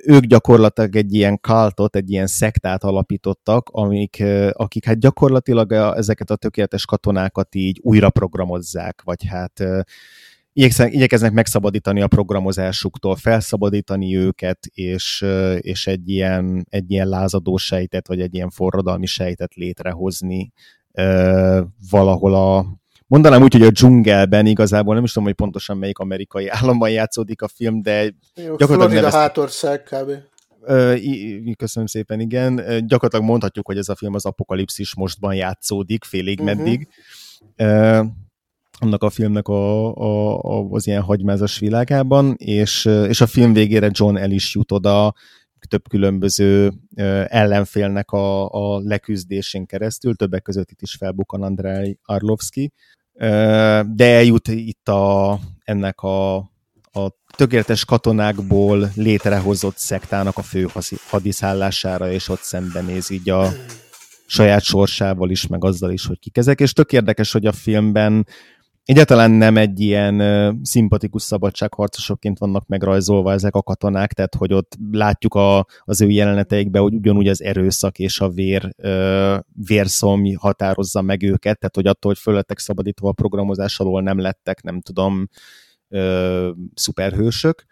ők 0.04 0.24
gyakorlatilag 0.24 0.96
egy 0.96 1.14
ilyen 1.14 1.40
kaltot, 1.40 1.96
egy 1.96 2.12
ilyen 2.12 2.28
szektát 2.28 2.84
alapítottak, 2.84 3.70
amik, 3.72 4.24
akik 4.52 4.86
hát 4.86 5.00
gyakorlatilag 5.00 5.72
ezeket 5.72 6.30
a 6.30 6.36
tökéletes 6.36 6.86
katonákat 6.86 7.56
így 7.56 7.80
újra 7.82 8.10
programozzák, 8.10 9.02
vagy 9.04 9.26
hát 9.26 9.64
igyekeznek 10.54 11.32
megszabadítani 11.32 12.02
a 12.02 12.08
programozásuktól, 12.08 13.16
felszabadítani 13.16 14.18
őket, 14.18 14.66
és, 14.66 15.26
és 15.60 15.88
egy, 15.88 16.10
ilyen, 16.10 16.66
egy 16.70 16.92
ilyen 16.92 17.08
lázadó 17.08 17.58
sejtet, 17.58 18.08
vagy 18.08 18.22
egy 18.22 18.34
ilyen 18.34 18.50
forradalmi 18.50 19.06
sejtet 19.06 19.54
létrehozni 19.54 20.52
valahol 21.90 22.36
a, 22.36 22.79
mondanám 23.10 23.42
úgy, 23.42 23.54
hogy 23.54 23.62
a 23.62 23.70
dzsungelben 23.70 24.46
igazából 24.46 24.94
nem 24.94 25.04
is 25.04 25.12
tudom, 25.12 25.28
hogy 25.28 25.38
pontosan 25.38 25.78
melyik 25.78 25.98
amerikai 25.98 26.48
államban 26.62 26.90
játszódik 26.90 27.42
a 27.42 27.48
film, 27.48 27.82
de 27.82 28.04
Jó, 28.36 28.56
gyakorlatilag 28.56 28.90
Florida 28.90 29.10
hátország 29.10 29.84
kb. 29.84 30.12
Köszönöm 31.58 31.88
szépen, 31.88 32.20
igen. 32.20 32.56
Gyakorlatilag 32.88 33.26
mondhatjuk, 33.26 33.66
hogy 33.66 33.78
ez 33.78 33.90
a 33.90 33.96
film 33.96 34.14
az 34.14 34.26
apokalipszis 34.26 34.96
mostban 34.96 35.36
játszódik, 35.36 36.04
félig 36.04 36.40
uh-huh. 36.40 36.56
meddig. 36.56 36.88
Annak 38.82 39.04
a 39.04 39.10
filmnek 39.10 39.48
a, 39.48 39.96
a, 39.96 40.40
a, 40.42 40.68
az 40.70 40.88
ilyen 40.88 41.02
hagymázas 41.02 41.60
világában, 41.60 42.36
és, 42.38 42.86
és 42.86 43.22
a 43.22 43.28
film 43.28 43.54
végére 43.54 43.90
John 43.92 44.18
el 44.18 44.32
is 44.32 44.56
jut 44.56 44.72
oda, 44.72 45.14
több 45.68 45.88
különböző 45.90 46.72
ellenfélnek 47.28 48.12
a, 48.12 48.50
a 48.50 48.80
leküzdésén 48.80 49.66
keresztül, 49.66 50.16
többek 50.16 50.42
között 50.42 50.72
itt 50.72 50.82
is 50.82 50.96
felbukkan 50.96 51.44
Andrei 51.44 52.00
Arlovski, 52.04 52.74
de 53.86 54.16
eljut 54.16 54.48
itt 54.48 54.90
a, 54.90 55.40
ennek 55.64 56.00
a, 56.02 56.36
a 56.92 57.12
tökéletes 57.36 57.86
katonákból 57.86 58.92
létrehozott 58.96 59.78
szektának 59.78 60.38
a 60.38 60.42
fő 60.42 60.68
hadiszállására, 61.10 62.12
és 62.12 62.30
ott 62.30 62.42
szembenéz 62.42 63.10
így 63.10 63.30
a 63.30 63.52
saját 64.26 64.64
sorsával 64.64 65.30
is, 65.30 65.48
meg 65.48 65.64
azzal 65.64 65.92
is, 65.92 66.06
hogy 66.06 66.20
kik 66.20 66.38
ezek, 66.38 66.60
és 66.60 66.74
tök 66.74 66.92
érdekes, 66.92 67.32
hogy 67.32 67.46
a 67.46 67.52
filmben 67.52 68.28
egyáltalán 68.90 69.32
nem 69.32 69.58
egy 69.58 69.80
ilyen 69.80 70.22
uh, 70.22 70.56
szimpatikus 70.62 71.22
szabadságharcosokként 71.22 72.38
vannak 72.38 72.68
megrajzolva 72.68 73.32
ezek 73.32 73.56
a 73.56 73.64
katonák, 73.64 74.14
tehát 74.14 74.36
hogy 74.36 74.54
ott 74.54 74.78
látjuk 74.92 75.34
a, 75.34 75.66
az 75.80 76.02
ő 76.02 76.10
jeleneteikben, 76.10 76.82
hogy 76.82 76.94
ugyanúgy 76.94 77.28
az 77.28 77.44
erőszak 77.44 78.00
és 78.00 78.20
a 78.20 78.30
vér, 78.30 78.70
uh, 78.78 79.38
vérszomj 79.68 80.34
határozza 80.34 81.02
meg 81.02 81.24
őket, 81.24 81.60
tehát 81.60 81.76
hogy 81.76 81.88
attól, 81.88 82.12
hogy 82.12 82.22
föl 82.22 82.34
lettek 82.34 82.60
szabadítva 82.60 83.10
a 83.10 83.14
programozás 83.14 83.80
alól 83.80 84.02
nem 84.02 84.20
lettek, 84.20 84.62
nem 84.62 84.82
tudom, 84.82 85.28
uh, 85.90 86.48
szuperhősök, 86.74 87.66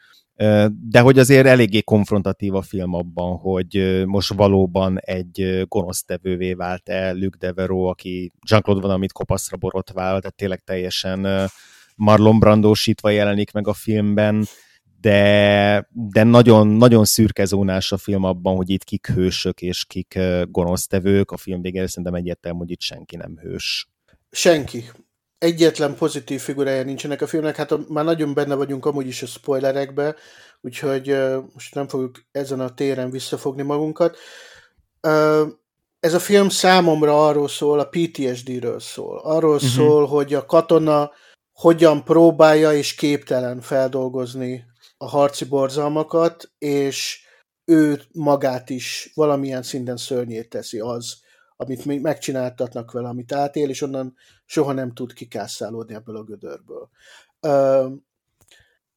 de 0.90 1.00
hogy 1.00 1.20
azért 1.20 1.48
eléggé 1.48 1.82
konfrontatív 1.82 2.56
a 2.56 2.62
film 2.62 2.94
abban, 2.94 3.38
hogy 3.38 4.04
most 4.06 4.34
valóban 4.34 5.00
egy 5.00 5.64
gonosztevővé 5.68 6.54
vált 6.54 6.90
el 6.90 7.16
Luc 7.16 7.38
Devereaux, 7.38 7.92
aki 7.92 8.32
Jean-Claude 8.50 8.82
Van 8.82 8.96
amit 8.96 9.12
kopaszra 9.12 9.58
borotvál, 9.58 10.20
tehát 10.20 10.36
tényleg 10.36 10.64
teljesen 10.64 11.50
Marlon 11.96 12.40
Brandósítva 12.40 13.10
jelenik 13.10 13.52
meg 13.52 13.68
a 13.68 13.74
filmben, 13.74 14.46
de, 15.02 15.88
de 15.92 16.24
nagyon, 16.24 16.68
nagyon 16.68 17.06
szürkezónás 17.06 17.92
a 17.92 17.98
film 17.98 18.24
abban, 18.24 18.56
hogy 18.56 18.70
itt 18.70 18.84
kik 18.84 19.08
hősök 19.08 19.62
és 19.62 19.86
kik 19.86 20.20
gonosztevők. 20.50 21.32
A 21.32 21.38
film 21.38 21.62
végére 21.62 21.88
szerintem 21.88 22.14
egyértelmű, 22.14 22.58
hogy 22.58 22.72
itt 22.72 22.82
senki 22.82 23.16
nem 23.16 23.38
hős. 23.42 23.90
Senki 24.32 24.84
egyetlen 25.38 25.96
pozitív 25.96 26.42
figurája 26.42 26.84
nincsenek 26.84 27.22
a 27.22 27.28
filmnek, 27.28 27.56
hát 27.56 27.88
már 27.88 28.06
nagyon 28.06 28.34
benne 28.34 28.56
vagyunk 28.56 28.86
amúgy 28.86 29.08
is 29.08 29.22
a 29.22 29.26
spoilerekbe, 29.26 30.16
úgyhogy 30.62 31.12
uh, 31.12 31.44
most 31.54 31.76
nem 31.76 31.88
fogjuk 31.88 32.24
ezen 32.32 32.60
a 32.60 32.74
téren 32.74 33.10
visszafogni 33.10 33.62
magunkat. 33.62 34.18
Uh, 35.02 35.48
ez 36.00 36.14
a 36.14 36.20
film 36.20 36.50
számomra 36.50 37.28
arról 37.28 37.48
szól, 37.48 37.80
a 37.80 37.90
PTSD-ről 37.90 38.80
szól. 38.80 39.18
Arról 39.18 39.56
uh-huh. 39.56 39.70
szól, 39.70 40.08
hogy 40.08 40.34
a 40.34 40.46
katona 40.46 41.12
hogyan 41.52 42.04
próbálja 42.04 42.74
és 42.74 42.96
képtelen 42.96 43.62
feldolgozni 43.62 44.66
a 44.98 45.08
harci 45.08 45.46
borzalmakat, 45.46 46.52
és 46.58 47.26
ő 47.66 48.02
magát 48.12 48.70
is 48.70 49.12
valamilyen 49.16 49.64
szinten 49.64 49.98
szörnyét 49.98 50.50
teszi 50.50 50.80
az, 50.80 51.18
amit 51.58 51.86
még 51.86 52.01
megcsináltatnak 52.01 52.91
vele, 52.91 53.08
amit 53.08 53.32
átél, 53.32 53.70
és 53.70 53.82
onnan 53.82 54.16
soha 54.45 54.72
nem 54.72 54.93
tud 54.93 55.14
kikászálódni 55.14 55.93
ebből 55.93 56.18
a 56.18 56.24
gödörből. 56.24 56.89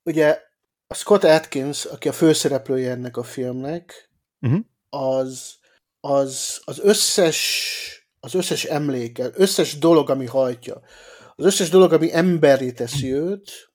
Ugye 0.03 0.41
a 0.87 0.95
Scott 0.95 1.25
Atkins, 1.25 1.85
aki 1.85 2.09
a 2.09 2.13
főszereplője 2.13 2.91
ennek 2.91 3.17
a 3.17 3.23
filmnek, 3.23 4.11
uh-huh. 4.41 4.61
az, 4.91 5.55
az, 6.01 6.61
az 6.65 6.79
összes 6.79 7.71
az 8.21 8.35
összes 8.35 8.65
emléke, 8.65 9.31
összes 9.35 9.79
dolog, 9.79 10.11
ami 10.11 10.27
hajtja, 10.27 10.81
az 11.37 11.45
összes 11.45 11.69
dolog, 11.69 11.93
ami 11.93 12.15
emberi 12.15 12.73
teszi 12.73 13.13
őt, 13.13 13.71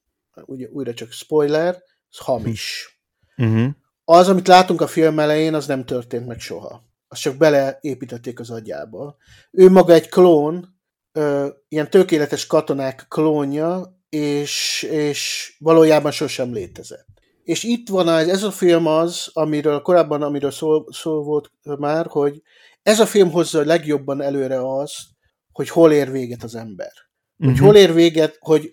ugye, 0.45 0.67
újra 0.71 0.93
csak 0.93 1.11
spoiler, 1.11 1.83
az 2.09 2.17
hamis. 2.17 2.99
Uh-huh. 3.37 3.69
Az, 4.03 4.29
amit 4.29 4.47
látunk 4.47 4.81
a 4.81 4.87
film 4.87 5.19
elején, 5.19 5.53
az 5.53 5.67
nem 5.67 5.85
történt 5.85 6.27
meg 6.27 6.39
soha 6.39 6.83
azt 7.07 7.21
csak 7.21 7.37
beleépítették 7.37 8.39
az 8.39 8.49
agyába. 8.49 9.15
Ő 9.51 9.69
maga 9.69 9.93
egy 9.93 10.09
klón, 10.09 10.79
ö, 11.11 11.47
ilyen 11.67 11.89
tökéletes 11.89 12.47
katonák 12.47 13.05
klónja, 13.09 13.99
és, 14.09 14.81
és 14.91 15.51
valójában 15.59 16.11
sosem 16.11 16.53
létezett. 16.53 17.07
És 17.43 17.63
itt 17.63 17.89
van 17.89 18.07
az, 18.07 18.27
ez 18.27 18.43
a 18.43 18.51
film 18.51 18.85
az, 18.87 19.29
amiről 19.33 19.81
korábban, 19.81 20.21
amiről 20.21 20.51
szó, 20.51 20.85
szó 20.91 21.23
volt 21.23 21.51
már, 21.61 22.05
hogy 22.09 22.41
ez 22.83 22.99
a 22.99 23.05
film 23.05 23.31
hozza 23.31 23.65
legjobban 23.65 24.21
előre 24.21 24.77
azt, 24.79 25.03
hogy 25.51 25.69
hol 25.69 25.91
ér 25.91 26.11
véget 26.11 26.43
az 26.43 26.55
ember. 26.55 26.91
Hogy 27.37 27.47
uh-huh. 27.47 27.65
hol 27.65 27.75
ér 27.75 27.93
véget, 27.93 28.37
hogy 28.39 28.71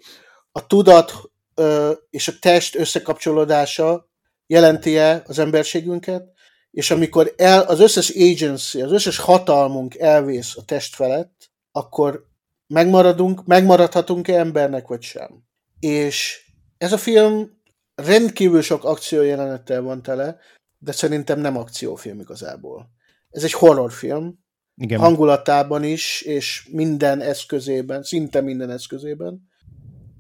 a 0.53 0.67
tudat 0.67 1.13
ö, 1.55 1.93
és 2.11 2.29
a 2.29 2.33
test 2.41 2.77
összekapcsolódása 2.77 4.09
jelenti-e 4.47 5.23
az 5.27 5.39
emberségünket, 5.39 6.32
és 6.73 6.91
amikor 6.91 7.35
el, 7.37 7.63
az 7.63 7.81
összes 7.81 8.11
agency, 8.11 8.83
az 8.83 8.93
összes 8.93 9.19
hatalmunk 9.19 9.97
elvész 9.97 10.57
a 10.57 10.65
test 10.65 10.95
felett, 10.95 11.51
akkor 11.73 12.27
megmaradunk, 12.67 13.47
megmaradhatunk-e 13.47 14.39
embernek, 14.39 14.87
vagy 14.87 15.03
sem. 15.03 15.45
És 15.81 16.47
ez 16.79 16.93
a 16.93 16.99
film 16.99 17.61
rendkívül 17.95 18.63
sok 18.63 18.85
akciójelenettel 18.85 19.83
van 19.83 20.03
tele, 20.03 20.37
de 20.79 20.93
szerintem 20.93 21.41
nem 21.41 21.57
akciófilm 21.57 22.21
igazából. 22.21 22.91
Ez 23.31 23.45
egy 23.45 23.53
horrorfilm, 23.53 24.39
Igen. 24.77 25.01
hangulatában 25.01 25.85
is, 25.85 26.23
és 26.23 26.69
minden 26.71 27.21
eszközében, 27.21 28.03
szinte 28.03 28.41
minden 28.41 28.71
eszközében. 28.71 29.51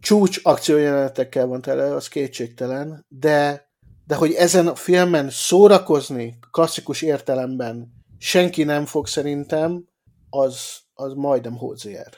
Csúcs 0.00 0.40
akciójelenetekkel 0.42 1.46
van 1.46 1.61
tele, 1.61 1.94
az 1.94 2.09
kétségtelen, 2.09 3.05
de 3.09 3.70
de 4.13 4.19
hogy 4.19 4.33
ezen 4.33 4.67
a 4.67 4.75
filmen 4.75 5.31
szórakozni 5.31 6.39
klasszikus 6.51 7.03
értelemben 7.03 7.93
senki 8.19 8.65
nem 8.65 8.85
fog 8.85 9.07
szerintem, 9.07 9.85
az, 10.31 10.79
az 10.95 11.13
majdnem 11.15 11.57
Hózier. 11.57 12.13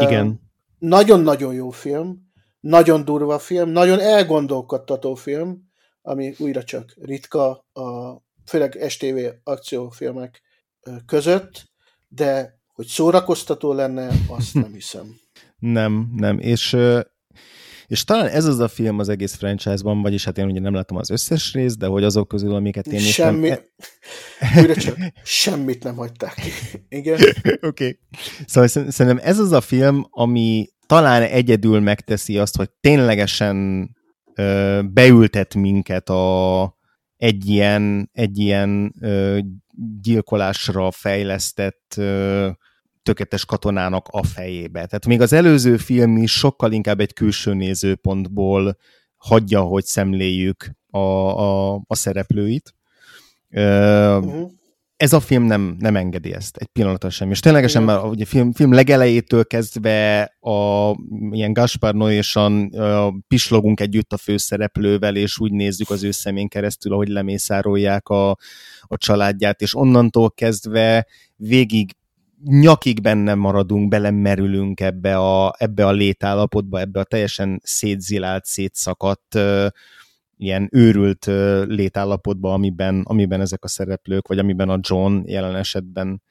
Igen. 0.00 0.40
Nagyon-nagyon 0.78 1.54
jó 1.54 1.70
film, 1.70 2.32
nagyon 2.60 3.04
durva 3.04 3.38
film, 3.38 3.68
nagyon 3.68 4.00
elgondolkodtató 4.00 5.14
film, 5.14 5.70
ami 6.02 6.34
újra 6.38 6.64
csak 6.64 6.94
ritka, 7.02 7.50
a, 7.72 8.16
főleg 8.46 8.84
STV 8.88 9.18
akciófilmek 9.44 10.42
között, 11.06 11.68
de 12.08 12.58
hogy 12.74 12.86
szórakoztató 12.86 13.72
lenne, 13.72 14.10
azt 14.28 14.54
nem 14.54 14.72
hiszem. 14.72 15.16
nem, 15.58 16.12
nem, 16.16 16.38
és 16.38 16.76
és 17.90 18.04
talán 18.04 18.26
ez 18.26 18.44
az 18.44 18.58
a 18.58 18.68
film 18.68 18.98
az 18.98 19.08
egész 19.08 19.34
franchise-ban, 19.34 20.02
vagyis 20.02 20.24
hát 20.24 20.38
én 20.38 20.44
ugye 20.44 20.60
nem 20.60 20.74
látom 20.74 20.96
az 20.96 21.10
összes 21.10 21.52
részt, 21.52 21.78
de 21.78 21.86
hogy 21.86 22.04
azok 22.04 22.28
közül, 22.28 22.54
amiket 22.54 22.86
én 22.86 22.98
Semmi, 23.00 23.48
néztem... 23.48 23.64
Újra 24.58 24.74
csak 24.74 24.96
semmit 25.22 25.84
nem 25.84 25.94
hagyták 25.94 26.34
ki. 26.34 26.50
Igen. 26.88 27.18
Oké. 27.44 27.56
Okay. 27.60 27.98
Szóval 28.46 28.68
szerintem 28.68 29.18
ez 29.22 29.38
az 29.38 29.52
a 29.52 29.60
film, 29.60 30.06
ami 30.10 30.68
talán 30.86 31.22
egyedül 31.22 31.80
megteszi 31.80 32.38
azt, 32.38 32.56
hogy 32.56 32.70
ténylegesen 32.80 33.88
ö, 34.34 34.80
beültet 34.92 35.54
minket 35.54 36.08
a, 36.08 36.76
egy 37.16 37.48
ilyen, 37.48 38.10
egy 38.12 38.38
ilyen 38.38 38.94
ö, 39.00 39.38
gyilkolásra 40.00 40.90
fejlesztett 40.90 41.94
ö, 41.96 42.48
tökéletes 43.02 43.44
katonának 43.44 44.08
a 44.10 44.24
fejébe. 44.24 44.86
Tehát 44.86 45.06
még 45.06 45.20
az 45.20 45.32
előző 45.32 45.76
film 45.76 46.16
is 46.16 46.32
sokkal 46.32 46.72
inkább 46.72 47.00
egy 47.00 47.12
külső 47.12 47.54
nézőpontból 47.54 48.76
hagyja, 49.16 49.60
hogy 49.60 49.84
szemléljük 49.84 50.70
a, 50.90 50.98
a, 50.98 51.74
a 51.74 51.94
szereplőit. 51.94 52.74
Uh-huh. 53.50 54.50
Ez 54.96 55.12
a 55.12 55.20
film 55.20 55.42
nem, 55.44 55.76
nem 55.78 55.96
engedi 55.96 56.32
ezt 56.32 56.56
egy 56.56 56.66
pillanatra 56.66 57.10
sem. 57.10 57.30
És 57.30 57.40
ténylegesen 57.40 57.82
már 57.82 58.04
ugye 58.04 58.24
film, 58.24 58.52
film 58.52 58.72
legelejétől 58.72 59.44
kezdve 59.44 60.22
a 60.40 60.90
ilyen 61.30 61.52
Gaspar 61.52 61.94
Noésan 61.94 62.72
pislogunk 63.28 63.80
együtt 63.80 64.12
a 64.12 64.16
főszereplővel, 64.16 65.16
és 65.16 65.38
úgy 65.38 65.52
nézzük 65.52 65.90
az 65.90 66.04
ő 66.04 66.10
szemén 66.10 66.48
keresztül, 66.48 66.92
ahogy 66.92 67.08
lemészárolják 67.08 68.08
a, 68.08 68.30
a 68.82 68.96
családját, 68.96 69.60
és 69.60 69.74
onnantól 69.76 70.30
kezdve 70.30 71.06
végig 71.36 71.92
nyakig 72.44 73.00
benne 73.00 73.34
maradunk, 73.34 73.88
belemerülünk 73.88 74.80
ebbe 74.80 75.18
a, 75.18 75.54
ebbe 75.58 75.86
a 75.86 75.92
létállapotba, 75.92 76.80
ebbe 76.80 77.00
a 77.00 77.04
teljesen 77.04 77.60
szétzilált, 77.64 78.44
szétszakadt, 78.44 79.38
ilyen 80.36 80.68
őrült 80.72 81.26
létállapotba, 81.66 82.52
amiben, 82.52 83.02
amiben 83.04 83.40
ezek 83.40 83.64
a 83.64 83.68
szereplők, 83.68 84.28
vagy 84.28 84.38
amiben 84.38 84.68
a 84.68 84.78
John 84.80 85.22
jelen 85.24 85.56
esetben 85.56 86.22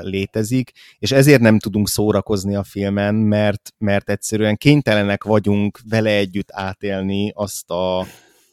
létezik, 0.00 0.70
és 0.98 1.12
ezért 1.12 1.40
nem 1.40 1.58
tudunk 1.58 1.88
szórakozni 1.88 2.54
a 2.54 2.62
filmen, 2.62 3.14
mert, 3.14 3.74
mert 3.78 4.10
egyszerűen 4.10 4.56
kénytelenek 4.56 5.24
vagyunk 5.24 5.78
vele 5.88 6.10
együtt 6.10 6.48
átélni 6.52 7.32
azt 7.34 7.70
a, 7.70 8.06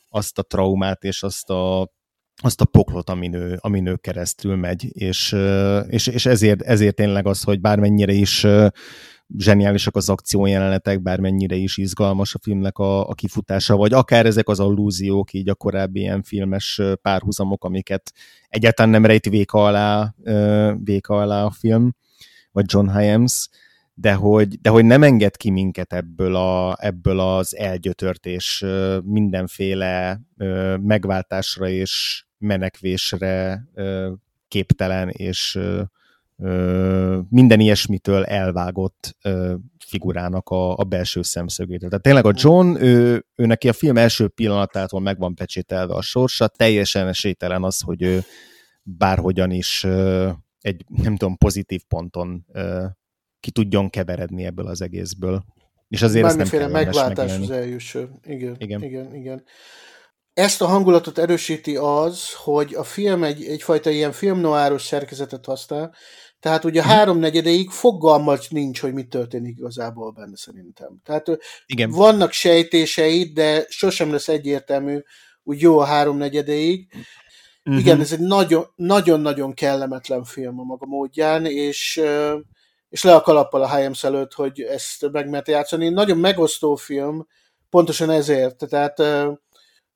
azt 0.09 0.39
a 0.39 0.41
traumát 0.41 1.03
és 1.03 1.23
azt 1.23 1.49
a, 1.49 1.91
azt 2.41 2.61
a 2.61 2.65
poklot, 2.65 3.09
amin 3.09 3.33
ő, 3.33 3.57
amin 3.59 3.85
ő 3.85 3.95
keresztül 3.95 4.55
megy, 4.55 4.87
és, 4.91 5.35
és, 5.87 6.07
és 6.07 6.25
ezért, 6.25 6.61
ezért 6.61 6.95
tényleg 6.95 7.27
az, 7.27 7.43
hogy 7.43 7.61
bármennyire 7.61 8.13
is 8.13 8.45
zseniálisak 9.37 9.95
az 9.95 10.09
akciójelenetek, 10.09 11.01
bármennyire 11.01 11.55
is 11.55 11.77
izgalmas 11.77 12.35
a 12.35 12.39
filmnek 12.41 12.77
a, 12.77 13.09
a 13.09 13.13
kifutása, 13.13 13.75
vagy 13.75 13.93
akár 13.93 14.25
ezek 14.25 14.47
az 14.47 14.59
allúziók, 14.59 15.33
így 15.33 15.49
a 15.49 15.55
korábbi 15.55 15.99
ilyen 15.99 16.23
filmes 16.23 16.81
párhuzamok, 17.01 17.63
amiket 17.63 18.11
egyáltalán 18.47 18.91
nem 18.91 19.05
rejt 19.05 19.29
véka 19.29 19.65
alá, 19.65 20.13
véka 20.83 21.17
alá 21.17 21.43
a 21.43 21.51
film, 21.51 21.95
vagy 22.51 22.65
John 22.67 22.89
Hyams, 22.89 23.49
de 23.93 24.13
hogy, 24.13 24.61
de 24.61 24.69
hogy 24.69 24.85
nem 24.85 25.03
enged 25.03 25.37
ki 25.37 25.49
minket 25.49 25.93
ebből, 25.93 26.35
a, 26.35 26.75
ebből 26.79 27.19
az 27.19 27.57
elgyötört 27.57 28.25
és 28.25 28.65
mindenféle 29.03 30.21
megváltásra 30.81 31.67
és 31.67 32.23
menekvésre 32.37 33.63
képtelen 34.47 35.09
és 35.09 35.59
minden 37.29 37.59
ilyesmitől 37.59 38.23
elvágott 38.23 39.17
figurának 39.85 40.49
a, 40.49 40.77
a 40.77 40.83
belső 40.83 41.21
szemszögét. 41.21 41.79
Tehát 41.79 42.01
tényleg 42.01 42.25
a 42.25 42.33
John, 42.35 42.75
ő, 42.75 43.25
ő 43.35 43.45
neki 43.45 43.69
a 43.69 43.73
film 43.73 43.97
első 43.97 44.27
pillanatától 44.27 45.01
meg 45.01 45.17
van 45.17 45.35
pecsételve 45.35 45.93
a 45.93 46.01
sorsa, 46.01 46.47
teljesen 46.47 47.07
esélytelen 47.07 47.63
az, 47.63 47.81
hogy 47.81 48.01
ő 48.01 48.23
bárhogyan 48.83 49.51
is 49.51 49.83
egy, 50.59 50.85
nem 50.87 51.15
tudom, 51.15 51.37
pozitív 51.37 51.81
ponton 51.87 52.45
ki 53.43 53.51
tudjon 53.51 53.89
keveredni 53.89 54.45
ebből 54.45 54.67
az 54.67 54.81
egészből. 54.81 55.43
És 55.87 56.01
azért 56.01 56.25
ezt 56.25 56.51
nem 56.51 56.71
megváltás 56.71 57.37
az 57.37 57.49
eljusson. 57.49 58.19
Igen, 58.23 58.55
igen, 58.57 58.83
igen, 58.83 59.15
igen. 59.15 59.43
Ezt 60.33 60.61
a 60.61 60.65
hangulatot 60.65 61.17
erősíti 61.17 61.75
az, 61.75 62.33
hogy 62.33 62.73
a 62.73 62.83
film 62.83 63.23
egy, 63.23 63.43
egyfajta 63.43 63.89
ilyen 63.89 64.11
filmnoáros 64.11 64.81
szerkezetet 64.81 65.45
használ, 65.45 65.95
tehát 66.39 66.63
ugye 66.63 66.83
háromnegyedeig 66.83 67.69
fogalmat 67.69 68.45
nincs, 68.49 68.79
hogy 68.79 68.93
mi 68.93 69.03
történik 69.03 69.57
igazából 69.57 70.11
benne 70.11 70.35
szerintem. 70.35 70.99
Tehát 71.03 71.25
Igen. 71.65 71.89
vannak 71.89 72.31
sejtéseid, 72.31 73.33
de 73.33 73.65
sosem 73.69 74.11
lesz 74.11 74.27
egyértelmű, 74.27 74.99
úgy 75.43 75.61
jó 75.61 75.79
a 75.79 75.85
háromnegyedeig. 75.85 76.87
Uh-huh. 77.65 77.81
Igen, 77.81 77.99
ez 77.99 78.11
egy 78.11 78.19
nagyon-nagyon 78.75 79.53
kellemetlen 79.53 80.23
film 80.23 80.59
a 80.59 80.63
maga 80.63 80.85
módján, 80.85 81.45
és, 81.45 82.01
és 82.93 83.03
le 83.03 83.15
a 83.15 83.21
kalappal 83.21 83.61
a 83.61 83.75
Hyams 83.75 84.03
előtt, 84.03 84.33
hogy 84.33 84.61
ezt 84.61 85.11
meg 85.11 85.29
mert 85.29 85.47
játszani. 85.47 85.89
Nagyon 85.89 86.17
megosztó 86.17 86.75
film, 86.75 87.27
pontosan 87.69 88.09
ezért. 88.09 88.67
Tehát 88.69 88.99
uh, 88.99 89.37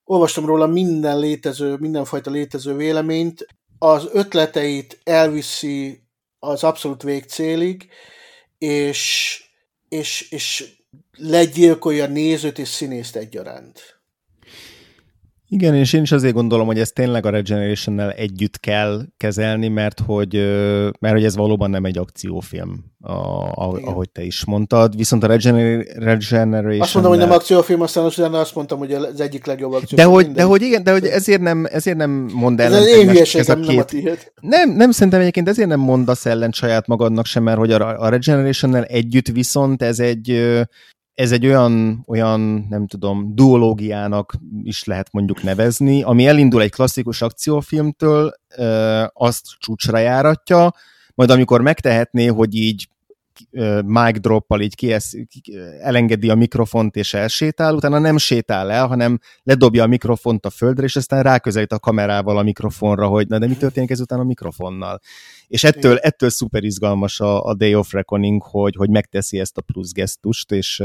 olvastam 0.03 0.45
róla 0.45 0.67
minden 0.67 1.19
létező, 1.19 1.75
mindenfajta 1.75 2.31
létező 2.31 2.75
véleményt. 2.75 3.47
Az 3.79 4.09
ötleteit 4.11 4.99
elviszi 5.03 6.03
az 6.39 6.63
abszolút 6.63 7.03
végcélig, 7.03 7.89
és, 8.57 9.43
és, 9.89 10.31
és 10.31 10.75
legyilkolja 11.17 12.07
nézőt 12.07 12.59
és 12.59 12.67
színészt 12.67 13.15
egyaránt. 13.15 13.96
Igen, 15.49 15.75
és 15.75 15.93
én 15.93 16.01
is 16.01 16.11
azért 16.11 16.33
gondolom, 16.33 16.65
hogy 16.65 16.79
ezt 16.79 16.93
tényleg 16.93 17.25
a 17.25 17.29
regeneration 17.29 17.99
együtt 17.99 18.59
kell 18.59 19.01
kezelni, 19.17 19.67
mert 19.67 19.99
hogy, 19.99 20.33
mert 20.99 21.13
hogy 21.13 21.23
ez 21.23 21.35
valóban 21.35 21.69
nem 21.69 21.85
egy 21.85 21.97
akciófilm, 21.97 22.83
a, 23.01 23.11
a, 23.11 23.79
ahogy 23.81 24.09
te 24.09 24.23
is 24.23 24.45
mondtad. 24.45 24.95
Viszont 24.95 25.23
a 25.23 25.27
regeneration 25.27 26.53
Azt 26.53 26.93
mondom, 26.93 27.11
hogy 27.11 27.21
nem 27.21 27.31
akciófilm, 27.31 27.81
aztán 27.81 28.05
utána 28.05 28.39
azt 28.39 28.55
mondtam, 28.55 28.77
hogy 28.77 28.93
az 28.93 29.21
egyik 29.21 29.45
legjobb 29.45 29.73
akciófilm. 29.73 30.09
De 30.09 30.15
hogy, 30.15 30.31
de 30.31 30.43
hogy 30.43 30.61
igen, 30.61 30.83
de 30.83 30.91
hogy 30.91 31.05
ezért 31.05 31.41
nem, 31.41 31.65
ezért 31.71 31.97
nem 31.97 32.29
mond 32.33 32.59
ellen. 32.59 32.81
Ez 32.81 32.87
én 32.87 33.09
hülyeségem, 33.09 33.59
nem 33.59 33.77
a 33.77 33.83
tiéd. 33.83 34.31
Nem, 34.41 34.71
nem 34.71 34.91
szerintem 34.91 35.19
egyébként 35.21 35.49
ezért 35.49 35.67
nem 35.67 35.79
mondasz 35.79 36.25
ellen 36.25 36.51
saját 36.51 36.87
magadnak 36.87 37.25
sem, 37.25 37.43
mert 37.43 37.57
hogy 37.57 37.71
a, 37.71 38.01
a 38.01 38.09
regeneration 38.09 38.85
együtt 38.85 39.27
viszont 39.27 39.81
ez 39.81 39.99
egy 39.99 40.57
ez 41.17 41.31
egy 41.31 41.45
olyan, 41.45 42.03
olyan, 42.07 42.65
nem 42.69 42.87
tudom, 42.87 43.35
duológiának 43.35 44.33
is 44.63 44.83
lehet 44.83 45.11
mondjuk 45.11 45.43
nevezni, 45.43 46.03
ami 46.03 46.27
elindul 46.27 46.61
egy 46.61 46.71
klasszikus 46.71 47.21
akciófilmtől, 47.21 48.33
azt 49.13 49.45
csúcsra 49.59 49.97
járatja, 49.97 50.73
majd 51.15 51.29
amikor 51.29 51.61
megtehetné, 51.61 52.25
hogy 52.25 52.55
így 52.55 52.89
mic 53.85 54.19
droppal 54.19 54.61
így 54.61 54.75
kiesz, 54.75 55.13
elengedi 55.79 56.29
a 56.29 56.35
mikrofont 56.35 56.95
és 56.95 57.13
elsétál, 57.13 57.75
utána 57.75 57.99
nem 57.99 58.17
sétál 58.17 58.71
el, 58.71 58.87
hanem 58.87 59.19
ledobja 59.43 59.83
a 59.83 59.87
mikrofont 59.87 60.45
a 60.45 60.49
földre, 60.49 60.85
és 60.85 60.95
aztán 60.95 61.23
ráközelít 61.23 61.71
a 61.71 61.79
kamerával 61.79 62.37
a 62.37 62.43
mikrofonra, 62.43 63.07
hogy 63.07 63.27
na 63.27 63.39
de 63.39 63.47
mi 63.47 63.55
történik 63.57 63.89
ezután 63.89 64.19
a 64.19 64.23
mikrofonnal. 64.23 64.99
És 65.47 65.63
ettől, 65.63 65.97
ettől 65.97 66.29
szuper 66.29 66.63
izgalmas 66.63 67.19
a, 67.19 67.43
a 67.43 67.55
Day 67.55 67.75
of 67.75 67.91
Reckoning, 67.91 68.43
hogy, 68.43 68.75
hogy 68.75 68.89
megteszi 68.89 69.39
ezt 69.39 69.57
a 69.57 69.61
plusz 69.61 69.91
gesztust, 69.91 70.51
és 70.51 70.83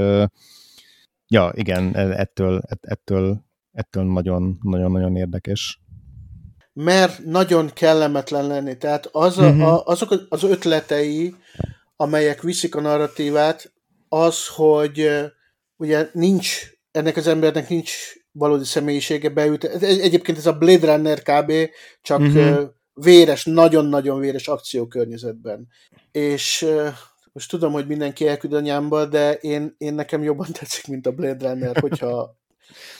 ja, 1.26 1.52
igen, 1.54 1.94
e, 1.94 2.00
ettől, 2.00 2.62
ettől, 2.80 3.44
ettől 3.72 4.04
nagyon, 4.04 4.58
nagyon-nagyon 4.62 5.16
érdekes 5.16 5.80
mert 6.74 7.24
nagyon 7.24 7.70
kellemetlen 7.74 8.46
lenni. 8.46 8.76
Tehát 8.76 9.08
az 9.12 9.38
a, 9.38 9.48
uh-huh. 9.48 9.68
a, 9.68 9.82
azok 9.84 10.26
az 10.28 10.42
ötletei, 10.42 11.34
amelyek 12.02 12.42
viszik 12.42 12.74
a 12.74 12.80
narratívát, 12.80 13.72
az, 14.08 14.46
hogy 14.46 15.08
ugye 15.76 16.08
nincs, 16.12 16.60
ennek 16.90 17.16
az 17.16 17.26
embernek 17.26 17.68
nincs 17.68 17.92
valódi 18.32 18.64
személyisége 18.64 19.28
beült. 19.28 19.64
Egyébként 19.82 20.38
ez 20.38 20.46
a 20.46 20.52
Blade 20.52 20.94
Runner 20.94 21.22
kb. 21.22 21.52
csak 22.02 22.20
uh-huh. 22.20 22.70
véres, 22.92 23.44
nagyon-nagyon 23.44 24.20
véres 24.20 24.48
akciókörnyezetben. 24.48 25.68
És 26.12 26.66
most 27.32 27.50
tudom, 27.50 27.72
hogy 27.72 27.86
mindenki 27.86 28.26
elküld 28.28 28.52
anyámba, 28.52 29.06
de 29.06 29.32
én, 29.32 29.74
én 29.78 29.94
nekem 29.94 30.22
jobban 30.22 30.52
tetszik, 30.58 30.86
mint 30.86 31.06
a 31.06 31.12
Blade 31.12 31.48
Runner, 31.48 31.76
hogyha 31.80 32.40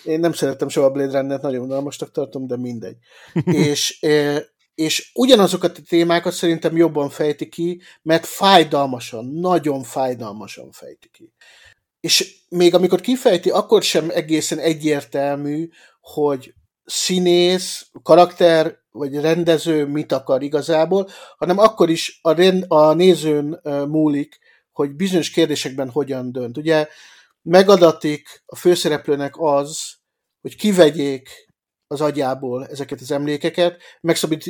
én 0.05 0.21
nem 0.21 0.33
szerettem 0.33 0.69
soha 0.69 0.87
a 0.87 0.91
Blade 0.91 1.19
Runner-t, 1.21 1.43
nagyon 1.43 1.65
unalmasnak 1.65 2.11
tartom, 2.11 2.47
de 2.47 2.57
mindegy. 2.57 2.97
és 3.67 4.01
és 4.75 5.11
ugyanazokat 5.15 5.79
a 5.79 5.83
témákat 5.89 6.33
szerintem 6.33 6.77
jobban 6.77 7.11
fejti 7.11 7.49
ki, 7.49 7.81
mert 8.03 8.27
fájdalmasan, 8.27 9.25
nagyon 9.25 9.83
fájdalmasan 9.83 10.71
fejti 10.71 11.09
ki. 11.13 11.33
És 12.01 12.37
még 12.49 12.75
amikor 12.75 13.01
kifejti, 13.01 13.51
akkor 13.51 13.83
sem 13.83 14.11
egészen 14.11 14.59
egyértelmű, 14.59 15.69
hogy 16.01 16.55
színész, 16.85 17.87
karakter 18.03 18.81
vagy 18.91 19.21
rendező 19.21 19.87
mit 19.87 20.13
akar 20.13 20.43
igazából, 20.43 21.09
hanem 21.37 21.59
akkor 21.59 21.91
is 21.91 22.19
a, 22.23 22.33
rend, 22.33 22.65
a 22.69 22.93
nézőn 22.93 23.61
múlik, 23.89 24.39
hogy 24.73 24.91
bizonyos 24.91 25.31
kérdésekben 25.31 25.91
hogyan 25.91 26.33
dönt. 26.33 26.57
Ugye 26.57 26.89
megadatik 27.43 28.43
a 28.47 28.57
főszereplőnek 28.57 29.35
az, 29.39 29.93
hogy 30.41 30.57
kivegyék 30.57 31.52
az 31.93 32.01
agyából 32.01 32.67
ezeket 32.67 33.01
az 33.01 33.11
emlékeket, 33.11 33.77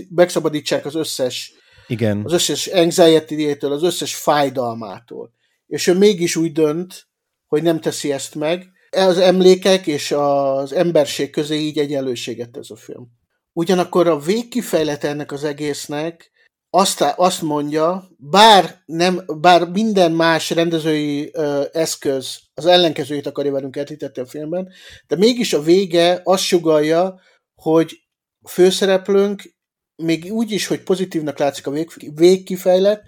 megszabadítsák 0.09 0.84
az 0.84 0.95
összes 0.95 1.53
Igen. 1.86 2.20
az 2.24 2.32
összes 2.32 2.66
anxiety 2.66 3.57
az 3.61 3.82
összes 3.82 4.14
fájdalmától. 4.14 5.32
És 5.66 5.86
ő 5.86 5.95
mégis 5.95 6.36
úgy 6.36 6.53
dönt, 6.53 7.07
hogy 7.47 7.62
nem 7.62 7.80
teszi 7.80 8.12
ezt 8.12 8.34
meg. 8.34 8.66
Az 8.90 9.18
emlékek 9.18 9.86
és 9.86 10.12
az 10.12 10.72
emberség 10.72 11.30
közé 11.30 11.57
így 11.57 11.78
egyenlőséget 11.78 12.51
tesz 12.51 12.70
a 12.70 12.76
film. 12.76 13.09
Ugyanakkor 13.53 14.07
a 14.07 14.18
végkifejlet 14.18 15.05
ennek 15.05 15.32
az 15.32 15.45
egésznek 15.45 16.30
azt, 16.74 17.01
azt 17.16 17.43
mondja, 17.43 18.09
bár, 18.16 18.82
nem, 18.86 19.24
bár 19.40 19.68
minden 19.68 20.12
más 20.12 20.51
rendezői 20.51 21.30
ö, 21.32 21.62
eszköz 21.72 22.38
az 22.55 22.66
ellenkezőjét 22.66 23.26
akarja 23.26 23.53
velünk 23.53 23.76
elhitetni 23.76 24.22
a 24.22 24.26
filmben, 24.26 24.68
de 25.07 25.16
mégis 25.16 25.53
a 25.53 25.62
vége 25.62 26.20
azt 26.24 26.43
sugalja, 26.43 27.20
hogy 27.62 28.02
a 28.42 28.48
főszereplőnk 28.48 29.54
még 29.96 30.32
úgy 30.32 30.50
is, 30.50 30.66
hogy 30.66 30.82
pozitívnak 30.82 31.38
látszik 31.38 31.66
a 31.66 31.70
vég, 31.70 31.88
végkifejlet, 32.14 33.02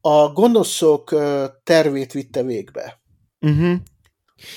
a 0.00 0.32
gonoszok 0.32 1.14
tervét 1.64 2.12
vitte 2.12 2.42
végbe. 2.42 3.00
Uh-huh. 3.40 3.74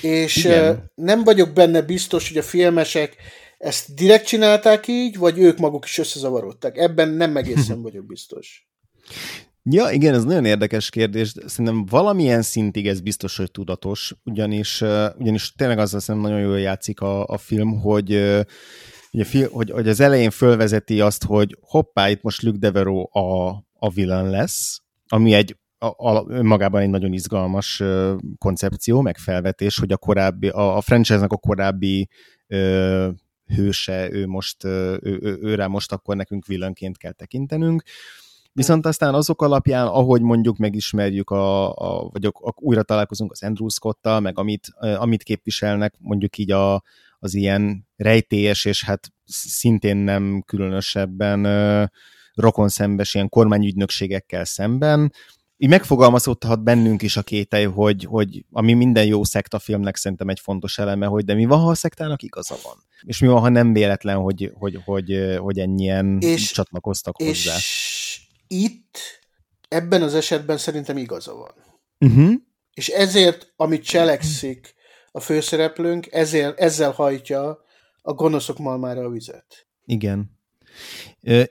És 0.02 0.36
Igen. 0.36 0.90
nem 0.94 1.24
vagyok 1.24 1.52
benne 1.52 1.82
biztos, 1.82 2.28
hogy 2.28 2.36
a 2.36 2.42
filmesek 2.42 3.16
ezt 3.58 3.94
direkt 3.94 4.26
csinálták 4.26 4.86
így, 4.86 5.18
vagy 5.18 5.38
ők 5.38 5.58
maguk 5.58 5.84
is 5.84 5.98
összezavarodtak. 5.98 6.78
Ebben 6.78 7.08
nem 7.08 7.36
egészen 7.36 7.82
vagyok 7.86 8.06
biztos. 8.06 8.66
Ja, 9.64 9.90
igen, 9.90 10.14
ez 10.14 10.24
nagyon 10.24 10.44
érdekes 10.44 10.90
kérdés. 10.90 11.34
Szerintem 11.46 11.86
valamilyen 11.86 12.42
szintig 12.42 12.86
ez 12.86 13.00
biztos, 13.00 13.36
hogy 13.36 13.50
tudatos, 13.50 14.14
ugyanis, 14.24 14.80
ugyanis 15.18 15.52
tényleg 15.52 15.78
azzal 15.78 16.00
szerintem 16.00 16.30
nagyon 16.30 16.46
jól 16.46 16.60
játszik 16.60 17.00
a, 17.00 17.26
a 17.26 17.38
film, 17.38 17.80
hogy 17.80 18.40
ugye, 19.12 19.46
hogy, 19.50 19.70
hogy 19.70 19.88
az 19.88 20.00
elején 20.00 20.30
fölvezeti 20.30 21.00
azt, 21.00 21.24
hogy 21.24 21.56
hoppá, 21.60 22.10
itt 22.10 22.22
most 22.22 22.42
Luke 22.42 22.58
Devereaux 22.58 23.16
a, 23.16 23.48
a 23.72 23.90
villain 23.90 24.30
lesz, 24.30 24.82
ami 25.08 25.32
egy 25.32 25.56
a, 25.78 26.08
a, 26.08 26.24
önmagában 26.28 26.80
egy 26.80 26.90
nagyon 26.90 27.12
izgalmas 27.12 27.80
ö, 27.80 28.16
koncepció, 28.38 29.00
meg 29.00 29.18
felvetés, 29.18 29.78
hogy 29.78 29.92
a 29.92 29.96
korábbi, 29.96 30.48
a, 30.48 30.76
a 30.76 30.80
franchise-nak 30.80 31.32
a 31.32 31.36
korábbi 31.36 32.08
ö, 32.46 33.10
hőse, 33.54 34.12
ő 34.12 34.26
most, 34.26 34.64
ő, 34.64 34.98
ő, 35.02 35.38
őre 35.40 35.66
most 35.66 35.92
akkor 35.92 36.16
nekünk 36.16 36.46
villanként 36.46 36.98
kell 36.98 37.12
tekintenünk. 37.12 37.82
Viszont 38.52 38.86
aztán 38.86 39.14
azok 39.14 39.42
alapján, 39.42 39.86
ahogy 39.86 40.22
mondjuk 40.22 40.56
megismerjük, 40.56 41.30
a, 41.30 41.74
a, 41.74 42.08
vagy 42.12 42.24
a, 42.24 42.32
a, 42.34 42.54
újra 42.56 42.82
találkozunk 42.82 43.32
az 43.32 43.42
Andrew 43.42 43.68
Scott-tal, 43.68 44.20
meg 44.20 44.38
amit, 44.38 44.66
amit 44.78 45.22
képviselnek 45.22 45.94
mondjuk 45.98 46.38
így 46.38 46.50
a, 46.50 46.82
az 47.22 47.34
ilyen 47.34 47.88
rejtélyes, 47.96 48.64
és 48.64 48.84
hát 48.84 49.08
szintén 49.24 49.96
nem 49.96 50.42
különösebben 50.46 51.46
rokon 52.34 52.68
szembes 52.68 53.14
ilyen 53.14 53.28
kormányügynökségekkel 53.28 54.44
szemben, 54.44 55.12
így 55.62 55.68
megfogalmazódhat 55.68 56.62
bennünk 56.62 57.02
is 57.02 57.16
a 57.16 57.22
kételj, 57.22 57.64
hogy, 57.64 58.04
hogy 58.04 58.44
ami 58.50 58.72
minden 58.72 59.04
jó 59.04 59.24
szektafilmnek 59.24 59.96
szerintem 59.96 60.28
egy 60.28 60.40
fontos 60.40 60.78
eleme, 60.78 61.06
hogy 61.06 61.24
de 61.24 61.34
mi 61.34 61.44
van, 61.44 61.60
ha 61.60 61.68
a 61.68 61.74
szektának 61.74 62.22
igaza 62.22 62.56
van? 62.62 62.76
És 63.02 63.18
mi 63.18 63.26
van, 63.26 63.40
ha 63.40 63.48
nem 63.48 63.72
véletlen, 63.72 64.16
hogy, 64.16 64.52
hogy, 64.54 64.78
hogy, 64.84 65.36
hogy 65.38 65.58
ennyien 65.58 66.18
és, 66.20 66.50
csatlakoztak 66.50 67.20
és 67.20 67.26
hozzá? 67.26 67.56
És 67.56 68.20
itt, 68.46 68.98
ebben 69.68 70.02
az 70.02 70.14
esetben 70.14 70.58
szerintem 70.58 70.96
igaza 70.96 71.34
van. 71.34 71.54
Uh-huh. 72.10 72.32
És 72.74 72.88
ezért, 72.88 73.52
amit 73.56 73.84
cselekszik 73.84 74.74
a 75.12 75.20
főszereplőnk, 75.20 76.06
ezért, 76.10 76.60
ezzel 76.60 76.90
hajtja 76.90 77.58
a 78.02 78.12
gonoszok 78.12 78.58
malmára 78.58 79.04
a 79.04 79.10
vizet. 79.10 79.66
Igen. 79.84 80.40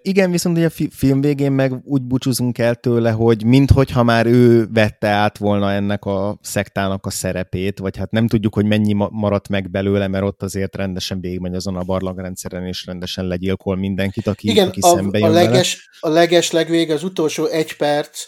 Igen, 0.01 0.31
viszont 0.31 0.57
ugye 0.57 0.65
a 0.65 0.87
film 0.89 1.21
végén 1.21 1.51
meg 1.51 1.73
úgy 1.83 2.01
búcsúzunk 2.01 2.57
el 2.57 2.75
tőle, 2.75 3.11
hogy 3.11 3.45
minthogyha 3.45 4.03
már 4.03 4.25
ő 4.25 4.67
vette 4.73 5.07
át 5.07 5.37
volna 5.37 5.71
ennek 5.71 6.05
a 6.05 6.39
szektának 6.41 7.05
a 7.05 7.09
szerepét, 7.09 7.79
vagy 7.79 7.97
hát 7.97 8.11
nem 8.11 8.27
tudjuk, 8.27 8.53
hogy 8.53 8.65
mennyi 8.65 8.93
maradt 8.93 9.47
meg 9.47 9.69
belőle, 9.69 10.07
mert 10.07 10.23
ott 10.23 10.43
azért 10.43 10.75
rendesen 10.75 11.21
végigmegy 11.21 11.55
azon 11.55 11.75
a 11.75 11.83
barlangrendszeren, 11.83 12.65
és 12.65 12.85
rendesen 12.85 13.25
legyilkol 13.25 13.75
mindenkit, 13.75 14.27
aki, 14.27 14.49
Igen, 14.49 14.67
aki 14.67 14.79
a, 14.81 14.87
szembe 14.87 15.17
jön 15.17 15.29
a 15.29 15.33
leges, 15.33 15.89
vele. 16.01 16.15
a 16.15 16.19
leges 16.19 16.51
legvég, 16.51 16.91
az 16.91 17.03
utolsó 17.03 17.45
egy 17.45 17.75
perc, 17.77 18.19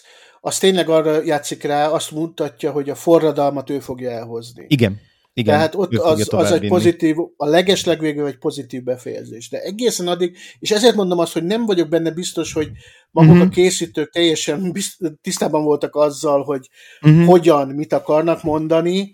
az 0.42 0.58
tényleg 0.58 0.90
arra 0.90 1.24
játszik 1.24 1.64
rá, 1.64 1.88
azt 1.88 2.12
mutatja, 2.12 2.72
hogy 2.72 2.90
a 2.90 2.96
forradalmat 2.96 3.70
ő 3.70 3.80
fogja 3.80 4.10
elhozni. 4.10 4.66
Igen, 4.68 5.00
igen, 5.34 5.56
Tehát 5.56 5.76
ott 5.76 5.94
az, 5.94 6.34
az 6.34 6.52
egy 6.52 6.68
pozitív, 6.68 7.16
a 7.36 7.46
legeslegvégül 7.46 8.26
egy 8.26 8.38
pozitív 8.38 8.84
befejezés. 8.84 9.50
De 9.50 9.62
egészen 9.62 10.08
addig, 10.08 10.38
és 10.60 10.72
ezért 10.72 10.96
mondom 10.96 11.20
azt, 11.20 11.34
hogy 11.34 11.44
nem 11.44 11.66
vagyok 11.66 11.90
benne 11.90 12.12
biztos, 12.12 12.54
hogy 12.54 12.72
maguk 13.12 13.32
uh-huh. 13.32 13.48
a 13.48 13.50
készítők 13.50 14.12
teljesen 14.12 14.72
bizt, 14.72 14.98
tisztában 15.22 15.64
voltak 15.64 15.96
azzal, 15.96 16.44
hogy 16.44 16.70
uh-huh. 17.02 17.26
hogyan, 17.26 17.68
mit 17.68 17.94
akarnak 17.94 18.44
mondani, 18.44 19.12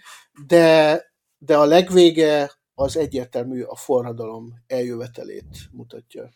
de, 0.47 1.01
de 1.37 1.57
a 1.57 1.65
legvége 1.65 2.51
az 2.73 2.97
egyértelmű 2.97 3.61
a 3.61 3.75
forradalom 3.75 4.53
eljövetelét 4.67 5.57
mutatja. 5.71 6.29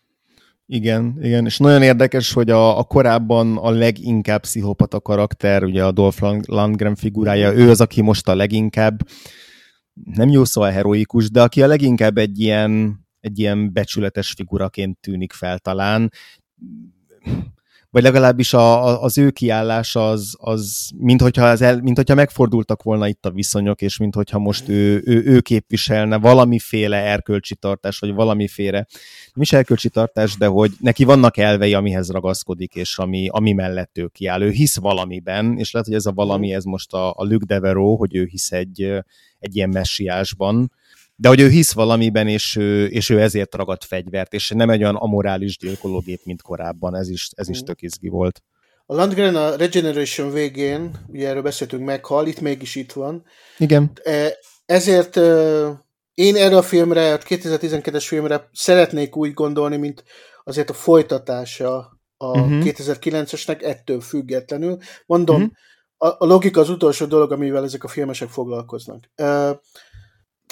Igen, 0.65 1.17
igen, 1.21 1.45
és 1.45 1.57
nagyon 1.57 1.81
érdekes, 1.81 2.33
hogy 2.33 2.49
a, 2.49 2.77
a 2.77 2.83
korábban 2.83 3.57
a 3.57 3.69
leginkább 3.69 4.41
pszichopata 4.41 4.99
karakter, 5.01 5.63
ugye 5.63 5.85
a 5.85 5.91
Dolph 5.91 6.21
Lundgren 6.45 6.95
figurája, 6.95 7.53
ő 7.53 7.69
az, 7.69 7.81
aki 7.81 8.01
most 8.01 8.27
a 8.27 8.35
leginkább 8.35 9.07
nem 9.93 10.29
jó 10.29 10.45
szó 10.45 10.61
a 10.61 10.71
heroikus, 10.71 11.31
de 11.31 11.41
aki 11.41 11.61
a 11.61 11.67
leginkább 11.67 12.17
egy 12.17 12.39
ilyen, 12.39 12.99
egy 13.19 13.39
ilyen 13.39 13.73
becsületes 13.73 14.31
figuraként 14.31 14.99
tűnik 14.99 15.33
fel 15.33 15.59
talán, 15.59 16.11
vagy 17.93 18.03
legalábbis 18.03 18.53
a, 18.53 18.87
a, 18.87 19.03
az 19.03 19.17
ő 19.17 19.29
kiállása 19.29 20.09
az, 20.09 20.35
az 20.39 20.89
mint, 20.97 21.21
hogyha 21.21 21.45
az 21.45 21.61
el, 21.61 21.81
mint 21.81 21.97
hogyha 21.97 22.15
megfordultak 22.15 22.83
volna 22.83 23.07
itt 23.07 23.25
a 23.25 23.31
viszonyok, 23.31 23.81
és 23.81 23.97
mint 23.97 24.15
hogyha 24.15 24.39
most 24.39 24.69
ő, 24.69 25.01
ő, 25.05 25.23
ő 25.25 25.41
képviselne 25.41 26.17
valamiféle 26.17 26.97
erkölcsi 26.97 27.55
tartás, 27.55 27.99
vagy 27.99 28.13
valamiféle, 28.13 28.87
nem 29.33 29.41
is 29.41 29.53
erkölcsi 29.53 29.89
tartás, 29.89 30.37
de 30.37 30.45
hogy 30.45 30.71
neki 30.79 31.03
vannak 31.03 31.37
elvei, 31.37 31.73
amihez 31.73 32.11
ragaszkodik, 32.11 32.75
és 32.75 32.97
ami, 32.97 33.27
ami 33.31 33.51
mellett 33.51 33.97
ő 33.97 34.07
kiáll. 34.07 34.41
Ő 34.41 34.49
hisz 34.49 34.77
valamiben, 34.77 35.57
és 35.57 35.71
lehet, 35.71 35.87
hogy 35.87 35.97
ez 35.97 36.05
a 36.05 36.11
valami, 36.11 36.53
ez 36.53 36.63
most 36.63 36.93
a, 36.93 37.09
a 37.09 37.23
Luc 37.23 37.45
Devereaux, 37.45 37.99
hogy 37.99 38.15
ő 38.15 38.25
hisz 38.25 38.51
egy, 38.51 39.03
egy 39.43 39.55
ilyen 39.55 39.69
messiásban, 39.69 40.71
de 41.15 41.27
hogy 41.27 41.39
ő 41.39 41.49
hisz 41.49 41.71
valamiben, 41.73 42.27
és 42.27 42.55
ő, 42.55 42.85
és 42.85 43.09
ő 43.09 43.21
ezért 43.21 43.55
ragad 43.55 43.83
fegyvert, 43.83 44.33
és 44.33 44.49
nem 44.49 44.69
egy 44.69 44.81
olyan 44.81 44.95
amorális 44.95 45.57
gyilkológép, 45.57 46.21
mint 46.23 46.41
korábban, 46.41 46.95
ez 46.95 47.09
is, 47.09 47.29
ez 47.35 47.49
is 47.49 47.61
mm. 47.61 47.65
tök 47.65 47.81
izgi 47.81 48.07
volt. 48.07 48.43
A 48.85 48.95
Landgren 48.95 49.35
a 49.35 49.55
Regeneration 49.55 50.31
végén, 50.31 50.91
ugye 51.07 51.27
erről 51.27 51.41
beszéltünk, 51.41 51.85
meghal, 51.85 52.27
itt 52.27 52.39
mégis 52.39 52.75
itt 52.75 52.91
van. 52.91 53.23
Igen. 53.57 53.91
E, 54.03 54.37
ezért 54.65 55.17
én 56.13 56.35
erre 56.35 56.57
a 56.57 56.61
filmre, 56.61 57.13
a 57.13 57.17
2012-es 57.17 58.03
filmre 58.07 58.49
szeretnék 58.53 59.15
úgy 59.15 59.33
gondolni, 59.33 59.77
mint 59.77 60.03
azért 60.43 60.69
a 60.69 60.73
folytatása 60.73 61.99
a 62.17 62.27
uh-huh. 62.27 62.49
Mhm. 62.49 62.67
2009-esnek 62.67 63.63
ettől 63.63 64.01
függetlenül. 64.01 64.77
Mondom, 65.05 65.35
uh-huh. 65.35 65.51
A, 66.03 66.15
a 66.17 66.25
logika 66.25 66.59
az 66.61 66.69
utolsó 66.69 67.05
dolog, 67.05 67.31
amivel 67.31 67.63
ezek 67.63 67.83
a 67.83 67.87
filmesek 67.87 68.29
foglalkoznak 68.29 69.09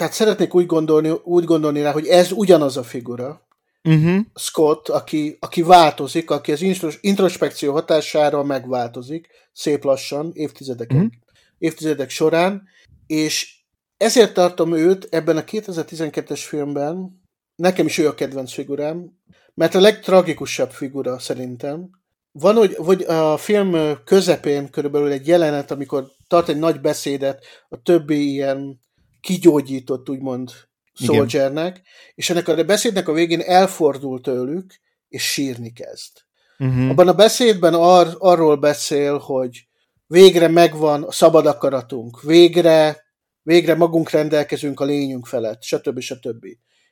tehát 0.02 0.14
szeretnék 0.16 0.56
úgy 0.56 0.66
gondolni, 0.66 1.14
úgy 1.24 1.44
gondolni 1.44 1.82
rá, 1.82 1.92
hogy 1.92 2.08
ez 2.08 2.32
ugyanaz 2.32 2.78
a 2.78 2.84
figura, 2.84 3.48
uh-huh. 3.84 4.20
Scott, 4.34 4.90
aki, 4.90 5.38
aki 5.40 5.62
változik, 5.62 6.30
aki 6.30 6.52
az 6.52 6.62
introspekció 7.02 7.74
hatására 7.74 8.44
megváltozik, 8.44 9.28
szép 9.54 9.84
lassan, 9.84 10.32
évtizedek, 10.34 10.92
uh-huh. 10.92 11.10
évtizedek 11.58 12.10
során, 12.10 12.64
és 13.08 13.56
ezért 13.98 14.34
tartom 14.34 14.74
őt 14.74 15.08
ebben 15.10 15.38
a 15.38 15.44
2012-es 15.44 16.44
filmben, 16.48 17.22
nekem 17.56 17.86
is 17.86 17.98
ő 17.98 18.08
a 18.08 18.14
kedvenc 18.14 18.54
figurám, 18.54 19.20
mert 19.54 19.76
a 19.76 19.80
legtragikusabb 19.80 20.72
figura 20.72 21.20
szerintem. 21.20 21.90
Van, 22.32 22.56
hogy, 22.56 22.76
hogy 22.76 23.02
a 23.02 23.38
film 23.38 23.98
közepén 24.04 24.70
körülbelül 24.70 25.12
egy 25.12 25.28
jelenet, 25.28 25.72
amikor 25.72 26.08
tart 26.28 26.50
egy 26.50 26.60
nagy 26.60 26.82
beszédet 26.82 27.46
a 27.70 27.82
többi 27.82 28.32
ilyen 28.32 28.80
kigyógyított, 29.22 30.10
úgymond, 30.10 30.52
Soldiernek, 30.94 31.82
és 32.16 32.30
ennek 32.30 32.48
a 32.48 32.64
beszédnek 32.64 33.08
a 33.08 33.14
végén 33.14 33.40
elfordul 33.40 34.22
tőlük, 34.22 34.80
és 35.08 35.32
sírni 35.32 35.72
kezd. 35.72 36.12
Uh-huh. 36.60 36.90
Abban 36.90 37.08
a 37.08 37.14
beszédben 37.14 37.74
ar- 37.74 38.16
arról 38.20 38.56
beszél, 38.56 39.18
hogy 39.18 39.68
végre 40.08 40.48
megvan 40.48 41.04
a 41.04 41.12
szabad 41.12 41.46
akaratunk, 41.46 42.22
végre, 42.22 43.04
végre 43.42 43.76
magunk 43.76 44.10
rendelkezünk 44.10 44.80
a 44.80 44.86
lényünk 44.86 45.26
felett, 45.26 45.64
stb. 45.64 46.00
stb. 46.00 46.46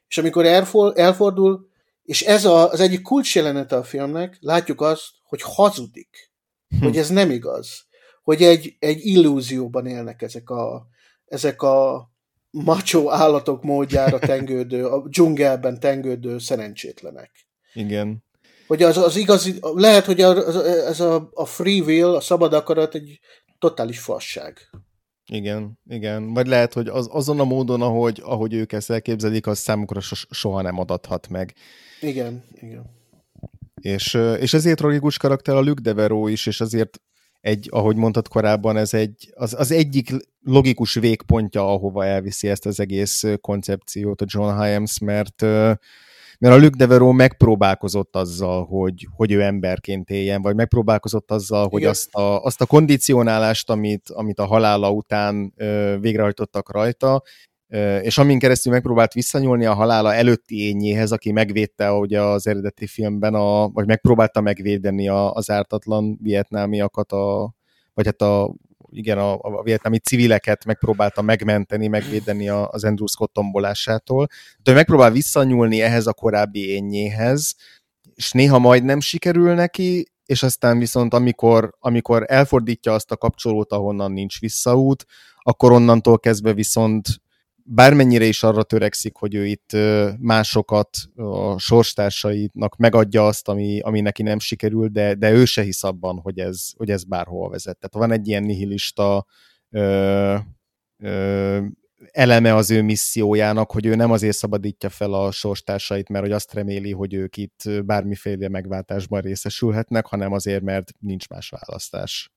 És 0.07 0.17
amikor 0.17 0.45
elfor- 0.45 0.97
elfordul, 0.97 1.67
és 2.03 2.21
ez 2.21 2.45
a, 2.45 2.71
az 2.71 2.79
egyik 2.79 3.01
kulcsjelenete 3.01 3.75
a 3.75 3.83
filmnek, 3.83 4.37
látjuk 4.39 4.81
azt, 4.81 5.09
hogy 5.29 5.41
hazudik, 5.41 6.31
hm. 6.67 6.83
hogy 6.83 6.97
ez 6.97 7.09
nem 7.09 7.31
igaz, 7.31 7.87
hogy 8.23 8.43
egy, 8.43 8.75
egy 8.79 9.05
illúzióban 9.05 9.85
élnek 9.85 10.21
ezek 10.21 10.49
a, 10.49 10.87
ezek 11.25 11.61
a 11.61 12.09
macsó 12.49 13.11
állatok 13.11 13.63
módjára 13.63 14.19
tengődő, 14.33 14.85
a 14.85 15.07
dzsungelben 15.07 15.79
tengődő 15.79 16.37
szerencsétlenek. 16.37 17.31
Igen. 17.73 18.23
Hogy 18.67 18.83
az, 18.83 18.97
az 18.97 19.15
igazi, 19.15 19.59
lehet, 19.61 20.05
hogy 20.05 20.21
az, 20.21 20.55
ez 20.65 20.99
a, 20.99 21.29
a 21.33 21.45
free 21.45 21.81
will, 21.81 22.15
a 22.15 22.21
szabad 22.21 22.53
akarat 22.53 22.95
egy 22.95 23.19
totális 23.59 23.99
fasság. 23.99 24.69
Igen, 25.31 25.79
igen. 25.89 26.33
Vagy 26.33 26.47
lehet, 26.47 26.73
hogy 26.73 26.87
az, 26.87 27.07
azon 27.11 27.39
a 27.39 27.43
módon, 27.43 27.81
ahogy, 27.81 28.21
ahogy 28.23 28.53
ők 28.53 28.71
ezt 28.71 28.89
elképzelik, 28.89 29.47
az 29.47 29.59
számukra 29.59 29.99
so, 29.99 30.15
soha 30.29 30.61
nem 30.61 30.79
adathat 30.79 31.27
meg. 31.29 31.53
Igen, 32.01 32.43
igen. 32.53 32.98
És, 33.81 34.13
és 34.39 34.53
ezért 34.53 34.77
tragikus 34.77 35.17
karakter 35.17 35.55
a 35.55 35.61
Luke 35.61 35.81
Devereaux 35.81 36.31
is, 36.31 36.45
és 36.45 36.61
azért 36.61 37.01
egy, 37.41 37.67
ahogy 37.71 37.95
mondtad 37.95 38.27
korábban, 38.27 38.77
ez 38.77 38.93
egy, 38.93 39.31
az, 39.35 39.53
az 39.53 39.71
egyik 39.71 40.11
logikus 40.43 40.93
végpontja, 40.93 41.67
ahova 41.67 42.05
elviszi 42.05 42.47
ezt 42.47 42.65
az 42.65 42.79
egész 42.79 43.23
koncepciót 43.41 44.21
a 44.21 44.25
John 44.27 44.61
Hyams, 44.61 44.99
mert 44.99 45.45
mert 46.39 46.55
a 46.55 46.57
Luke 46.57 46.77
Devereaux 46.77 47.17
megpróbálkozott 47.17 48.15
azzal, 48.15 48.65
hogy, 48.65 49.07
hogy 49.15 49.31
ő 49.31 49.41
emberként 49.41 50.09
éljen, 50.09 50.41
vagy 50.41 50.55
megpróbálkozott 50.55 51.31
azzal, 51.31 51.67
hogy 51.67 51.83
azt 51.83 52.15
a, 52.15 52.43
azt 52.43 52.61
a 52.61 52.65
kondicionálást, 52.65 53.69
amit, 53.69 54.09
amit 54.09 54.39
a 54.39 54.45
halála 54.45 54.91
után 54.91 55.53
ö, 55.55 55.97
végrehajtottak 55.99 56.71
rajta, 56.71 57.23
és 58.01 58.17
amin 58.17 58.39
keresztül 58.39 58.71
megpróbált 58.71 59.13
visszanyúlni 59.13 59.65
a 59.65 59.73
halála 59.73 60.13
előtti 60.13 60.67
ényéhez, 60.67 61.11
aki 61.11 61.31
megvédte 61.31 61.91
ugye 61.91 62.21
az 62.21 62.47
eredeti 62.47 62.87
filmben, 62.87 63.33
a, 63.33 63.67
vagy 63.67 63.87
megpróbálta 63.87 64.41
megvédeni 64.41 65.07
a, 65.09 65.33
az 65.33 65.49
ártatlan 65.49 66.17
vietnámiakat, 66.21 67.11
a, 67.11 67.53
vagy 67.93 68.05
hát 68.05 68.21
a, 68.21 68.55
igen, 68.91 69.17
a, 69.17 69.33
a 69.33 69.63
vietnámi 69.63 69.97
civileket 69.97 70.65
megpróbálta 70.65 71.21
megmenteni, 71.21 71.87
megvédeni 71.87 72.49
a, 72.49 72.67
az 72.69 72.83
Andrew 72.83 73.07
Scott 73.07 73.33
tombolásától. 73.33 74.27
De 74.63 74.73
megpróbál 74.73 75.11
visszanyúlni 75.11 75.81
ehhez 75.81 76.07
a 76.07 76.13
korábbi 76.13 76.69
ényéhez, 76.69 77.55
és 78.15 78.31
néha 78.31 78.59
majd 78.59 78.83
nem 78.83 78.99
sikerül 78.99 79.53
neki, 79.53 80.11
és 80.25 80.43
aztán 80.43 80.79
viszont 80.79 81.13
amikor, 81.13 81.75
amikor 81.79 82.25
elfordítja 82.27 82.93
azt 82.93 83.11
a 83.11 83.17
kapcsolót, 83.17 83.71
ahonnan 83.71 84.11
nincs 84.11 84.39
visszaút, 84.39 85.05
akkor 85.37 85.71
onnantól 85.71 86.19
kezdve 86.19 86.53
viszont 86.53 87.07
bármennyire 87.71 88.25
is 88.25 88.43
arra 88.43 88.63
törekszik, 88.63 89.15
hogy 89.15 89.35
ő 89.35 89.45
itt 89.45 89.71
másokat, 90.19 90.89
a 91.15 91.57
sorstársainak 91.59 92.75
megadja 92.77 93.27
azt, 93.27 93.47
ami, 93.47 93.79
ami 93.79 94.01
neki 94.01 94.23
nem 94.23 94.39
sikerül, 94.39 94.87
de, 94.87 95.13
de 95.13 95.31
ő 95.31 95.45
se 95.45 95.61
hisz 95.61 95.83
abban, 95.83 96.19
hogy 96.19 96.39
ez, 96.39 96.69
hogy 96.77 96.89
ez 96.89 97.03
bárhol 97.03 97.49
vezet. 97.49 97.77
Tehát 97.77 98.07
van 98.07 98.19
egy 98.19 98.27
ilyen 98.27 98.43
nihilista 98.43 99.25
ö, 99.69 100.35
ö, 100.97 101.59
eleme 102.11 102.55
az 102.55 102.71
ő 102.71 102.81
missziójának, 102.81 103.71
hogy 103.71 103.85
ő 103.85 103.95
nem 103.95 104.11
azért 104.11 104.37
szabadítja 104.37 104.89
fel 104.89 105.13
a 105.13 105.31
sorstársait, 105.31 106.09
mert 106.09 106.23
hogy 106.23 106.33
azt 106.33 106.53
reméli, 106.53 106.91
hogy 106.91 107.13
ők 107.13 107.37
itt 107.37 107.63
bármiféle 107.85 108.49
megváltásban 108.49 109.21
részesülhetnek, 109.21 110.05
hanem 110.05 110.31
azért, 110.33 110.61
mert 110.61 110.91
nincs 110.99 111.29
más 111.29 111.49
választás. 111.49 112.31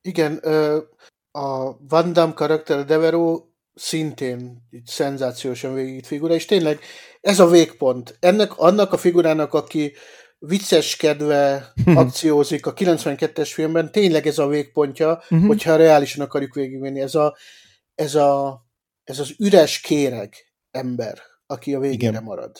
Igen, 0.00 0.36
a 1.30 1.76
Van 1.88 2.12
Damme 2.12 2.32
karakter, 2.32 2.78
a 2.78 2.82
Devero 2.82 3.44
szintén 3.76 4.66
egy 4.70 4.86
szenzációsan 4.86 5.74
végigít 5.74 6.06
figura, 6.06 6.34
és 6.34 6.44
tényleg 6.44 6.80
ez 7.20 7.38
a 7.38 7.46
végpont. 7.46 8.16
Ennek, 8.20 8.58
annak 8.58 8.92
a 8.92 8.96
figurának, 8.96 9.54
aki 9.54 9.92
vicces 10.38 10.96
kedve 10.96 11.72
akciózik 11.94 12.66
a 12.66 12.74
92-es 12.74 13.50
filmben, 13.52 13.92
tényleg 13.92 14.26
ez 14.26 14.38
a 14.38 14.46
végpontja, 14.46 15.12
uh-huh. 15.12 15.46
hogyha 15.46 15.76
reálisan 15.76 16.24
akarjuk 16.24 16.54
végigvenni. 16.54 17.00
Ez, 17.00 17.14
a, 17.14 17.36
ez, 17.94 18.14
a, 18.14 18.62
ez 19.04 19.18
az 19.18 19.34
üres 19.38 19.80
kéreg 19.80 20.34
ember, 20.70 21.18
aki 21.46 21.74
a 21.74 21.80
végére 21.80 22.10
Igen. 22.10 22.22
marad. 22.22 22.56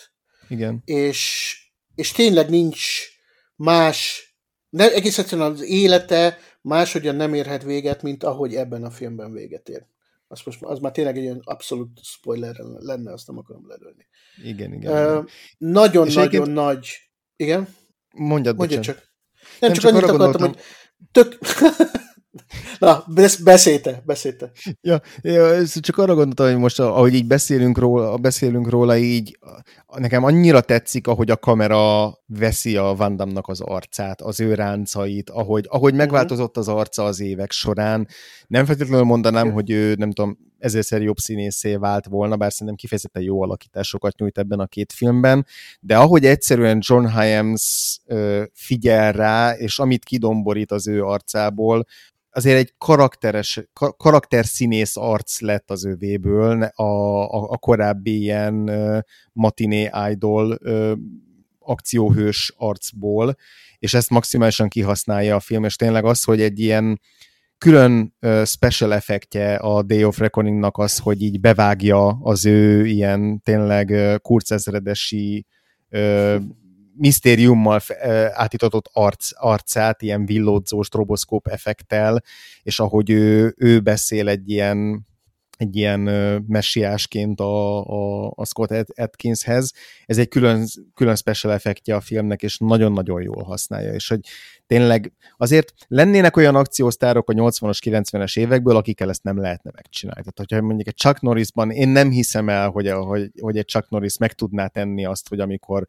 Igen. 0.49 0.83
És, 0.85 1.55
és 1.95 2.13
tényleg 2.13 2.49
nincs 2.49 3.09
más, 3.55 4.29
ne, 4.69 4.93
egész 4.93 5.19
egyszerűen 5.19 5.53
az 5.53 5.63
élete 5.63 6.39
máshogyan 6.61 7.15
nem 7.15 7.35
érhet 7.35 7.63
véget, 7.63 8.03
mint 8.03 8.25
ahogy 8.25 8.55
ebben 8.55 8.85
a 8.85 8.91
filmben 8.91 9.33
véget 9.33 9.69
ér. 9.69 9.87
Az, 10.29 10.41
most, 10.45 10.63
az 10.63 10.79
már 10.79 10.93
tényleg 10.93 11.17
egy 11.17 11.23
ilyen 11.23 11.41
abszolút 11.45 12.01
spoiler 12.03 12.55
lenne, 12.79 13.13
azt 13.13 13.27
nem 13.27 13.39
akarom 13.39 13.69
ledölni. 13.69 14.07
Igen, 14.43 14.73
igen. 14.73 14.93
Nagyon-nagyon 15.59 16.07
uh, 16.07 16.15
nagyon 16.15 16.51
nagy... 16.51 16.89
Igen? 17.37 17.69
Mondjad, 18.15 18.57
Mondjad 18.57 18.83
csak. 18.83 18.97
Nem, 18.97 19.05
nem 19.61 19.73
csak, 19.73 19.83
csak 19.83 19.93
annyit 19.93 20.11
akartam, 20.11 20.49
hogy 20.49 20.61
tök... 21.13 21.39
Na, 22.79 23.05
beszélte, 23.45 24.03
beszélte. 24.07 24.51
Ja, 24.81 25.01
ja, 25.21 25.67
csak 25.67 25.99
arra 25.99 26.15
gondoltam, 26.15 26.47
hogy 26.47 26.57
most, 26.57 26.81
ahogy 26.81 27.15
így 27.15 27.27
beszélünk 27.27 27.79
róla, 27.79 28.17
beszélünk 28.17 28.69
róla, 28.69 28.97
így 28.97 29.39
nekem 29.97 30.25
annyira 30.25 30.61
tetszik, 30.61 31.07
ahogy 31.07 31.31
a 31.31 31.37
kamera 31.37 32.15
veszi 32.27 32.77
a 32.77 32.95
Van 32.95 33.41
az 33.43 33.61
arcát, 33.61 34.21
az 34.21 34.41
ő 34.41 34.55
ráncait, 34.55 35.31
ahogy, 35.31 35.67
ahogy 35.69 35.91
mhm. 35.91 36.01
megváltozott 36.01 36.57
az 36.57 36.69
arca 36.69 37.05
az 37.05 37.21
évek 37.21 37.53
során. 37.53 38.09
Nem 38.47 38.65
feltétlenül 38.65 39.05
mondanám, 39.05 39.53
hogy 39.53 39.71
ő, 39.71 39.95
nem 39.95 40.13
tudom, 40.13 40.39
ezerszer 40.59 41.03
jobb 41.03 41.17
színészé 41.17 41.75
vált 41.77 42.07
volna, 42.07 42.37
bár 42.37 42.53
szerintem 42.53 42.77
kifejezetten 42.77 43.23
jó 43.23 43.43
alakításokat 43.43 44.19
nyújt 44.19 44.39
ebben 44.39 44.61
a 44.61 44.67
két 44.67 44.93
filmben, 44.93 45.47
de 45.81 45.97
ahogy 45.97 46.25
egyszerűen 46.25 46.79
John 46.81 47.07
Hyams 47.07 47.99
figyel 48.53 49.13
rá, 49.13 49.53
és 49.53 49.79
amit 49.79 50.05
kidomborít 50.05 50.73
az 50.73 50.89
ő 50.89 51.05
arcából, 51.05 51.87
azért 52.37 52.59
egy 52.59 52.75
karakteres, 52.79 53.61
karakterszínész 53.97 54.97
arc 54.97 55.41
lett 55.41 55.71
az 55.71 55.85
övéből, 55.85 56.63
a, 56.63 56.83
a, 57.23 57.51
a 57.51 57.59
korábbi 57.59 58.21
ilyen 58.21 58.55
uh, 58.55 58.99
matiné 59.33 59.91
idol 60.11 60.59
uh, 60.63 60.93
akcióhős 61.59 62.55
arcból, 62.57 63.35
és 63.79 63.95
ezt 63.95 64.11
maximálisan 64.11 64.69
kihasználja 64.69 65.35
a 65.35 65.41
film, 65.41 65.65
és 65.65 65.77
tényleg 65.77 66.05
az, 66.05 66.25
hogy 66.25 66.41
egy 66.41 66.59
ilyen 66.59 67.01
külön 67.59 68.15
uh, 68.21 68.45
special 68.45 68.95
effektje 68.95 69.55
a 69.55 69.83
Day 69.83 70.05
of 70.05 70.19
Reckoningnak 70.19 70.79
az, 70.79 70.99
hogy 70.99 71.23
így 71.23 71.41
bevágja 71.41 72.07
az 72.09 72.47
ő 72.47 72.87
ilyen 72.87 73.41
tényleg 73.41 73.89
uh, 73.89 74.15
kurcezredesi 74.15 75.47
uh, 75.91 76.37
misztériummal 76.97 77.81
átítatott 78.33 78.91
arc, 78.93 79.31
arcát, 79.35 80.03
ilyen 80.03 80.27
villódzó 80.27 80.83
stroboszkóp 80.83 81.47
effektel, 81.49 82.23
és 82.63 82.81
ahogy 82.81 83.11
ő, 83.11 83.55
ő 83.57 83.81
beszél 83.81 84.29
egy 84.29 84.51
ilyen 84.51 85.07
egy 85.57 85.77
ilyen 85.77 86.01
messiásként 86.47 87.41
a, 87.41 87.85
a, 87.87 88.33
a 88.35 88.45
Scott 88.45 88.71
Atkinshez. 88.95 89.73
Ez 90.05 90.19
egy 90.19 90.29
külön, 90.29 90.67
külön 90.95 91.17
special 91.17 91.53
effektje 91.53 91.95
a 91.95 92.01
filmnek, 92.01 92.43
és 92.43 92.59
nagyon-nagyon 92.59 93.23
jól 93.23 93.43
használja, 93.43 93.93
és 93.93 94.09
hogy 94.09 94.21
tényleg 94.67 95.13
azért 95.37 95.73
lennének 95.89 96.37
olyan 96.37 96.55
akciósztárok 96.55 97.31
a 97.31 97.33
80-as, 97.33 97.79
90-es 97.85 98.39
évekből, 98.39 98.77
akikkel 98.77 99.09
ezt 99.09 99.23
nem 99.23 99.41
lehetne 99.41 99.71
megcsinálni. 99.75 100.21
Tehát, 100.21 100.39
hogyha 100.39 100.67
mondjuk 100.67 100.89
egy 100.89 100.97
Chuck 100.97 101.21
Norrisban, 101.21 101.71
én 101.71 101.89
nem 101.89 102.11
hiszem 102.11 102.49
el, 102.49 102.69
hogy, 102.69 102.91
hogy, 102.91 103.31
hogy 103.41 103.57
egy 103.57 103.67
Chuck 103.67 103.89
Norris 103.89 104.19
meg 104.19 104.33
tudná 104.33 104.67
tenni 104.67 105.05
azt, 105.05 105.29
hogy 105.29 105.41
amikor 105.41 105.87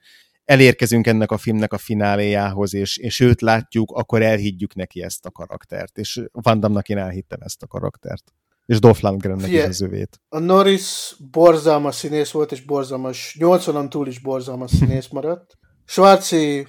elérkezünk 0.48 1.08
ennek 1.08 1.32
a 1.32 1.38
filmnek 1.38 1.74
a 1.74 1.78
fináléjához, 1.78 2.74
és, 2.74 2.98
és 2.98 3.20
őt 3.20 3.42
látjuk, 3.42 3.92
akkor 3.92 4.22
elhiggyük 4.22 4.76
neki 4.76 5.02
ezt 5.02 5.26
a 5.26 5.32
karaktert. 5.32 5.98
És 5.98 6.22
Van 6.32 6.60
Damme-nak 6.60 6.90
én 6.90 6.98
elhittem 6.98 7.40
ezt 7.42 7.64
a 7.64 7.68
karaktert. 7.68 8.34
És 8.66 8.80
Dolph 8.80 9.02
Lundgrennek 9.04 9.52
is 9.52 9.64
az 9.64 9.82
övét. 9.82 10.22
A 10.30 10.40
Norris 10.40 11.16
borzalmas 11.32 11.96
színész 11.96 12.32
volt, 12.32 12.52
és 12.52 12.62
borzalmas, 12.62 13.38
80-on 13.40 13.88
túl 13.90 14.08
is 14.08 14.20
borzalmas 14.20 14.72
színész 14.80 15.08
maradt. 15.08 15.58
Schwarzi 15.86 16.68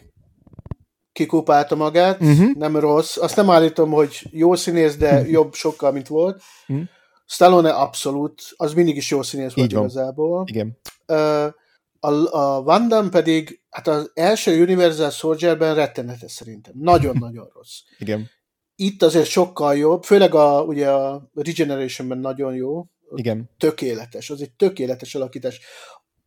kikupálta 1.12 1.74
magát, 1.74 2.20
uh-huh. 2.20 2.54
nem 2.54 2.76
rossz. 2.76 3.16
Azt 3.16 3.36
nem 3.36 3.50
állítom, 3.50 3.90
hogy 3.90 4.22
jó 4.30 4.54
színész, 4.54 4.96
de 4.96 5.28
jobb 5.28 5.54
sokkal, 5.54 5.92
mint 5.92 6.06
volt. 6.06 6.42
Uh-huh. 6.68 6.86
Stallone 7.26 7.70
abszolút, 7.70 8.42
az 8.56 8.74
mindig 8.74 8.96
is 8.96 9.10
jó 9.10 9.22
színész 9.22 9.54
volt 9.54 9.72
igazából. 9.72 10.44
Igen. 10.46 10.78
Uh, 11.06 11.52
a, 12.00 12.36
a 12.36 12.62
Van 12.62 12.88
Damme 12.88 13.08
pedig, 13.08 13.60
hát 13.70 13.88
az 13.88 14.10
első 14.14 14.62
Universal 14.62 15.10
Soldier-ben 15.10 15.74
rettenetes 15.74 16.32
szerintem. 16.32 16.72
Nagyon-nagyon 16.76 17.50
rossz. 17.54 17.78
Igen. 17.98 18.30
Itt 18.74 19.02
azért 19.02 19.28
sokkal 19.28 19.76
jobb, 19.76 20.04
főleg 20.04 20.34
a, 20.34 20.62
ugye 20.62 20.90
a 20.90 21.30
Regeneration-ben 21.34 22.18
nagyon 22.18 22.54
jó. 22.54 22.84
Igen. 23.14 23.50
Tökéletes, 23.58 24.30
az 24.30 24.40
egy 24.40 24.52
tökéletes 24.52 25.14
alakítás. 25.14 25.60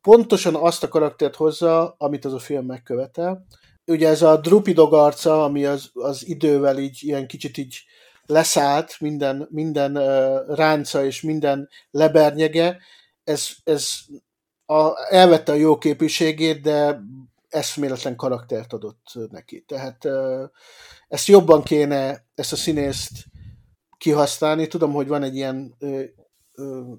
Pontosan 0.01 0.55
azt 0.55 0.83
a 0.83 0.87
karaktert 0.87 1.35
hozza, 1.35 1.95
amit 1.97 2.25
az 2.25 2.33
a 2.33 2.39
film 2.39 2.65
megkövetel. 2.65 3.45
Ugye 3.85 4.07
ez 4.07 4.21
a 4.21 4.37
Drupidog 4.37 4.93
arca, 4.93 5.43
ami 5.43 5.65
az, 5.65 5.89
az 5.93 6.27
idővel 6.27 6.77
így 6.79 6.97
ilyen 7.01 7.27
kicsit 7.27 7.57
így 7.57 7.83
leszállt, 8.25 8.95
minden, 8.99 9.47
minden 9.49 9.97
uh, 9.97 10.55
ránca 10.55 11.05
és 11.05 11.21
minden 11.21 11.69
lebernyege, 11.91 12.77
ez, 13.23 13.49
ez 13.63 13.89
a, 14.71 14.97
elvette 15.09 15.51
a 15.51 15.55
jó 15.55 15.77
képviségét, 15.77 16.61
de 16.61 17.01
eszméletlen 17.49 18.15
karaktert 18.15 18.73
adott 18.73 19.03
neki. 19.29 19.63
Tehát 19.67 20.07
ezt 21.07 21.27
jobban 21.27 21.63
kéne, 21.63 22.25
ezt 22.35 22.51
a 22.51 22.55
színészt 22.55 23.11
kihasználni. 23.97 24.67
Tudom, 24.67 24.91
hogy 24.91 25.07
van 25.07 25.23
egy 25.23 25.35
ilyen 25.35 25.77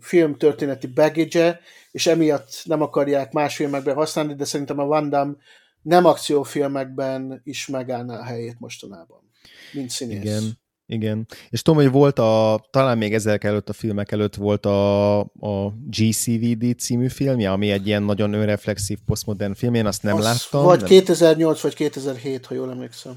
filmtörténeti 0.01 0.87
baggage 0.87 1.61
és 1.91 2.07
emiatt 2.07 2.63
nem 2.65 2.83
akarják 2.83 3.33
más 3.33 3.57
filmekben 3.57 3.95
használni, 3.95 4.35
de 4.35 4.45
szerintem 4.45 4.79
a 4.79 4.85
Van 4.85 5.09
Damme 5.09 5.35
nem 5.83 6.05
akciófilmekben 6.05 7.41
is 7.45 7.67
megállná 7.67 8.19
a 8.19 8.25
helyét 8.25 8.59
mostanában, 8.59 9.31
mint 9.73 9.91
színész. 9.91 10.21
Igen. 10.21 10.61
Igen. 10.93 11.27
És 11.51 11.63
tudom, 11.63 11.83
hogy 11.83 11.91
volt 11.91 12.19
a, 12.19 12.65
talán 12.71 12.99
még 12.99 13.15
ezek 13.15 13.45
előtt 13.45 13.69
a 13.69 13.73
filmek 13.73 14.13
előtt 14.13 14.35
volt 14.35 14.67
a, 14.67 15.19
a 15.21 15.75
GCVD 15.91 16.79
című 16.79 17.09
filmje, 17.09 17.51
ami 17.51 17.71
egy 17.71 17.87
ilyen 17.87 18.03
nagyon 18.03 18.33
önreflexív 18.33 18.99
posztmodern 19.07 19.55
film, 19.55 19.75
én 19.75 19.87
azt 19.87 20.03
nem 20.03 20.17
az 20.17 20.25
láttam. 20.25 20.63
Vagy 20.63 20.79
nem... 20.79 20.89
2008 20.89 21.61
vagy 21.61 21.75
2007, 21.75 22.47
ha 22.47 22.55
jól 22.55 22.71
emlékszem. 22.71 23.13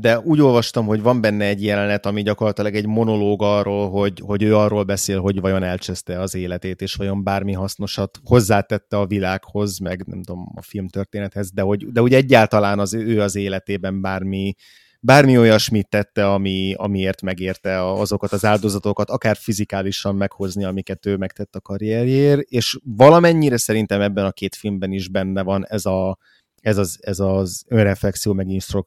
De 0.00 0.20
úgy 0.24 0.40
olvastam, 0.40 0.86
hogy 0.86 1.02
van 1.02 1.20
benne 1.20 1.44
egy 1.44 1.64
jelenet, 1.64 2.06
ami 2.06 2.22
gyakorlatilag 2.22 2.74
egy 2.74 2.86
monológ 2.86 3.42
arról, 3.42 3.90
hogy, 3.90 4.20
hogy 4.24 4.42
ő 4.42 4.56
arról 4.56 4.84
beszél, 4.84 5.20
hogy 5.20 5.40
vajon 5.40 5.62
elcseszte 5.62 6.20
az 6.20 6.34
életét, 6.34 6.82
és 6.82 6.94
vajon 6.94 7.24
bármi 7.24 7.52
hasznosat 7.52 8.20
hozzátette 8.24 8.98
a 8.98 9.06
világhoz, 9.06 9.78
meg 9.78 10.06
nem 10.06 10.22
tudom, 10.22 10.52
a 10.54 10.62
filmtörténethez, 10.62 11.50
de 11.50 11.62
hogy, 11.62 11.92
de 11.92 12.00
hogy 12.00 12.14
egyáltalán 12.14 12.78
az 12.78 12.94
ő 12.94 13.20
az 13.20 13.36
életében 13.36 14.00
bármi 14.00 14.54
bármi 15.00 15.38
olyasmit 15.38 15.88
tette, 15.88 16.32
ami, 16.32 16.74
amiért 16.76 17.22
megérte 17.22 17.92
azokat 17.92 18.32
az 18.32 18.44
áldozatokat, 18.44 19.10
akár 19.10 19.36
fizikálisan 19.36 20.16
meghozni, 20.16 20.64
amiket 20.64 21.06
ő 21.06 21.16
megtett 21.16 21.54
a 21.54 21.60
karrierjér, 21.60 22.44
és 22.48 22.78
valamennyire 22.84 23.56
szerintem 23.56 24.00
ebben 24.00 24.24
a 24.24 24.30
két 24.30 24.54
filmben 24.54 24.92
is 24.92 25.08
benne 25.08 25.42
van 25.42 25.66
ez 25.66 25.86
a 25.86 26.18
ez 26.60 26.78
az, 26.78 26.98
ez 27.00 27.18
az 27.20 27.64
önreflexió, 27.68 28.32
meg 28.32 28.48
instro, 28.48 28.82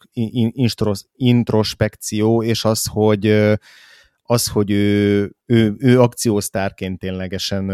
instros, 0.52 1.02
introspekció, 1.16 2.44
és 2.44 2.66
az, 2.66 2.86
hogy 2.86 3.28
az, 4.22 4.48
hogy 4.48 4.72
ő, 4.72 5.32
ő, 5.46 5.76
ő 5.78 6.02
akciósztárként 6.02 7.00
ténylegesen 7.00 7.66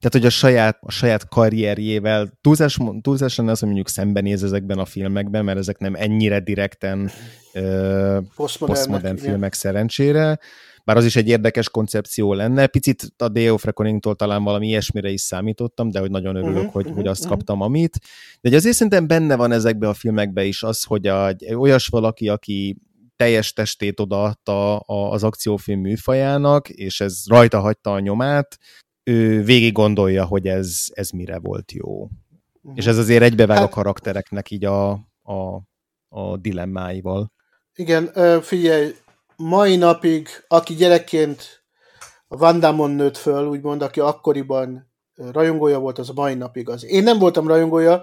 Tehát, 0.00 0.12
hogy 0.12 0.26
a 0.26 0.30
saját, 0.30 0.78
a 0.80 0.90
saját 0.90 1.28
karrierjével 1.28 2.30
túlzás, 2.40 2.78
túlzásan 3.00 3.48
az, 3.48 3.58
hogy 3.58 3.68
mondjuk 3.68 3.88
szembenéz 3.88 4.44
ezekben 4.44 4.78
a 4.78 4.84
filmekben, 4.84 5.44
mert 5.44 5.58
ezek 5.58 5.78
nem 5.78 5.94
ennyire 5.94 6.40
direkten 6.40 7.10
uh, 7.54 8.16
posztmodern 8.58 9.16
filmek 9.16 9.54
szerencsére, 9.54 10.38
bár 10.84 10.96
az 10.96 11.04
is 11.04 11.16
egy 11.16 11.28
érdekes 11.28 11.70
koncepció 11.70 12.32
lenne. 12.32 12.66
Picit 12.66 13.12
a 13.16 13.28
Day 13.28 13.50
of 13.50 13.64
Reckoningtól 13.64 14.14
talán 14.14 14.44
valami 14.44 14.66
ilyesmire 14.66 15.08
is 15.08 15.20
számítottam, 15.20 15.90
de 15.90 16.00
hogy 16.00 16.10
nagyon 16.10 16.36
örülök, 16.36 16.56
uh-huh, 16.56 16.72
hogy, 16.72 16.84
uh-huh, 16.84 17.00
hogy 17.00 17.06
azt 17.06 17.20
uh-huh. 17.20 17.36
kaptam, 17.36 17.60
amit. 17.60 17.98
De 18.40 18.56
azért 18.56 18.74
szerintem 18.74 19.06
benne 19.06 19.36
van 19.36 19.52
ezekben 19.52 19.88
a 19.88 19.94
filmekben 19.94 20.44
is 20.44 20.62
az, 20.62 20.82
hogy 20.82 21.06
a, 21.06 21.36
olyas 21.54 21.86
valaki, 21.86 22.28
aki 22.28 22.76
teljes 23.16 23.52
testét 23.52 24.00
odaadta 24.00 24.76
az 24.78 25.24
akciófilm 25.24 25.80
műfajának, 25.80 26.68
és 26.68 27.00
ez 27.00 27.22
rajta 27.26 27.60
hagyta 27.60 27.92
a 27.92 28.00
nyomát, 28.00 28.58
ő 29.10 29.42
végig 29.42 29.72
gondolja, 29.72 30.24
hogy 30.24 30.46
ez, 30.46 30.86
ez 30.92 31.10
mire 31.10 31.38
volt 31.38 31.72
jó. 31.72 32.02
Uh-huh. 32.02 32.72
És 32.74 32.86
ez 32.86 32.98
azért 32.98 33.22
egybevág 33.22 33.58
hát, 33.58 33.66
a 33.66 33.70
karaktereknek 33.70 34.50
így 34.50 34.64
a, 34.64 34.90
a, 35.22 35.62
a 36.08 36.36
dilemmáival. 36.36 37.32
Igen, 37.74 38.12
figyelj, 38.42 38.94
mai 39.36 39.76
napig, 39.76 40.28
aki 40.48 40.74
gyerekként 40.74 41.64
a 42.28 42.36
Vandamon 42.36 42.90
nőtt 42.90 43.16
föl, 43.16 43.46
úgymond, 43.46 43.82
aki 43.82 44.00
akkoriban 44.00 44.90
rajongója 45.14 45.78
volt, 45.78 45.98
az 45.98 46.08
a 46.08 46.12
mai 46.14 46.34
napig 46.34 46.68
az. 46.68 46.84
Én 46.84 47.02
nem 47.02 47.18
voltam 47.18 47.48
rajongója, 47.48 48.02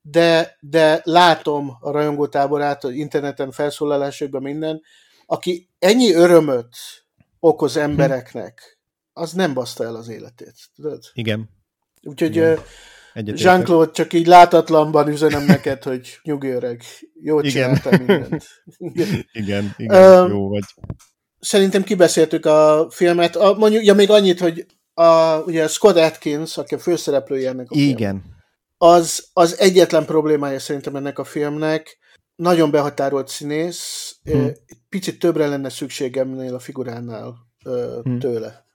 de, 0.00 0.56
de 0.60 1.00
látom 1.04 1.76
a 1.80 1.90
rajongótáborát, 1.90 2.84
az 2.84 2.90
interneten 2.90 3.50
felszólalásokban 3.50 4.42
minden, 4.42 4.80
aki 5.26 5.70
ennyi 5.78 6.12
örömöt 6.12 6.76
okoz 7.40 7.76
embereknek, 7.76 8.75
az 9.16 9.32
nem 9.32 9.54
baszta 9.54 9.84
el 9.84 9.94
az 9.94 10.08
életét. 10.08 10.54
Tudod? 10.74 11.02
Igen. 11.12 11.48
Úgyhogy 12.02 12.36
Igen. 12.36 12.58
Jean-Claude, 13.14 13.90
csak 13.90 14.12
így 14.12 14.26
látatlanban 14.26 15.08
üzenem 15.08 15.44
neked, 15.54 15.82
hogy 15.82 16.18
nyugi 16.22 16.48
öreg, 16.48 16.82
jó 17.22 17.40
csináltam 17.40 17.94
mindent. 17.98 18.44
Igen, 18.76 19.26
igen, 19.32 19.74
igen 19.76 20.22
uh, 20.22 20.28
jó 20.28 20.48
vagy. 20.48 20.64
Szerintem 21.38 21.82
kibeszéltük 21.82 22.46
a 22.46 22.86
filmet. 22.90 23.36
A, 23.36 23.54
mondjuk, 23.54 23.84
ja, 23.84 23.94
még 23.94 24.10
annyit, 24.10 24.40
hogy 24.40 24.66
a, 24.94 25.38
ugye 25.38 25.68
Scott 25.68 25.96
Atkins, 25.96 26.56
aki 26.56 26.74
a 26.74 26.78
főszereplője 26.78 27.48
ennek 27.48 27.70
a 27.70 27.74
Igen. 27.76 28.20
Film, 28.20 28.34
az, 28.78 29.28
az 29.32 29.58
egyetlen 29.58 30.04
problémája 30.04 30.58
szerintem 30.58 30.96
ennek 30.96 31.18
a 31.18 31.24
filmnek, 31.24 31.98
nagyon 32.34 32.70
behatárolt 32.70 33.28
színész, 33.28 34.16
hmm. 34.24 34.50
picit 34.88 35.18
többre 35.18 35.46
lenne 35.46 35.68
szükségemnél 35.68 36.54
a 36.54 36.58
figuránál 36.58 37.34
hmm. 38.02 38.18
tőle. 38.18 38.65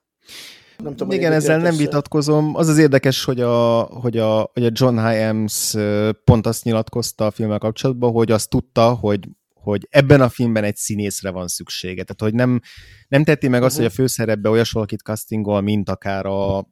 Nem 0.78 0.96
tudom, 0.96 1.12
Igen, 1.12 1.32
ezzel 1.32 1.60
nem 1.60 1.76
vitatkozom. 1.76 2.56
Az 2.56 2.68
az 2.68 2.78
érdekes, 2.78 3.24
hogy 3.24 3.42
a, 3.42 3.82
hogy 3.82 4.18
a, 4.18 4.50
hogy 4.54 4.66
a 4.66 4.70
John 4.72 5.00
Hyams 5.00 5.76
pont 6.24 6.48
azt 6.48 6.64
nyilatkozta 6.64 7.26
a 7.26 7.32
filmmel 7.32 7.58
kapcsolatban, 7.58 8.12
hogy 8.12 8.32
azt 8.32 8.50
tudta, 8.50 8.94
hogy 8.94 9.28
hogy 9.54 9.88
ebben 9.90 10.22
a 10.22 10.30
filmben 10.30 10.64
egy 10.64 10.76
színészre 10.76 11.30
van 11.30 11.48
szüksége. 11.48 12.04
Tehát, 12.04 12.22
hogy 12.22 12.34
nem, 12.34 12.62
nem 13.08 13.24
tetti 13.24 13.48
meg 13.48 13.64
azt, 13.64 13.78
uh-huh. 13.78 13.90
hogy 13.92 14.00
a 14.00 14.02
főszerepbe 14.02 14.50
olyas 14.50 14.72
valakit 14.72 15.02
castingol, 15.02 15.62
mint 15.62 15.90
akár, 15.90 16.26
a, 16.26 16.68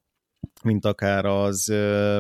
mint 0.63 0.85
akár 0.85 1.25
az 1.25 1.69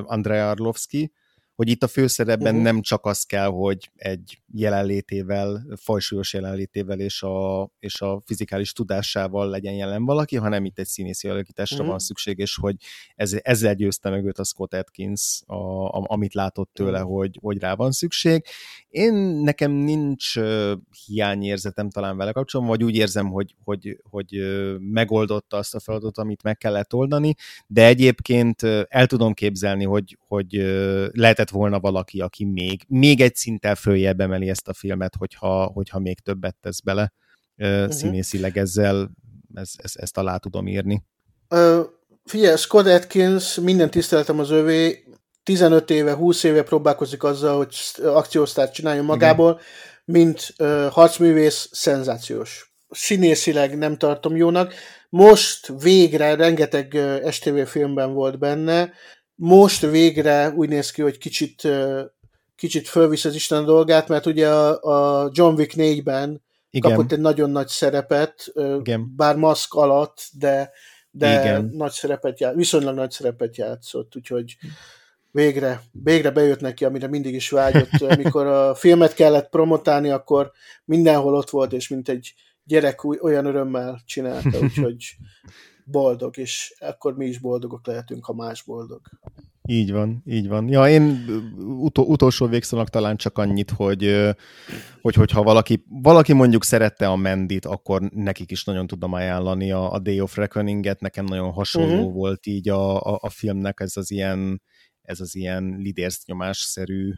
Andrea 0.03 0.49
Arlovski, 0.49 1.11
hogy 1.55 1.69
itt 1.69 1.83
a 1.83 1.87
főszerepben 1.87 2.51
uh-huh. 2.51 2.63
nem 2.63 2.81
csak 2.81 3.05
az 3.05 3.23
kell, 3.23 3.47
hogy 3.47 3.91
egy 3.95 4.41
jelenlétével, 4.53 5.65
fajsúlyos 5.75 6.33
jelenlétével 6.33 6.99
és 6.99 7.21
a, 7.21 7.69
és 7.79 8.01
a 8.01 8.21
fizikális 8.25 8.73
tudásával 8.73 9.49
legyen 9.49 9.73
jelen 9.73 10.05
valaki, 10.05 10.35
hanem 10.35 10.65
itt 10.65 10.79
egy 10.79 10.85
színészi 10.85 11.27
alakításra 11.27 11.75
uh-huh. 11.75 11.89
van 11.89 11.99
szükség, 11.99 12.37
és 12.37 12.55
hogy 12.55 12.75
ez, 13.15 13.35
ezzel 13.41 13.73
győzte 13.73 14.09
meg 14.09 14.25
őt 14.25 14.37
a 14.37 14.43
Scott 14.43 14.73
Atkins, 14.73 15.41
a, 15.45 15.85
a, 15.85 16.03
amit 16.07 16.33
látott 16.33 16.69
tőle, 16.73 16.99
uh-huh. 16.99 17.17
hogy, 17.17 17.37
hogy 17.41 17.59
rá 17.59 17.75
van 17.75 17.91
szükség. 17.91 18.43
Én 18.89 19.13
nekem 19.43 19.71
nincs 19.71 20.35
uh, 20.35 20.71
hiányérzetem 21.05 21.89
talán 21.89 22.17
vele 22.17 22.31
kapcsolatban, 22.31 22.77
vagy 22.77 22.85
úgy 22.85 22.95
érzem, 22.95 23.29
hogy, 23.29 23.55
hogy, 23.63 24.01
hogy 24.09 24.39
uh, 24.39 24.75
megoldotta 24.79 25.57
azt 25.57 25.75
a 25.75 25.79
feladatot, 25.79 26.17
amit 26.17 26.43
meg 26.43 26.57
kellett 26.57 26.93
oldani, 26.93 27.35
de 27.67 27.85
egyébként 27.85 28.61
uh, 28.61 28.81
el 28.87 29.07
tudom 29.07 29.33
képzelni, 29.33 29.83
hogy, 29.83 30.17
hogy 30.27 30.57
uh, 30.57 31.07
lehetett 31.11 31.49
volna 31.49 31.79
valaki, 31.79 32.19
aki 32.19 32.45
még, 32.45 32.83
még 32.87 33.21
egy 33.21 33.35
szinttel 33.35 33.75
följebb 33.75 34.19
emel 34.19 34.38
kiemeli 34.39 34.49
ezt 34.49 34.67
a 34.67 34.73
filmet, 34.73 35.15
hogyha, 35.15 35.65
hogyha 35.65 35.99
még 35.99 36.19
többet 36.19 36.55
tesz 36.61 36.79
bele 36.79 37.13
uh-huh. 37.57 37.91
színészileg 37.91 38.57
ezzel, 38.57 39.09
ez, 39.53 39.71
ez, 39.77 39.91
ezt 39.95 40.17
alá 40.17 40.37
tudom 40.37 40.67
írni. 40.67 41.03
Uh, 41.49 41.85
figyelj, 42.25 42.55
Scott 42.55 42.85
Atkins, 42.85 43.55
minden 43.55 43.89
tiszteletem 43.89 44.39
az 44.39 44.49
övé, 44.49 45.03
15 45.43 45.89
éve, 45.89 46.13
20 46.13 46.43
éve 46.43 46.63
próbálkozik 46.63 47.23
azzal, 47.23 47.57
hogy 47.57 47.75
akciósztárt 48.03 48.73
csináljon 48.73 49.05
magából, 49.05 49.51
Igen. 49.51 49.63
mint 50.05 50.53
uh, 50.59 50.87
harcművész, 50.91 51.69
szenzációs. 51.71 52.73
Színészileg 52.89 53.77
nem 53.77 53.97
tartom 53.97 54.35
jónak. 54.35 54.73
Most 55.09 55.73
végre 55.81 56.35
rengeteg 56.35 56.91
uh, 56.93 57.31
STV 57.31 57.57
filmben 57.57 58.13
volt 58.13 58.39
benne, 58.39 58.91
most 59.35 59.81
végre 59.81 60.49
úgy 60.49 60.69
néz 60.69 60.91
ki, 60.91 61.01
hogy 61.01 61.17
kicsit 61.17 61.63
uh, 61.63 62.01
kicsit 62.59 62.87
fölvisz 62.87 63.25
az 63.25 63.35
Isten 63.35 63.65
dolgát, 63.65 64.07
mert 64.07 64.25
ugye 64.25 64.49
a, 64.49 65.23
a 65.23 65.29
John 65.33 65.55
Wick 65.55 65.73
4-ben 65.77 66.41
Igen. 66.69 66.91
kapott 66.91 67.11
egy 67.11 67.19
nagyon 67.19 67.49
nagy 67.49 67.67
szerepet, 67.67 68.51
Igen. 68.79 69.13
bár 69.15 69.35
maszk 69.35 69.73
alatt, 69.73 70.27
de, 70.31 70.71
de 71.11 71.39
Igen. 71.41 71.69
nagy 71.73 71.91
szerepet 71.91 72.39
ját, 72.39 72.55
viszonylag 72.55 72.95
nagy 72.95 73.11
szerepet 73.11 73.57
játszott, 73.57 74.15
úgyhogy 74.15 74.57
végre, 75.31 75.81
végre 75.91 76.31
bejött 76.31 76.59
neki, 76.59 76.85
amire 76.85 77.07
mindig 77.07 77.33
is 77.33 77.49
vágyott. 77.49 78.01
Amikor 78.15 78.45
a 78.45 78.75
filmet 78.75 79.13
kellett 79.13 79.49
promotálni, 79.49 80.09
akkor 80.09 80.51
mindenhol 80.85 81.35
ott 81.35 81.49
volt, 81.49 81.73
és 81.73 81.87
mint 81.87 82.09
egy 82.09 82.33
gyerek 82.63 83.23
olyan 83.23 83.45
örömmel 83.45 84.01
csinálta, 84.05 84.59
úgyhogy 84.65 85.15
boldog, 85.91 86.37
és 86.37 86.75
akkor 86.79 87.15
mi 87.15 87.25
is 87.25 87.39
boldogok 87.39 87.87
lehetünk, 87.87 88.25
ha 88.25 88.33
más 88.33 88.63
boldog. 88.63 89.01
Így 89.67 89.91
van, 89.91 90.23
így 90.25 90.47
van. 90.47 90.67
Ja, 90.67 90.89
én 90.89 91.25
utol, 91.57 92.05
utolsó 92.05 92.47
végszónak 92.47 92.89
talán 92.89 93.17
csak 93.17 93.37
annyit, 93.37 93.71
hogy, 93.71 94.27
hogy 95.01 95.15
hogyha 95.15 95.43
valaki, 95.43 95.85
valaki 95.87 96.33
mondjuk 96.33 96.63
szerette 96.63 97.07
a 97.07 97.15
Mendit, 97.15 97.65
akkor 97.65 98.01
nekik 98.01 98.51
is 98.51 98.63
nagyon 98.63 98.87
tudom 98.87 99.13
ajánlani 99.13 99.71
a, 99.71 99.91
a 99.91 99.99
Day 99.99 100.21
of 100.21 100.35
Reckoning-et, 100.35 100.99
nekem 100.99 101.25
nagyon 101.25 101.51
hasonló 101.51 101.97
uh-huh. 101.97 102.13
volt 102.13 102.45
így 102.45 102.69
a, 102.69 103.01
a, 103.01 103.19
a 103.21 103.29
filmnek 103.29 103.79
ez 103.79 103.97
az 103.97 104.11
ilyen 104.11 104.61
ez 105.09 105.19
az 105.19 105.35
ilyen 105.35 105.75
lidérsz 105.77 106.25
nyomásszerű 106.25 107.13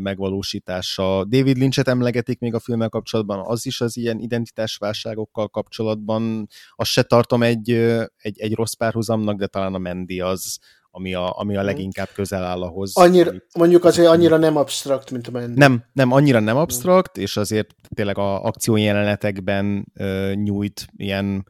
megvalósítása. 0.00 1.24
David 1.24 1.56
Lynchet 1.56 1.88
emlegetik 1.88 2.38
még 2.38 2.54
a 2.54 2.58
filmmel 2.58 2.88
kapcsolatban, 2.88 3.44
az 3.46 3.66
is 3.66 3.80
az 3.80 3.96
ilyen 3.96 4.18
identitásválságokkal 4.18 5.48
kapcsolatban. 5.48 6.48
Azt 6.76 6.90
se 6.90 7.02
tartom 7.02 7.42
egy, 7.42 7.70
egy, 8.16 8.40
egy 8.40 8.54
rossz 8.54 8.72
párhuzamnak, 8.72 9.38
de 9.38 9.46
talán 9.46 9.74
a 9.74 9.78
Mendi 9.78 10.20
az, 10.20 10.58
ami 10.90 11.14
a, 11.14 11.38
ami 11.38 11.54
a 11.56 11.58
mhm. 11.58 11.66
leginkább 11.66 12.08
közel 12.14 12.44
áll 12.44 12.62
ahhoz. 12.62 12.96
Annyira, 12.96 13.32
mondjuk 13.58 13.84
azért 13.84 14.08
annyira 14.08 14.36
nem 14.36 14.56
absztrakt, 14.56 15.10
mint 15.10 15.26
a 15.26 15.30
Mandy. 15.30 15.58
Nem, 15.58 15.84
nem, 15.92 16.12
annyira 16.12 16.40
nem 16.40 16.56
absztrakt, 16.56 17.16
és 17.16 17.36
azért 17.36 17.74
tényleg 17.94 18.18
a 18.18 18.44
akciójelenetekben 18.44 19.92
uh, 19.98 20.34
nyújt 20.34 20.86
ilyen 20.96 21.46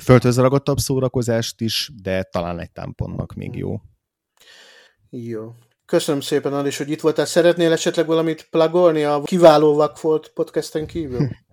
földhöz 0.00 0.38
ragadtabb 0.38 0.78
szórakozást 0.78 1.60
is, 1.60 1.90
de 2.02 2.22
talán 2.22 2.58
egy 2.58 2.70
támponnak 2.70 3.34
még 3.34 3.56
jó. 3.56 3.80
Jó. 5.14 5.54
Köszönöm 5.86 6.20
szépen, 6.20 6.52
Andis, 6.52 6.78
hogy 6.78 6.90
itt 6.90 7.00
voltál. 7.00 7.24
Szeretnél 7.24 7.72
esetleg 7.72 8.06
valamit 8.06 8.46
plagolni 8.50 9.04
a 9.04 9.22
kiváló 9.22 9.74
Vakfolt 9.74 10.28
podcasten 10.34 10.86
kívül? 10.86 11.28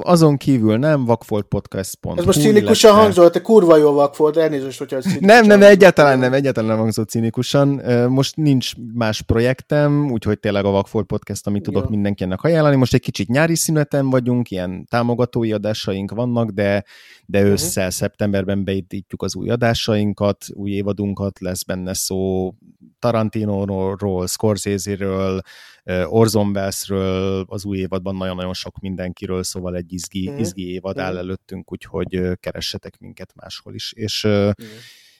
Azon 0.00 0.36
kívül 0.36 0.76
nem, 0.76 1.04
vakfoltpodcast.hu. 1.04 2.18
Ez 2.18 2.24
most 2.24 2.40
cinikusan 2.40 2.94
hangzott, 2.94 3.32
te 3.32 3.40
kurva 3.40 3.76
jó 3.76 3.92
vakfolt, 3.92 4.36
elnézést, 4.36 4.78
hogyha 4.78 4.96
ez 4.96 5.04
Nem, 5.20 5.46
nem, 5.46 5.62
egyáltalán 5.62 6.18
nem, 6.18 6.32
egyáltalán 6.32 6.70
nem 6.70 6.78
hangzott 6.78 7.08
cinikusan. 7.08 7.68
Most 8.08 8.36
nincs 8.36 8.72
más 8.94 9.22
projektem, 9.22 10.10
úgyhogy 10.10 10.38
tényleg 10.38 10.64
a 10.64 10.70
Vakfolt 10.70 11.06
Podcast, 11.06 11.46
amit 11.46 11.62
tudok 11.62 11.82
jó. 11.82 11.90
mindenkinek 11.90 12.42
ajánlani. 12.42 12.76
Most 12.76 12.94
egy 12.94 13.00
kicsit 13.00 13.28
nyári 13.28 13.56
szüneten 13.56 14.10
vagyunk, 14.10 14.50
ilyen 14.50 14.86
támogatói 14.90 15.52
adásaink 15.52 16.10
vannak, 16.10 16.50
de, 16.50 16.84
de 17.26 17.38
uh-huh. 17.38 17.52
ősszel, 17.52 17.90
szeptemberben 17.90 18.64
beindítjuk 18.64 19.22
az 19.22 19.36
új 19.36 19.50
adásainkat, 19.50 20.44
új 20.52 20.70
évadunkat, 20.70 21.40
lesz 21.40 21.62
benne 21.62 21.94
szó 21.94 22.52
Tarantino-ról, 22.98 24.26
Scorsese-ről, 24.26 25.40
Orson 25.84 26.48
Welles-ről, 26.56 27.44
az 27.48 27.64
új 27.64 27.78
évadban 27.78 28.16
nagyon-nagyon 28.16 28.54
sok 28.54 28.78
mindenkiről, 28.78 29.42
szóval 29.42 29.76
egy 29.76 29.92
izgi, 29.92 30.30
mm. 30.30 30.38
izgi 30.38 30.72
évad 30.72 30.96
mm. 30.96 31.00
áll 31.00 31.16
előttünk, 31.16 31.72
úgyhogy 31.72 32.38
keressetek 32.40 32.98
minket 32.98 33.34
máshol 33.34 33.74
is. 33.74 33.92
És, 33.92 34.26
mm. 34.26 34.50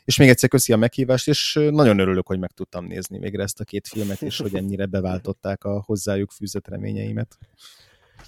és 0.04 0.16
még 0.16 0.28
egyszer 0.28 0.48
köszi 0.48 0.72
a 0.72 0.76
meghívást, 0.76 1.28
és 1.28 1.58
nagyon 1.70 1.98
örülök, 1.98 2.26
hogy 2.26 2.38
meg 2.38 2.50
tudtam 2.52 2.84
nézni 2.84 3.18
végre 3.18 3.42
ezt 3.42 3.60
a 3.60 3.64
két 3.64 3.88
filmet, 3.88 4.22
és 4.22 4.38
hogy 4.38 4.54
ennyire 4.54 4.86
beváltották 4.96 5.64
a 5.64 5.82
hozzájuk 5.86 6.30
fűzött 6.30 6.68
reményeimet. 6.68 7.38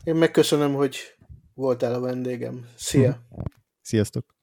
Én 0.05 0.15
megköszönöm, 0.15 0.75
hogy 0.75 0.97
voltál 1.55 1.95
a 1.95 2.01
vendégem. 2.01 2.67
Szia! 2.75 3.23
Sziasztok! 3.81 4.35